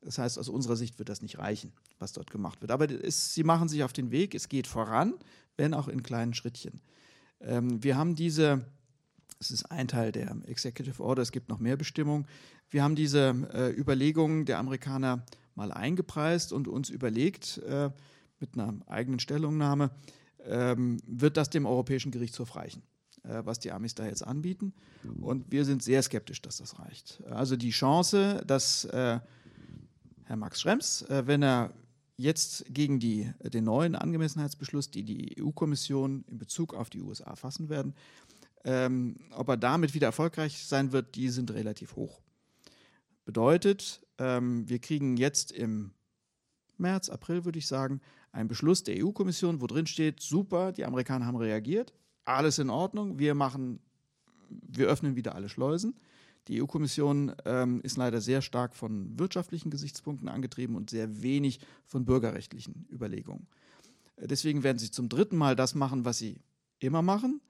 [0.00, 1.70] Das heißt, aus unserer Sicht wird das nicht reichen,
[2.00, 2.72] was dort gemacht wird.
[2.72, 5.14] Aber es, sie machen sich auf den Weg, es geht voran,
[5.56, 6.80] wenn auch in kleinen Schrittchen.
[7.42, 8.64] Ähm, wir haben diese,
[9.40, 12.26] es ist ein Teil der Executive Order, es gibt noch mehr Bestimmungen.
[12.70, 15.24] Wir haben diese äh, Überlegungen der Amerikaner
[15.54, 17.90] mal eingepreist und uns überlegt, äh,
[18.40, 19.90] mit einer eigenen Stellungnahme,
[20.44, 22.82] ähm, wird das dem Europäischen Gerichtshof reichen?
[23.28, 24.72] Äh, was die Amis da jetzt anbieten.
[25.20, 27.22] Und wir sind sehr skeptisch, dass das reicht.
[27.30, 29.20] Also die Chance, dass äh,
[30.24, 31.72] Herr Max Schrems, äh, wenn er
[32.16, 37.68] jetzt gegen die, den neuen Angemessenheitsbeschluss, die die EU-Kommission in Bezug auf die USA fassen
[37.68, 37.94] werden,
[38.64, 42.20] ähm, ob er damit wieder erfolgreich sein wird, die sind relativ hoch.
[43.24, 45.92] Bedeutet, ähm, wir kriegen jetzt im
[46.76, 48.00] März, April würde ich sagen,
[48.32, 51.92] einen Beschluss der EU-Kommission, wo drin steht, super, die Amerikaner haben reagiert,
[52.24, 53.80] alles in Ordnung, wir machen,
[54.48, 55.94] wir öffnen wieder alle Schleusen.
[56.46, 62.06] Die EU-Kommission ähm, ist leider sehr stark von wirtschaftlichen Gesichtspunkten angetrieben und sehr wenig von
[62.06, 63.46] bürgerrechtlichen Überlegungen.
[64.16, 66.40] Deswegen werden sie zum dritten Mal das machen, was sie
[66.78, 67.40] immer machen,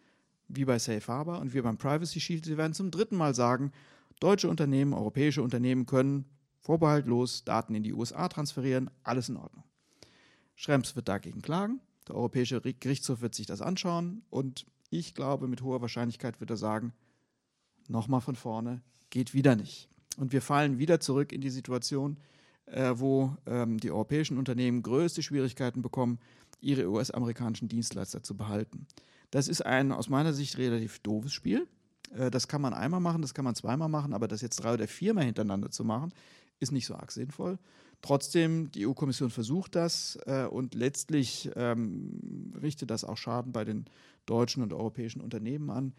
[0.48, 2.44] wie bei Safe Harbor und wie beim Privacy Shield.
[2.44, 3.72] Sie werden zum dritten Mal sagen,
[4.20, 6.24] deutsche Unternehmen, europäische Unternehmen können
[6.60, 9.64] vorbehaltlos Daten in die USA transferieren, alles in Ordnung.
[10.56, 11.80] Schrems wird dagegen klagen.
[12.08, 16.56] Der Europäische Gerichtshof wird sich das anschauen und ich glaube, mit hoher Wahrscheinlichkeit wird er
[16.56, 16.92] sagen,
[17.88, 18.80] nochmal von vorne,
[19.10, 19.88] geht wieder nicht.
[20.16, 22.18] Und wir fallen wieder zurück in die Situation,
[22.66, 26.18] äh, wo ähm, die europäischen Unternehmen größte Schwierigkeiten bekommen,
[26.60, 28.86] ihre US-amerikanischen Dienstleister zu behalten.
[29.30, 31.66] Das ist ein aus meiner Sicht relativ doofes Spiel.
[32.16, 34.74] Äh, das kann man einmal machen, das kann man zweimal machen, aber das jetzt drei
[34.74, 36.12] oder viermal hintereinander zu machen,
[36.60, 37.58] ist nicht so arg sinnvoll.
[38.00, 43.86] Trotzdem, die EU-Kommission versucht das äh, und letztlich ähm, richtet das auch Schaden bei den
[44.24, 45.94] deutschen und europäischen Unternehmen an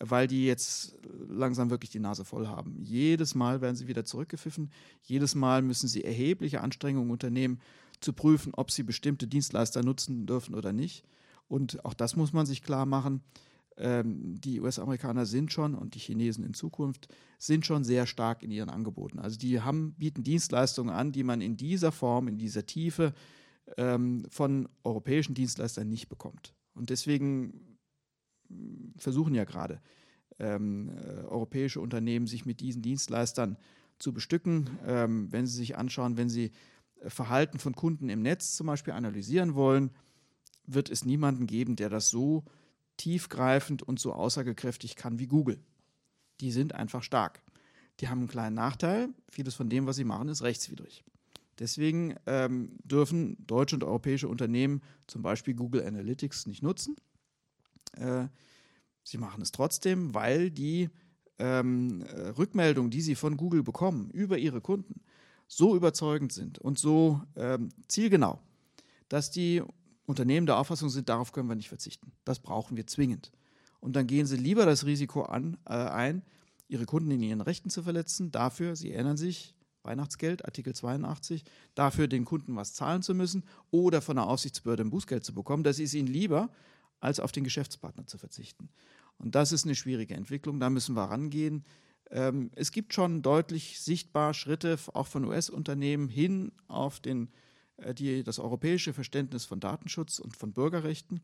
[0.00, 0.96] weil die jetzt
[1.28, 2.76] langsam wirklich die Nase voll haben.
[2.80, 4.70] Jedes Mal werden sie wieder zurückgepfiffen.
[5.02, 7.60] Jedes Mal müssen sie erhebliche Anstrengungen unternehmen,
[8.00, 11.04] zu prüfen, ob sie bestimmte Dienstleister nutzen dürfen oder nicht.
[11.48, 13.22] Und auch das muss man sich klar machen.
[13.76, 17.08] Ähm, die US-Amerikaner sind schon und die Chinesen in Zukunft
[17.38, 19.18] sind schon sehr stark in ihren Angeboten.
[19.18, 23.14] Also die haben, bieten Dienstleistungen an, die man in dieser Form, in dieser Tiefe
[23.76, 26.54] ähm, von europäischen Dienstleistern nicht bekommt.
[26.74, 27.78] Und deswegen
[28.96, 29.80] versuchen ja gerade
[30.38, 33.56] ähm, äh, europäische Unternehmen, sich mit diesen Dienstleistern
[33.98, 34.70] zu bestücken.
[34.86, 36.52] Ähm, wenn Sie sich anschauen, wenn Sie
[37.00, 39.90] äh, Verhalten von Kunden im Netz zum Beispiel analysieren wollen,
[40.66, 42.44] wird es niemanden geben, der das so
[42.96, 45.60] tiefgreifend und so aussagekräftig kann wie Google.
[46.40, 47.42] Die sind einfach stark.
[48.00, 49.08] Die haben einen kleinen Nachteil.
[49.28, 51.04] Vieles von dem, was sie machen, ist rechtswidrig.
[51.58, 56.96] Deswegen ähm, dürfen deutsche und europäische Unternehmen zum Beispiel Google Analytics nicht nutzen.
[57.92, 58.26] Äh,
[59.04, 60.90] sie machen es trotzdem, weil die
[61.38, 65.02] ähm, äh, Rückmeldungen, die sie von Google bekommen über ihre Kunden,
[65.46, 68.40] so überzeugend sind und so ähm, zielgenau,
[69.08, 69.62] dass die
[70.06, 72.12] Unternehmen der Auffassung sind, darauf können wir nicht verzichten.
[72.24, 73.32] Das brauchen wir zwingend.
[73.80, 76.22] Und dann gehen sie lieber das Risiko an, äh, ein,
[76.68, 81.44] ihre Kunden in ihren Rechten zu verletzen, dafür, sie erinnern sich, Weihnachtsgeld, Artikel 82,
[81.74, 85.62] dafür den Kunden was zahlen zu müssen oder von der Aufsichtsbehörde ein Bußgeld zu bekommen.
[85.62, 86.50] Das ist ihnen lieber,
[87.00, 88.70] als auf den Geschäftspartner zu verzichten.
[89.18, 91.64] Und das ist eine schwierige Entwicklung, da müssen wir rangehen.
[92.10, 97.28] Ähm, es gibt schon deutlich sichtbar Schritte auch von US-Unternehmen hin auf den,
[97.92, 101.20] die, das europäische Verständnis von Datenschutz und von Bürgerrechten.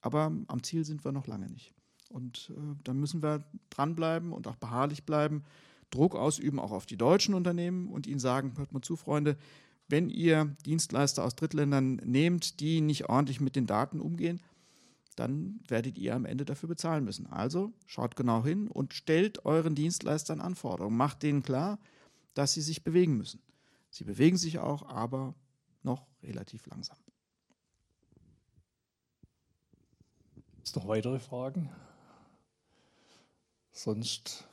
[0.00, 1.72] Aber am Ziel sind wir noch lange nicht.
[2.08, 5.44] Und äh, da müssen wir dranbleiben und auch beharrlich bleiben,
[5.90, 9.36] Druck ausüben auch auf die deutschen Unternehmen und ihnen sagen, hört mal zu, Freunde,
[9.88, 14.40] wenn ihr Dienstleister aus Drittländern nehmt, die nicht ordentlich mit den Daten umgehen,
[15.16, 17.26] dann werdet ihr am Ende dafür bezahlen müssen.
[17.26, 20.96] Also schaut genau hin und stellt euren Dienstleistern Anforderungen.
[20.96, 21.78] Macht denen klar,
[22.34, 23.40] dass sie sich bewegen müssen.
[23.90, 25.34] Sie bewegen sich auch, aber
[25.84, 26.98] noch relativ langsam.
[30.34, 31.70] Gibt es noch weitere Fragen?
[33.72, 34.48] Sonst,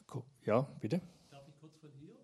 [0.45, 1.01] ja, bitte.
[1.30, 2.15] Darf ich kurz von hier?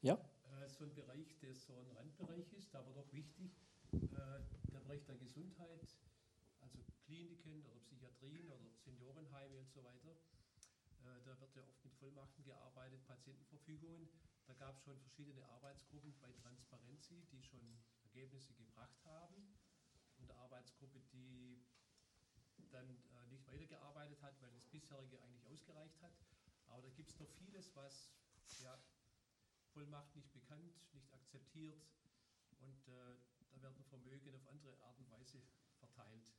[0.00, 0.14] Ja.
[0.14, 3.52] Äh, so ein Bereich, der so ein Randbereich ist, aber doch wichtig,
[3.92, 3.98] äh,
[4.72, 5.94] der Bereich der Gesundheit,
[6.60, 10.10] also Kliniken oder Psychiatrien oder Seniorenheime und so weiter.
[10.10, 14.08] Äh, da wird ja oft mit Vollmachten gearbeitet, Patientenverfügungen.
[14.46, 17.78] Da gab es schon verschiedene Arbeitsgruppen bei Transparency, die schon
[18.18, 19.54] Ergebnisse gebracht haben.
[20.18, 21.64] Und eine Arbeitsgruppe, die
[22.72, 22.86] dann
[23.30, 26.12] nicht weitergearbeitet hat, weil das bisherige eigentlich ausgereicht hat.
[26.66, 28.10] Aber da gibt es noch vieles, was
[28.60, 28.76] ja,
[29.72, 31.80] Vollmacht nicht bekannt, nicht akzeptiert
[32.58, 33.16] und äh,
[33.52, 35.40] da werden Vermögen auf andere Art und Weise
[35.78, 36.34] verteilt.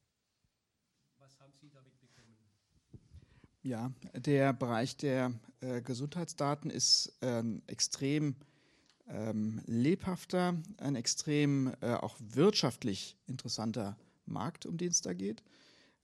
[1.18, 2.38] Was haben Sie damit bekommen?
[3.62, 8.36] Ja, der Bereich der äh, Gesundheitsdaten ist ähm, extrem
[9.10, 15.44] ähm, lebhafter, ein extrem äh, auch wirtschaftlich interessanter Markt, um den es da geht.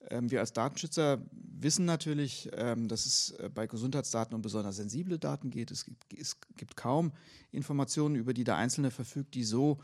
[0.10, 5.20] Ähm, wir als Datenschützer wissen natürlich, ähm, dass es äh, bei Gesundheitsdaten um besonders sensible
[5.20, 5.72] Daten geht.
[5.72, 7.12] Es gibt, es gibt kaum
[7.52, 9.80] Informationen, über die der Einzelne verfügt, die so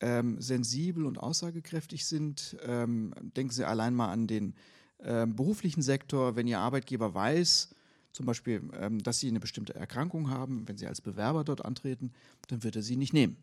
[0.00, 2.56] ähm, sensibel und aussagekräftig sind.
[2.64, 4.54] Ähm, denken Sie allein mal an den
[5.00, 6.36] ähm, beruflichen Sektor.
[6.36, 7.70] Wenn Ihr Arbeitgeber weiß,
[8.16, 12.12] zum Beispiel, ähm, dass Sie eine bestimmte Erkrankung haben, wenn Sie als Bewerber dort antreten,
[12.48, 13.36] dann wird er Sie nicht nehmen.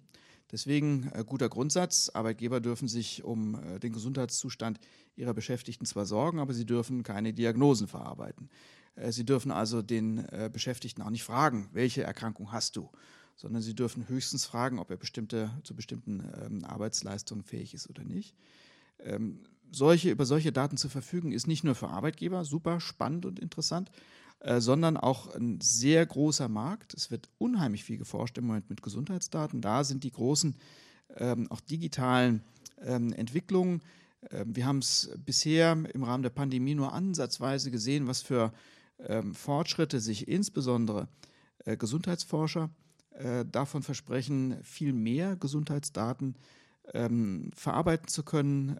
[0.52, 4.80] Deswegen äh, guter Grundsatz, Arbeitgeber dürfen sich um äh, den Gesundheitszustand
[5.16, 8.50] ihrer Beschäftigten zwar sorgen, aber sie dürfen keine Diagnosen verarbeiten.
[8.95, 12.90] Äh, sie dürfen also den äh, Beschäftigten auch nicht fragen, welche Erkrankung hast du,
[13.36, 18.04] sondern sie dürfen höchstens fragen, ob er bestimmte, zu bestimmten ähm, Arbeitsleistungen fähig ist oder
[18.04, 18.36] nicht.
[19.00, 23.40] Ähm, solche, über solche Daten zu verfügen, ist nicht nur für Arbeitgeber super spannend und
[23.40, 23.91] interessant,
[24.44, 26.94] äh, sondern auch ein sehr großer Markt.
[26.94, 29.61] Es wird unheimlich viel geforscht im Moment mit Gesundheitsdaten.
[29.61, 30.57] Da sind die großen,
[31.15, 32.44] ähm, auch digitalen
[32.82, 33.82] ähm, Entwicklungen.
[34.32, 38.52] Ähm, wir haben es bisher im Rahmen der Pandemie nur ansatzweise gesehen, was für
[38.99, 41.07] ähm, Fortschritte sich insbesondere
[41.64, 42.70] äh, Gesundheitsforscher
[43.11, 46.36] äh, davon versprechen, viel mehr Gesundheitsdaten
[46.94, 48.78] ähm, verarbeiten zu können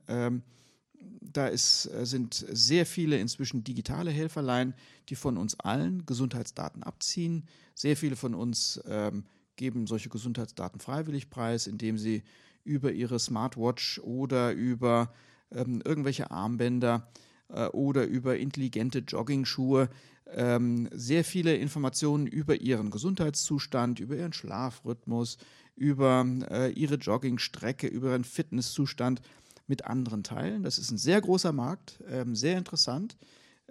[1.22, 4.74] da ist, äh, sind sehr viele inzwischen digitale Helferlein,
[5.10, 7.46] die von uns allen Gesundheitsdaten abziehen.
[7.76, 9.26] Sehr viele von uns ähm,
[9.56, 12.24] geben solche Gesundheitsdaten freiwillig preis, indem sie
[12.64, 15.14] über ihre Smartwatch oder über
[15.52, 17.10] ähm, irgendwelche Armbänder
[17.50, 19.90] äh, oder über intelligente Jogging-Schuhe
[20.28, 25.38] ähm, sehr viele Informationen über ihren Gesundheitszustand, über ihren Schlafrhythmus,
[25.76, 29.22] über äh, ihre Joggingstrecke, über ihren Fitnesszustand
[29.68, 30.64] mit anderen teilen.
[30.64, 33.18] Das ist ein sehr großer Markt, ähm, sehr interessant.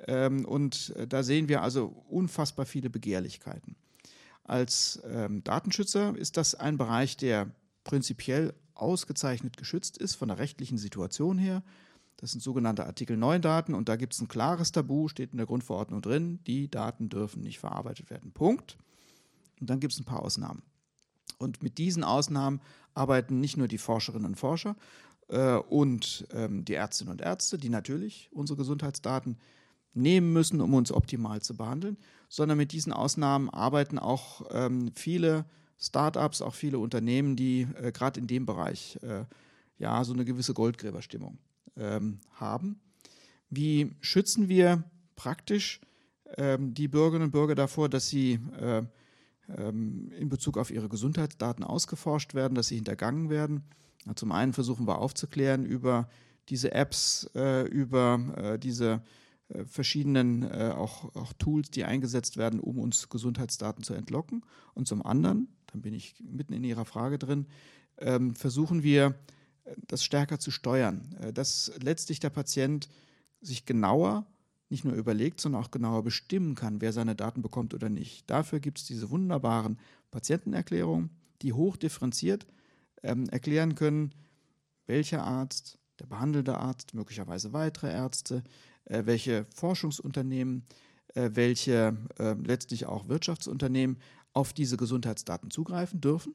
[0.07, 3.77] Ähm, und äh, da sehen wir also unfassbar viele Begehrlichkeiten.
[4.45, 7.51] Als ähm, Datenschützer ist das ein Bereich, der
[7.85, 11.63] prinzipiell ausgezeichnet geschützt ist von der rechtlichen Situation her.
[12.17, 15.39] Das sind sogenannte Artikel 9 Daten und da gibt es ein klares Tabu, steht in
[15.39, 18.33] der Grundverordnung drin, die Daten dürfen nicht verarbeitet werden.
[18.33, 18.77] Punkt.
[19.61, 20.63] Und dann gibt es ein paar Ausnahmen.
[21.39, 22.61] Und mit diesen Ausnahmen
[22.95, 24.77] arbeiten nicht nur die Forscherinnen und Forscher,
[25.29, 29.39] und ähm, die Ärztinnen und Ärzte, die natürlich unsere Gesundheitsdaten
[29.95, 31.97] nehmen müssen, um uns optimal zu behandeln,
[32.29, 35.45] sondern mit diesen Ausnahmen arbeiten auch ähm, viele
[35.79, 39.25] Start-ups, auch viele Unternehmen, die äh, gerade in dem Bereich äh,
[39.79, 41.39] ja so eine gewisse Goldgräberstimmung
[41.77, 42.81] ähm, haben.
[43.51, 44.85] Wie schützen wir
[45.17, 45.81] praktisch
[46.59, 48.83] die Bürgerinnen und Bürger davor, dass sie äh,
[49.49, 53.65] in Bezug auf ihre Gesundheitsdaten ausgeforscht werden, dass sie hintergangen werden?
[54.15, 56.09] Zum einen versuchen wir aufzuklären über
[56.49, 59.03] diese Apps, äh, über äh, diese
[59.49, 64.45] äh, verschiedenen äh, auch, auch, Tools, die eingesetzt werden, um uns Gesundheitsdaten zu entlocken.
[64.75, 67.47] Und zum anderen, dann bin ich mitten in Ihrer Frage drin,
[67.99, 69.15] ähm, versuchen wir,
[69.65, 72.89] äh, das stärker zu steuern, äh, dass letztlich der Patient
[73.41, 74.27] sich genauer
[74.69, 78.29] nicht nur überlegt, sondern auch genauer bestimmen kann, wer seine Daten bekommt oder nicht.
[78.31, 79.79] Dafür gibt es diese wunderbaren
[80.11, 81.11] Patientenerklärungen,
[81.43, 82.47] die hochdifferenziert
[83.03, 84.15] ähm, erklären können,
[84.87, 88.43] welcher Arzt, der behandelte Arzt, möglicherweise weitere Ärzte,
[88.85, 90.65] äh, welche Forschungsunternehmen,
[91.15, 93.99] äh, welche äh, letztlich auch Wirtschaftsunternehmen
[94.33, 96.35] auf diese Gesundheitsdaten zugreifen dürfen.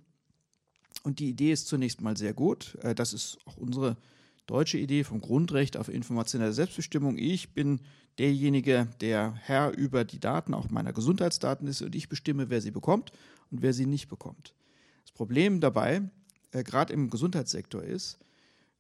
[1.04, 2.78] Und die Idee ist zunächst mal sehr gut.
[2.82, 3.98] Äh, das ist auch unsere
[4.46, 7.18] deutsche Idee vom Grundrecht auf informationelle Selbstbestimmung.
[7.18, 7.82] Ich bin
[8.18, 12.72] derjenige, der Herr über die Daten, auch meiner Gesundheitsdaten ist, und ich bestimme, wer sie
[12.72, 13.12] bekommt
[13.52, 14.56] und wer sie nicht bekommt.
[15.04, 16.02] Das Problem dabei
[16.52, 18.20] äh, gerade im Gesundheitssektor ist,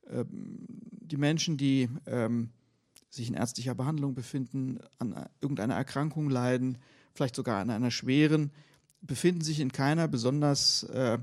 [0.07, 2.49] äh, die Menschen, die ähm,
[3.09, 6.77] sich in ärztlicher Behandlung befinden, an irgendeiner Erkrankung leiden,
[7.13, 8.51] vielleicht sogar an einer schweren,
[9.01, 11.17] befinden sich in keiner besonders äh,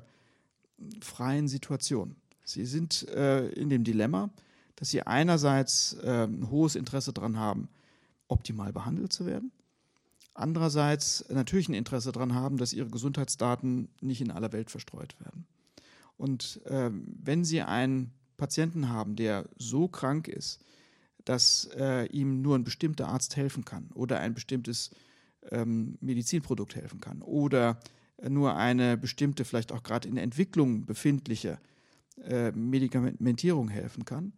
[1.00, 2.16] freien Situation.
[2.44, 4.30] Sie sind äh, in dem Dilemma,
[4.76, 7.68] dass sie einerseits äh, ein hohes Interesse daran haben,
[8.28, 9.52] optimal behandelt zu werden,
[10.34, 15.46] andererseits natürlich ein Interesse daran haben, dass ihre Gesundheitsdaten nicht in aller Welt verstreut werden.
[16.16, 20.64] Und äh, wenn Sie einen Patienten haben, der so krank ist,
[21.24, 24.90] dass äh, ihm nur ein bestimmter Arzt helfen kann oder ein bestimmtes
[25.50, 27.80] ähm, Medizinprodukt helfen kann oder
[28.28, 31.58] nur eine bestimmte, vielleicht auch gerade in Entwicklung befindliche
[32.22, 34.32] äh, Medikamentierung helfen kann,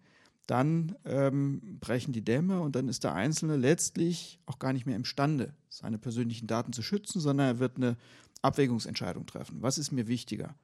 [0.47, 4.97] dann ähm, brechen die Dämme und dann ist der Einzelne letztlich auch gar nicht mehr
[4.97, 7.97] imstande, seine persönlichen Daten zu schützen, sondern er wird eine
[8.43, 9.61] Abwägungsentscheidung treffen.
[9.61, 10.55] Was ist mir wichtiger?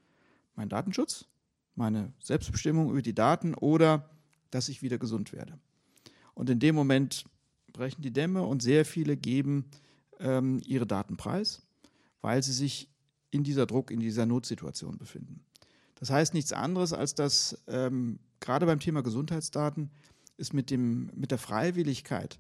[0.55, 1.27] Mein Datenschutz,
[1.75, 4.11] meine Selbstbestimmung über die Daten oder
[4.51, 5.59] dass ich wieder gesund werde?
[6.35, 7.25] Und in dem Moment
[7.73, 9.71] brechen die Dämme und sehr viele geben
[10.19, 11.63] ähm, ihre Daten preis,
[12.21, 12.89] weil sie sich
[13.31, 15.45] in dieser Druck, in dieser Notsituation befinden.
[15.97, 19.91] Das heißt nichts anderes, als dass ähm, gerade beim Thema Gesundheitsdaten
[20.37, 22.39] ist mit, dem, mit der Freiwilligkeit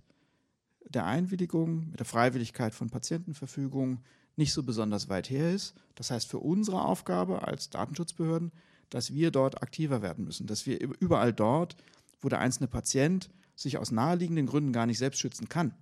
[0.89, 4.01] der Einwilligung, mit der Freiwilligkeit von Patientenverfügungen
[4.36, 5.74] nicht so besonders weit her ist.
[5.94, 8.52] Das heißt für unsere Aufgabe als Datenschutzbehörden,
[8.90, 11.76] dass wir dort aktiver werden müssen, dass wir überall dort,
[12.20, 15.74] wo der einzelne Patient sich aus naheliegenden Gründen gar nicht selbst schützen kann,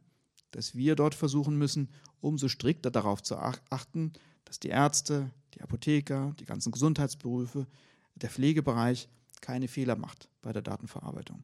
[0.51, 1.89] dass wir dort versuchen müssen,
[2.21, 4.13] umso strikter darauf zu achten,
[4.45, 7.67] dass die Ärzte, die Apotheker, die ganzen Gesundheitsberufe,
[8.15, 9.09] der Pflegebereich
[9.41, 11.43] keine Fehler macht bei der Datenverarbeitung.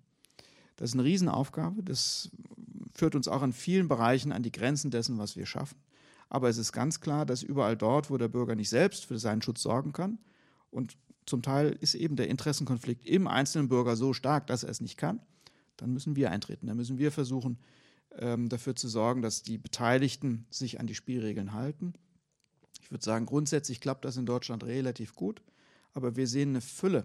[0.76, 1.82] Das ist eine Riesenaufgabe.
[1.82, 2.30] Das
[2.94, 5.78] führt uns auch in vielen Bereichen an die Grenzen dessen, was wir schaffen.
[6.28, 9.42] Aber es ist ganz klar, dass überall dort, wo der Bürger nicht selbst für seinen
[9.42, 10.18] Schutz sorgen kann,
[10.70, 14.80] und zum Teil ist eben der Interessenkonflikt im einzelnen Bürger so stark, dass er es
[14.80, 15.20] nicht kann,
[15.76, 16.66] dann müssen wir eintreten.
[16.66, 17.58] Dann müssen wir versuchen,
[18.18, 21.94] ähm, dafür zu sorgen, dass die Beteiligten sich an die Spielregeln halten
[22.86, 25.42] ich würde sagen, grundsätzlich klappt das in Deutschland relativ gut,
[25.92, 27.04] aber wir sehen eine Fülle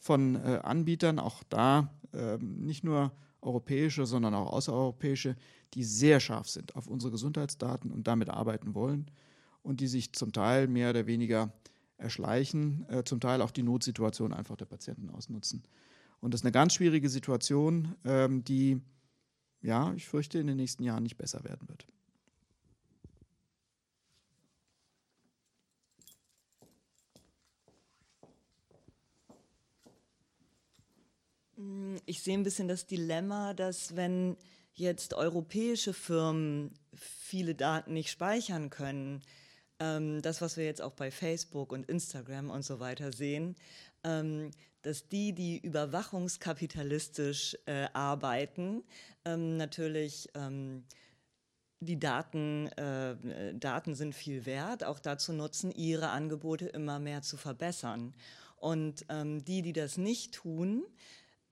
[0.00, 3.12] von äh, Anbietern, auch da äh, nicht nur
[3.46, 5.36] europäische, sondern auch außereuropäische,
[5.74, 9.10] die sehr scharf sind auf unsere Gesundheitsdaten und damit arbeiten wollen
[9.62, 11.52] und die sich zum Teil mehr oder weniger
[11.98, 15.62] erschleichen, äh, zum Teil auch die Notsituation einfach der Patienten ausnutzen.
[16.20, 18.80] Und das ist eine ganz schwierige Situation, ähm, die,
[19.62, 21.86] ja, ich fürchte, in den nächsten Jahren nicht besser werden wird.
[32.04, 34.36] Ich sehe ein bisschen das Dilemma, dass wenn
[34.74, 39.22] jetzt europäische Firmen viele Daten nicht speichern können,
[39.80, 43.56] ähm, das, was wir jetzt auch bei Facebook und Instagram und so weiter sehen,
[44.04, 44.50] ähm,
[44.82, 48.84] dass die, die überwachungskapitalistisch äh, arbeiten,
[49.24, 50.84] ähm, natürlich ähm,
[51.80, 57.36] die Daten, äh, Daten sind viel wert, auch dazu nutzen, ihre Angebote immer mehr zu
[57.36, 58.14] verbessern.
[58.56, 60.84] Und ähm, die, die das nicht tun,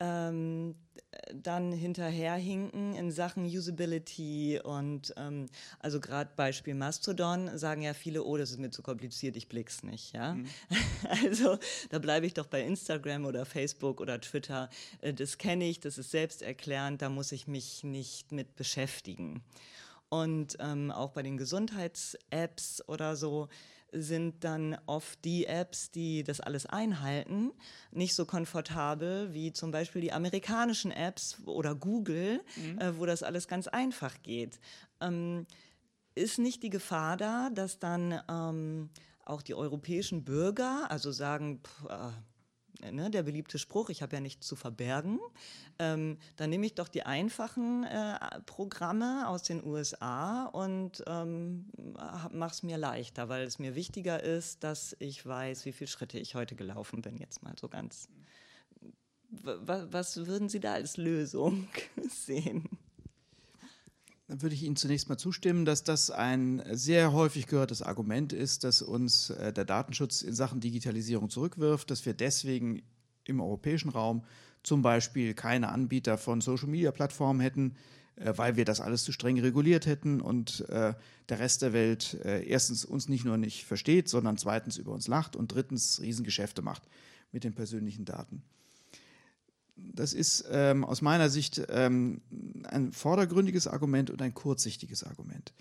[0.01, 0.75] ähm,
[1.33, 5.47] dann hinterherhinken in Sachen Usability und ähm,
[5.79, 9.83] also gerade Beispiel Mastodon sagen ja viele, oh, das ist mir zu kompliziert, ich blick's
[9.83, 10.35] nicht, ja.
[10.35, 10.47] Mhm.
[11.25, 11.59] Also
[11.91, 14.69] da bleibe ich doch bei Instagram oder Facebook oder Twitter.
[15.01, 19.43] Äh, das kenne ich, das ist selbsterklärend, da muss ich mich nicht mit beschäftigen.
[20.09, 23.49] Und ähm, auch bei den Gesundheits-Apps oder so
[23.95, 27.53] sind dann oft die Apps, die das alles einhalten,
[27.93, 32.79] nicht so komfortabel wie zum Beispiel die amerikanischen Apps oder Google, mhm.
[32.79, 34.59] äh, wo das alles ganz einfach geht.
[35.01, 35.47] Ähm,
[36.15, 38.91] ist nicht die Gefahr da, dass dann ähm,
[39.25, 42.13] auch die europäischen Bürger, also sagen, pff, äh,
[42.91, 45.19] ne, der beliebte Spruch, ich habe ja nichts zu verbergen,
[45.79, 51.67] ähm, dann nehme ich doch die einfachen äh, Programme aus den USA und ähm,
[52.33, 56.19] mache es mir leichter, weil es mir wichtiger ist, dass ich weiß, wie viele Schritte
[56.19, 58.09] ich heute gelaufen bin, jetzt mal so ganz.
[59.31, 61.67] Was würden Sie da als Lösung
[62.09, 62.69] sehen?
[64.41, 68.83] Würde ich Ihnen zunächst mal zustimmen, dass das ein sehr häufig gehörtes Argument ist, dass
[68.83, 72.83] uns äh, der Datenschutz in Sachen Digitalisierung zurückwirft, dass wir deswegen
[73.25, 74.25] im europäischen Raum
[74.65, 77.77] zum Beispiel keine Anbieter von Social-Media-Plattformen hätten,
[78.17, 80.95] äh, weil wir das alles zu streng reguliert hätten und äh,
[81.29, 85.37] der Rest der Welt erstens uns nicht nur nicht versteht, sondern zweitens über uns lacht
[85.37, 86.83] und drittens Riesengeschäfte macht
[87.31, 88.43] mit den persönlichen Daten.
[89.77, 92.21] Das ist ähm, aus meiner Sicht ähm,
[92.65, 95.53] ein vordergründiges Argument und ein kurzsichtiges Argument.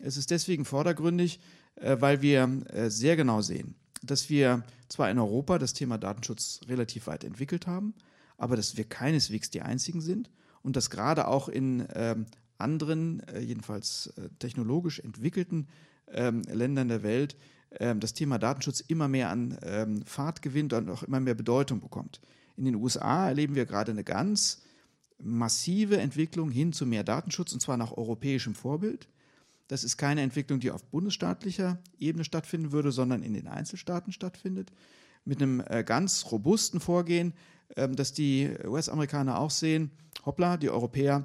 [0.00, 1.40] Es ist deswegen vordergründig,
[1.76, 6.60] äh, weil wir äh, sehr genau sehen, dass wir zwar in Europa das Thema Datenschutz
[6.68, 7.94] relativ weit entwickelt haben,
[8.38, 10.30] aber dass wir keineswegs die Einzigen sind
[10.62, 12.26] und dass gerade auch in ähm,
[12.58, 15.68] anderen, äh, jedenfalls äh, technologisch entwickelten
[16.08, 17.36] ähm, Ländern der Welt
[17.78, 21.80] ähm, das Thema Datenschutz immer mehr an ähm, Fahrt gewinnt und auch immer mehr Bedeutung
[21.80, 22.20] bekommt.
[22.56, 24.62] In den USA erleben wir gerade eine ganz
[25.18, 29.08] massive Entwicklung hin zu mehr Datenschutz und zwar nach europäischem Vorbild.
[29.68, 34.70] Das ist keine Entwicklung, die auf bundesstaatlicher Ebene stattfinden würde, sondern in den Einzelstaaten stattfindet.
[35.24, 37.34] Mit einem äh, ganz robusten Vorgehen,
[37.76, 39.90] ähm, dass die US-Amerikaner auch sehen,
[40.24, 41.24] hoppla, die Europäer,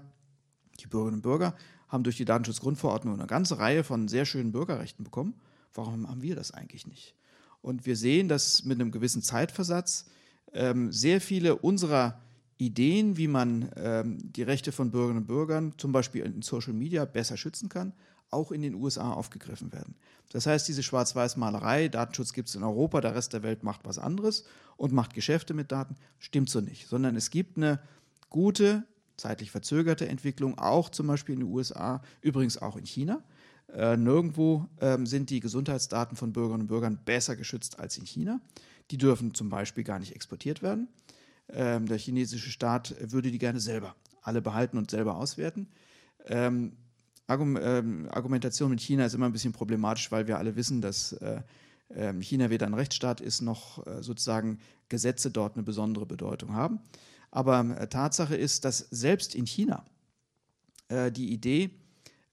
[0.79, 1.55] die Bürgerinnen und Bürger
[1.87, 5.35] haben durch die Datenschutzgrundverordnung eine ganze Reihe von sehr schönen Bürgerrechten bekommen.
[5.73, 7.15] Warum haben wir das eigentlich nicht?
[7.61, 10.05] Und wir sehen, dass mit einem gewissen Zeitversatz
[10.53, 12.19] ähm, sehr viele unserer
[12.57, 17.05] Ideen, wie man ähm, die Rechte von Bürgerinnen und Bürgern zum Beispiel in Social Media
[17.05, 17.93] besser schützen kann,
[18.29, 19.95] auch in den USA aufgegriffen werden.
[20.31, 23.97] Das heißt, diese Schwarz-Weiß-Malerei, Datenschutz gibt es in Europa, der Rest der Welt macht was
[23.97, 24.45] anderes
[24.77, 27.79] und macht Geschäfte mit Daten, stimmt so nicht, sondern es gibt eine
[28.29, 28.83] gute,
[29.17, 33.23] zeitlich verzögerte Entwicklung, auch zum Beispiel in den USA, übrigens auch in China.
[33.73, 38.39] Äh, nirgendwo ähm, sind die Gesundheitsdaten von Bürgerinnen und Bürgern besser geschützt als in China.
[38.91, 40.87] Die dürfen zum Beispiel gar nicht exportiert werden.
[41.49, 45.67] Ähm, der chinesische Staat würde die gerne selber alle behalten und selber auswerten.
[46.27, 46.73] Ähm,
[47.27, 51.13] Argum ähm, Argumentation mit China ist immer ein bisschen problematisch, weil wir alle wissen, dass
[51.13, 51.41] äh,
[51.89, 54.59] äh, China weder ein Rechtsstaat ist, noch äh, sozusagen
[54.89, 56.79] Gesetze dort eine besondere Bedeutung haben.
[57.31, 59.85] Aber äh, Tatsache ist, dass selbst in China
[60.89, 61.71] äh, die Idee,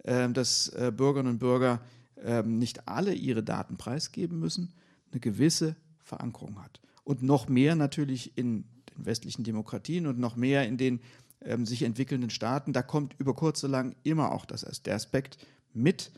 [0.02, 1.80] äh, dass Bürgerinnen und Bürger
[2.24, 4.72] ähm, nicht alle ihre Daten preisgeben müssen,
[5.12, 5.76] eine gewisse
[6.08, 6.80] Verankerung hat.
[7.04, 8.64] Und noch mehr natürlich in
[8.96, 11.00] den westlichen Demokratien und noch mehr in den
[11.42, 12.72] ähm, sich entwickelnden Staaten.
[12.72, 15.38] Da kommt über kurz oder lang immer auch das, der Aspekt
[15.72, 16.10] mit,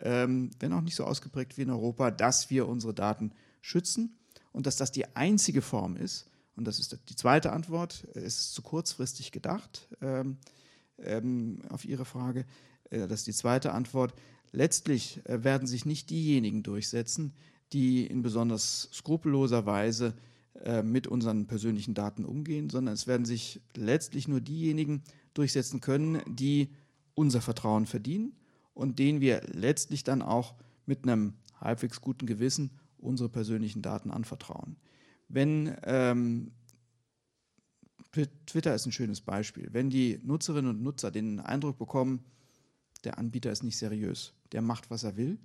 [0.00, 4.16] ähm, wenn auch nicht so ausgeprägt wie in Europa, dass wir unsere Daten schützen
[4.52, 8.54] und dass das die einzige Form ist, und das ist die zweite Antwort, es ist
[8.54, 10.36] zu kurzfristig gedacht ähm,
[10.98, 12.44] ähm, auf Ihre Frage,
[12.90, 14.14] äh, das ist die zweite Antwort.
[14.52, 17.32] Letztlich äh, werden sich nicht diejenigen durchsetzen,
[17.72, 20.14] die in besonders skrupelloser Weise
[20.64, 25.02] äh, mit unseren persönlichen Daten umgehen, sondern es werden sich letztlich nur diejenigen
[25.34, 26.68] durchsetzen können, die
[27.14, 28.36] unser Vertrauen verdienen
[28.74, 30.54] und denen wir letztlich dann auch
[30.86, 34.76] mit einem halbwegs guten Gewissen unsere persönlichen Daten anvertrauen.
[35.28, 36.52] Wenn ähm,
[38.46, 39.68] Twitter ist ein schönes Beispiel.
[39.72, 42.24] Wenn die Nutzerinnen und Nutzer den Eindruck bekommen,
[43.04, 45.38] der Anbieter ist nicht seriös, der macht, was er will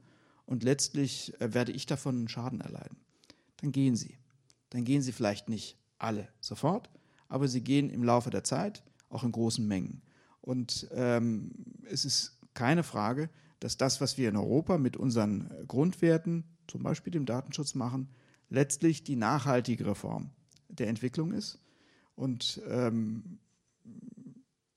[0.48, 2.98] und letztlich äh, werde ich davon einen Schaden erleiden.
[3.58, 4.18] Dann gehen Sie.
[4.72, 6.90] Dann gehen Sie vielleicht nicht alle sofort,
[7.28, 10.02] aber Sie gehen im Laufe der Zeit auch in großen Mengen.
[10.42, 11.52] Und ähm,
[11.90, 13.30] es ist keine Frage,
[13.60, 18.10] dass das, was wir in Europa mit unseren Grundwerten, zum Beispiel dem Datenschutz machen,
[18.50, 20.32] letztlich die nachhaltigere Form
[20.70, 21.60] der Entwicklung ist.
[22.16, 23.40] Und ähm,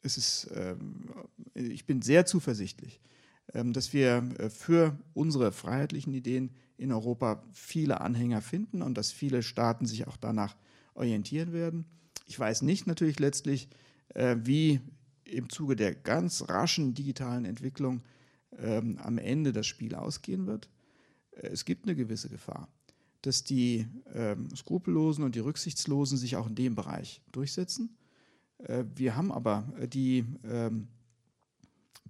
[0.02, 1.10] es ist, ähm,
[1.54, 3.00] ich bin sehr zuversichtlich,
[3.52, 9.42] dass wir äh, für unsere freiheitlichen Ideen in Europa viele Anhänger finden und dass viele
[9.42, 10.56] Staaten sich auch danach
[10.94, 11.84] orientieren werden.
[12.26, 13.68] Ich weiß nicht natürlich letztlich,
[14.14, 14.80] äh, wie
[15.24, 18.02] im Zuge der ganz raschen digitalen Entwicklung
[18.56, 20.68] ähm, am Ende das Spiel ausgehen wird.
[21.32, 22.68] Äh, es gibt eine gewisse Gefahr,
[23.22, 27.96] dass die ähm, Skrupellosen und die Rücksichtslosen sich auch in dem Bereich durchsetzen.
[28.94, 30.22] wir haben aber die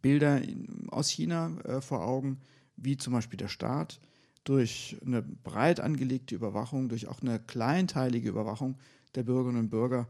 [0.01, 0.41] Bilder
[0.89, 2.41] aus China äh, vor Augen,
[2.77, 4.01] wie zum Beispiel der Staat
[4.45, 8.79] durch eine breit angelegte Überwachung, durch auch eine kleinteilige Überwachung
[9.15, 10.09] der Bürgerinnen und Bürger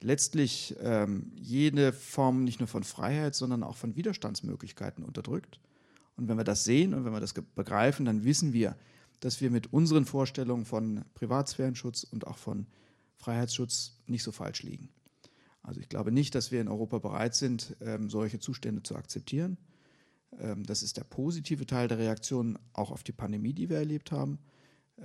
[0.00, 5.60] letztlich ähm, jede Form nicht nur von Freiheit, sondern auch von Widerstandsmöglichkeiten unterdrückt.
[6.16, 8.76] Und wenn wir das sehen und wenn wir das begreifen, dann wissen wir,
[9.20, 12.66] dass wir mit unseren Vorstellungen von Privatsphärenschutz und auch von
[13.16, 14.88] Freiheitsschutz nicht so falsch liegen.
[15.62, 19.58] Also ich glaube nicht, dass wir in Europa bereit sind, ähm, solche Zustände zu akzeptieren.
[20.38, 24.10] Ähm, das ist der positive Teil der Reaktion auch auf die Pandemie, die wir erlebt
[24.10, 24.38] haben,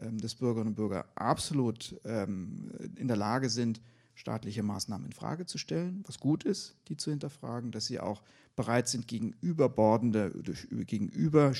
[0.01, 3.81] ähm, dass Bürgerinnen und Bürger absolut in der Lage sind,
[4.15, 8.23] staatliche Maßnahmen in Frage zu stellen, was gut ist, die zu hinterfragen, dass sie auch
[8.55, 10.31] bereit sind, gegen überbordende,
[10.71, 11.53] gegenüber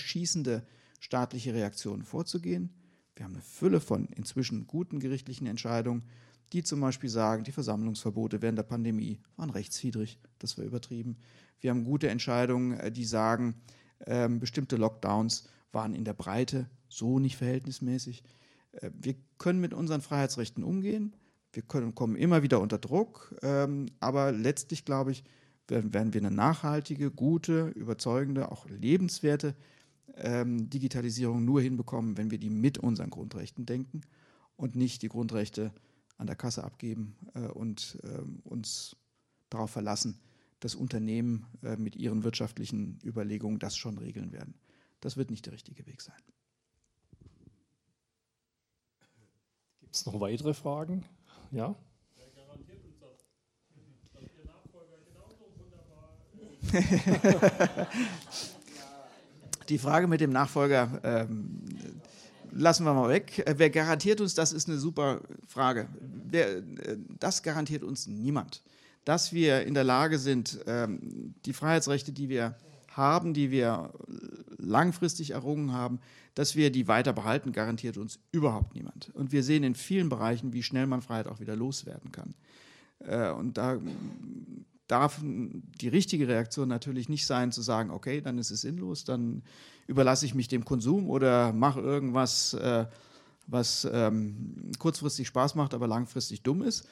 [1.00, 2.74] staatliche Reaktionen vorzugehen.
[3.16, 6.04] Wir haben eine Fülle von inzwischen guten gerichtlichen Entscheidungen,
[6.54, 11.18] die zum Beispiel sagen, die Versammlungsverbote während der Pandemie waren rechtswidrig, das war übertrieben.
[11.60, 13.56] Wir haben gute Entscheidungen, äh, die sagen,
[14.06, 18.24] ähm, bestimmte Lockdowns waren in der Breite so nicht verhältnismäßig.
[18.74, 21.16] Äh, wir können mit unseren Freiheitsrechten umgehen.
[21.54, 25.24] Wir können, kommen immer wieder unter Druck, ähm, aber letztlich, glaube ich,
[25.68, 29.56] werden, werden, wir eine nachhaltige, gute, überzeugende, auch lebenswerte
[30.16, 34.02] ähm, Digitalisierung nur hinbekommen, wenn wir die mit unseren Grundrechten denken
[34.56, 35.72] und nicht die Grundrechte
[36.18, 38.96] an der Kasse abgeben äh, und äh, uns
[39.50, 40.20] darauf verlassen,
[40.60, 44.56] dass Unternehmen äh, mit ihren wirtschaftlichen Überlegungen das schon regeln werden.
[45.00, 46.18] Das wird nicht der richtige Weg sein.
[49.80, 51.06] Gibt es noch weitere Fragen?
[51.52, 51.78] Ja?
[59.70, 61.64] Die Frage mit dem Nachfolger ähm,
[62.58, 63.44] lassen wir mal weg.
[63.46, 65.88] Äh, wer garantiert uns, das ist eine super Frage.
[66.30, 66.64] Wer, äh,
[67.20, 68.64] das garantiert uns niemand.
[69.06, 72.56] Dass wir in der Lage sind, ähm, die Freiheitsrechte, die wir
[72.90, 73.94] haben, die wir
[74.58, 76.00] langfristig errungen haben,
[76.34, 79.12] dass wir die weiter behalten, garantiert uns überhaupt niemand.
[79.14, 82.34] Und wir sehen in vielen Bereichen, wie schnell man Freiheit auch wieder loswerden kann.
[83.00, 83.80] Äh, und da
[84.88, 89.44] darf die richtige Reaktion natürlich nicht sein, zu sagen, okay, dann ist es sinnlos, dann
[89.88, 92.86] überlasse ich mich dem Konsum oder mache irgendwas, äh,
[93.48, 96.88] was ähm, kurzfristig Spaß macht, aber langfristig dumm ist.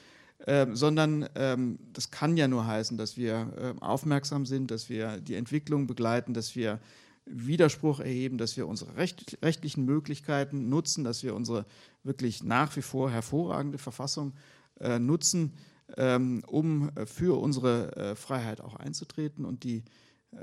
[0.47, 5.22] Ähm, sondern ähm, das kann ja nur heißen, dass wir äh, aufmerksam sind, dass wir
[5.22, 6.80] die Entwicklung begleiten, dass wir
[7.26, 11.65] Widerspruch erheben, dass wir unsere recht, rechtlichen Möglichkeiten nutzen, dass wir unsere
[12.03, 14.34] wirklich nach wie vor hervorragende Verfassung
[14.80, 15.53] äh, nutzen,
[15.98, 19.84] ähm, um für unsere äh, Freiheit auch einzutreten und die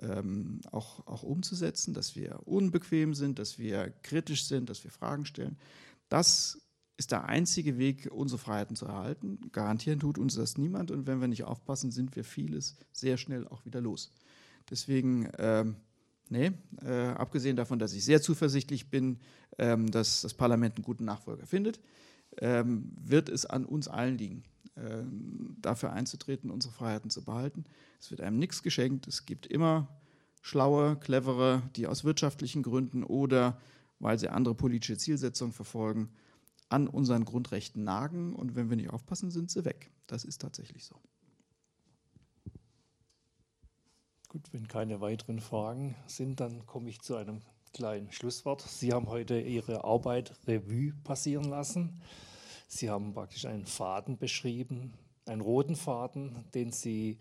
[0.00, 5.24] ähm, auch, auch umzusetzen, dass wir unbequem sind, dass wir kritisch sind, dass wir Fragen
[5.26, 5.56] stellen.
[6.08, 6.58] Das
[6.96, 9.40] ist der einzige Weg, unsere Freiheiten zu erhalten.
[9.52, 13.46] Garantieren tut uns das niemand und wenn wir nicht aufpassen, sind wir vieles sehr schnell
[13.48, 14.10] auch wieder los.
[14.70, 15.76] Deswegen, ähm,
[16.28, 16.52] nee,
[16.82, 19.18] äh, abgesehen davon, dass ich sehr zuversichtlich bin,
[19.58, 21.80] ähm, dass das Parlament einen guten Nachfolger findet,
[22.38, 24.44] ähm, wird es an uns allen liegen,
[24.76, 25.02] äh,
[25.60, 27.64] dafür einzutreten, unsere Freiheiten zu behalten.
[28.00, 29.06] Es wird einem nichts geschenkt.
[29.06, 29.88] Es gibt immer
[30.40, 33.58] schlaue, clevere, die aus wirtschaftlichen Gründen oder
[33.98, 36.10] weil sie andere politische Zielsetzungen verfolgen,
[36.68, 38.34] an unseren Grundrechten nagen.
[38.34, 39.90] Und wenn wir nicht aufpassen, sind sie weg.
[40.06, 40.96] Das ist tatsächlich so.
[44.28, 47.42] Gut, wenn keine weiteren Fragen sind, dann komme ich zu einem
[47.72, 48.60] kleinen Schlusswort.
[48.60, 52.00] Sie haben heute Ihre Arbeit Revue passieren lassen.
[52.68, 54.94] Sie haben praktisch einen Faden beschrieben,
[55.26, 57.18] einen roten Faden, den Sie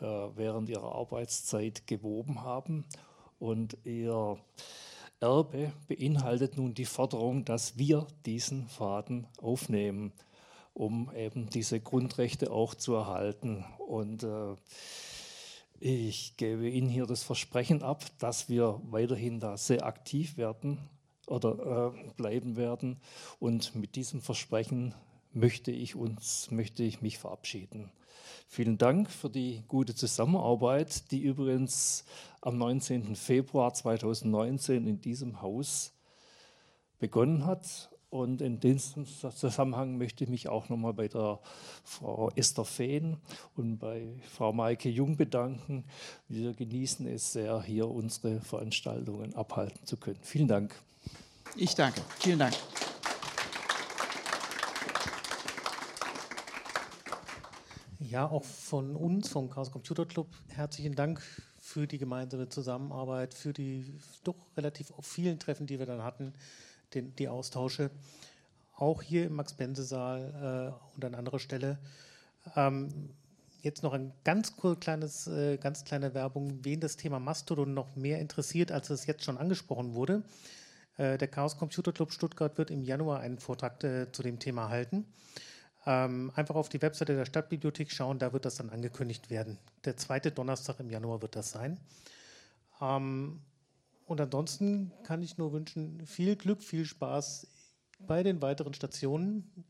[0.00, 2.84] äh, während Ihrer Arbeitszeit gewoben haben.
[3.38, 4.38] Und Ihr
[5.20, 10.12] Erbe beinhaltet nun die Forderung, dass wir diesen Faden aufnehmen,
[10.72, 13.64] um eben diese Grundrechte auch zu erhalten.
[13.78, 14.54] Und äh,
[15.84, 20.78] ich gebe Ihnen hier das Versprechen ab, dass wir weiterhin da sehr aktiv werden
[21.26, 22.96] oder äh, bleiben werden.
[23.38, 24.94] Und mit diesem Versprechen
[25.34, 27.92] möchte ich uns, möchte ich mich verabschieden.
[28.48, 32.06] Vielen Dank für die gute Zusammenarbeit, die übrigens
[32.40, 33.14] am 19.
[33.14, 35.92] Februar 2019 in diesem Haus
[36.98, 37.90] begonnen hat.
[38.14, 41.40] Und in diesem Zusammenhang möchte ich mich auch nochmal bei der
[41.82, 43.16] Frau Esther Fehn
[43.56, 45.82] und bei Frau Maike Jung bedanken.
[46.28, 50.20] Wir genießen es sehr, hier unsere Veranstaltungen abhalten zu können.
[50.22, 50.80] Vielen Dank.
[51.56, 52.02] Ich danke.
[52.20, 52.54] Vielen Dank.
[57.98, 61.20] Ja, auch von uns, vom Chaos Computer Club, herzlichen Dank
[61.58, 66.32] für die gemeinsame Zusammenarbeit, für die doch relativ vielen Treffen, die wir dann hatten,
[66.94, 67.90] den, die Austausche.
[68.76, 71.78] Auch hier im Max-Bense-Saal äh, und an anderer Stelle.
[72.56, 73.10] Ähm,
[73.62, 78.18] jetzt noch ein ganz kleines, äh, ganz kleine Werbung, wen das Thema Mastodon noch mehr
[78.18, 80.22] interessiert, als es jetzt schon angesprochen wurde.
[80.96, 84.68] Äh, der Chaos Computer Club Stuttgart wird im Januar einen Vortrag äh, zu dem Thema
[84.68, 85.06] halten.
[85.86, 89.58] Ähm, einfach auf die Webseite der Stadtbibliothek schauen, da wird das dann angekündigt werden.
[89.84, 91.78] Der zweite Donnerstag im Januar wird das sein.
[92.80, 93.40] Ähm,
[94.06, 97.46] und ansonsten kann ich nur wünschen, viel Glück, viel Spaß
[98.00, 99.64] bei den weiteren Stationen.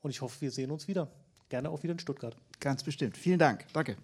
[0.00, 1.10] Und ich hoffe, wir sehen uns wieder.
[1.48, 2.36] Gerne auch wieder in Stuttgart.
[2.60, 3.16] Ganz bestimmt.
[3.16, 3.66] Vielen Dank.
[3.72, 3.96] Danke.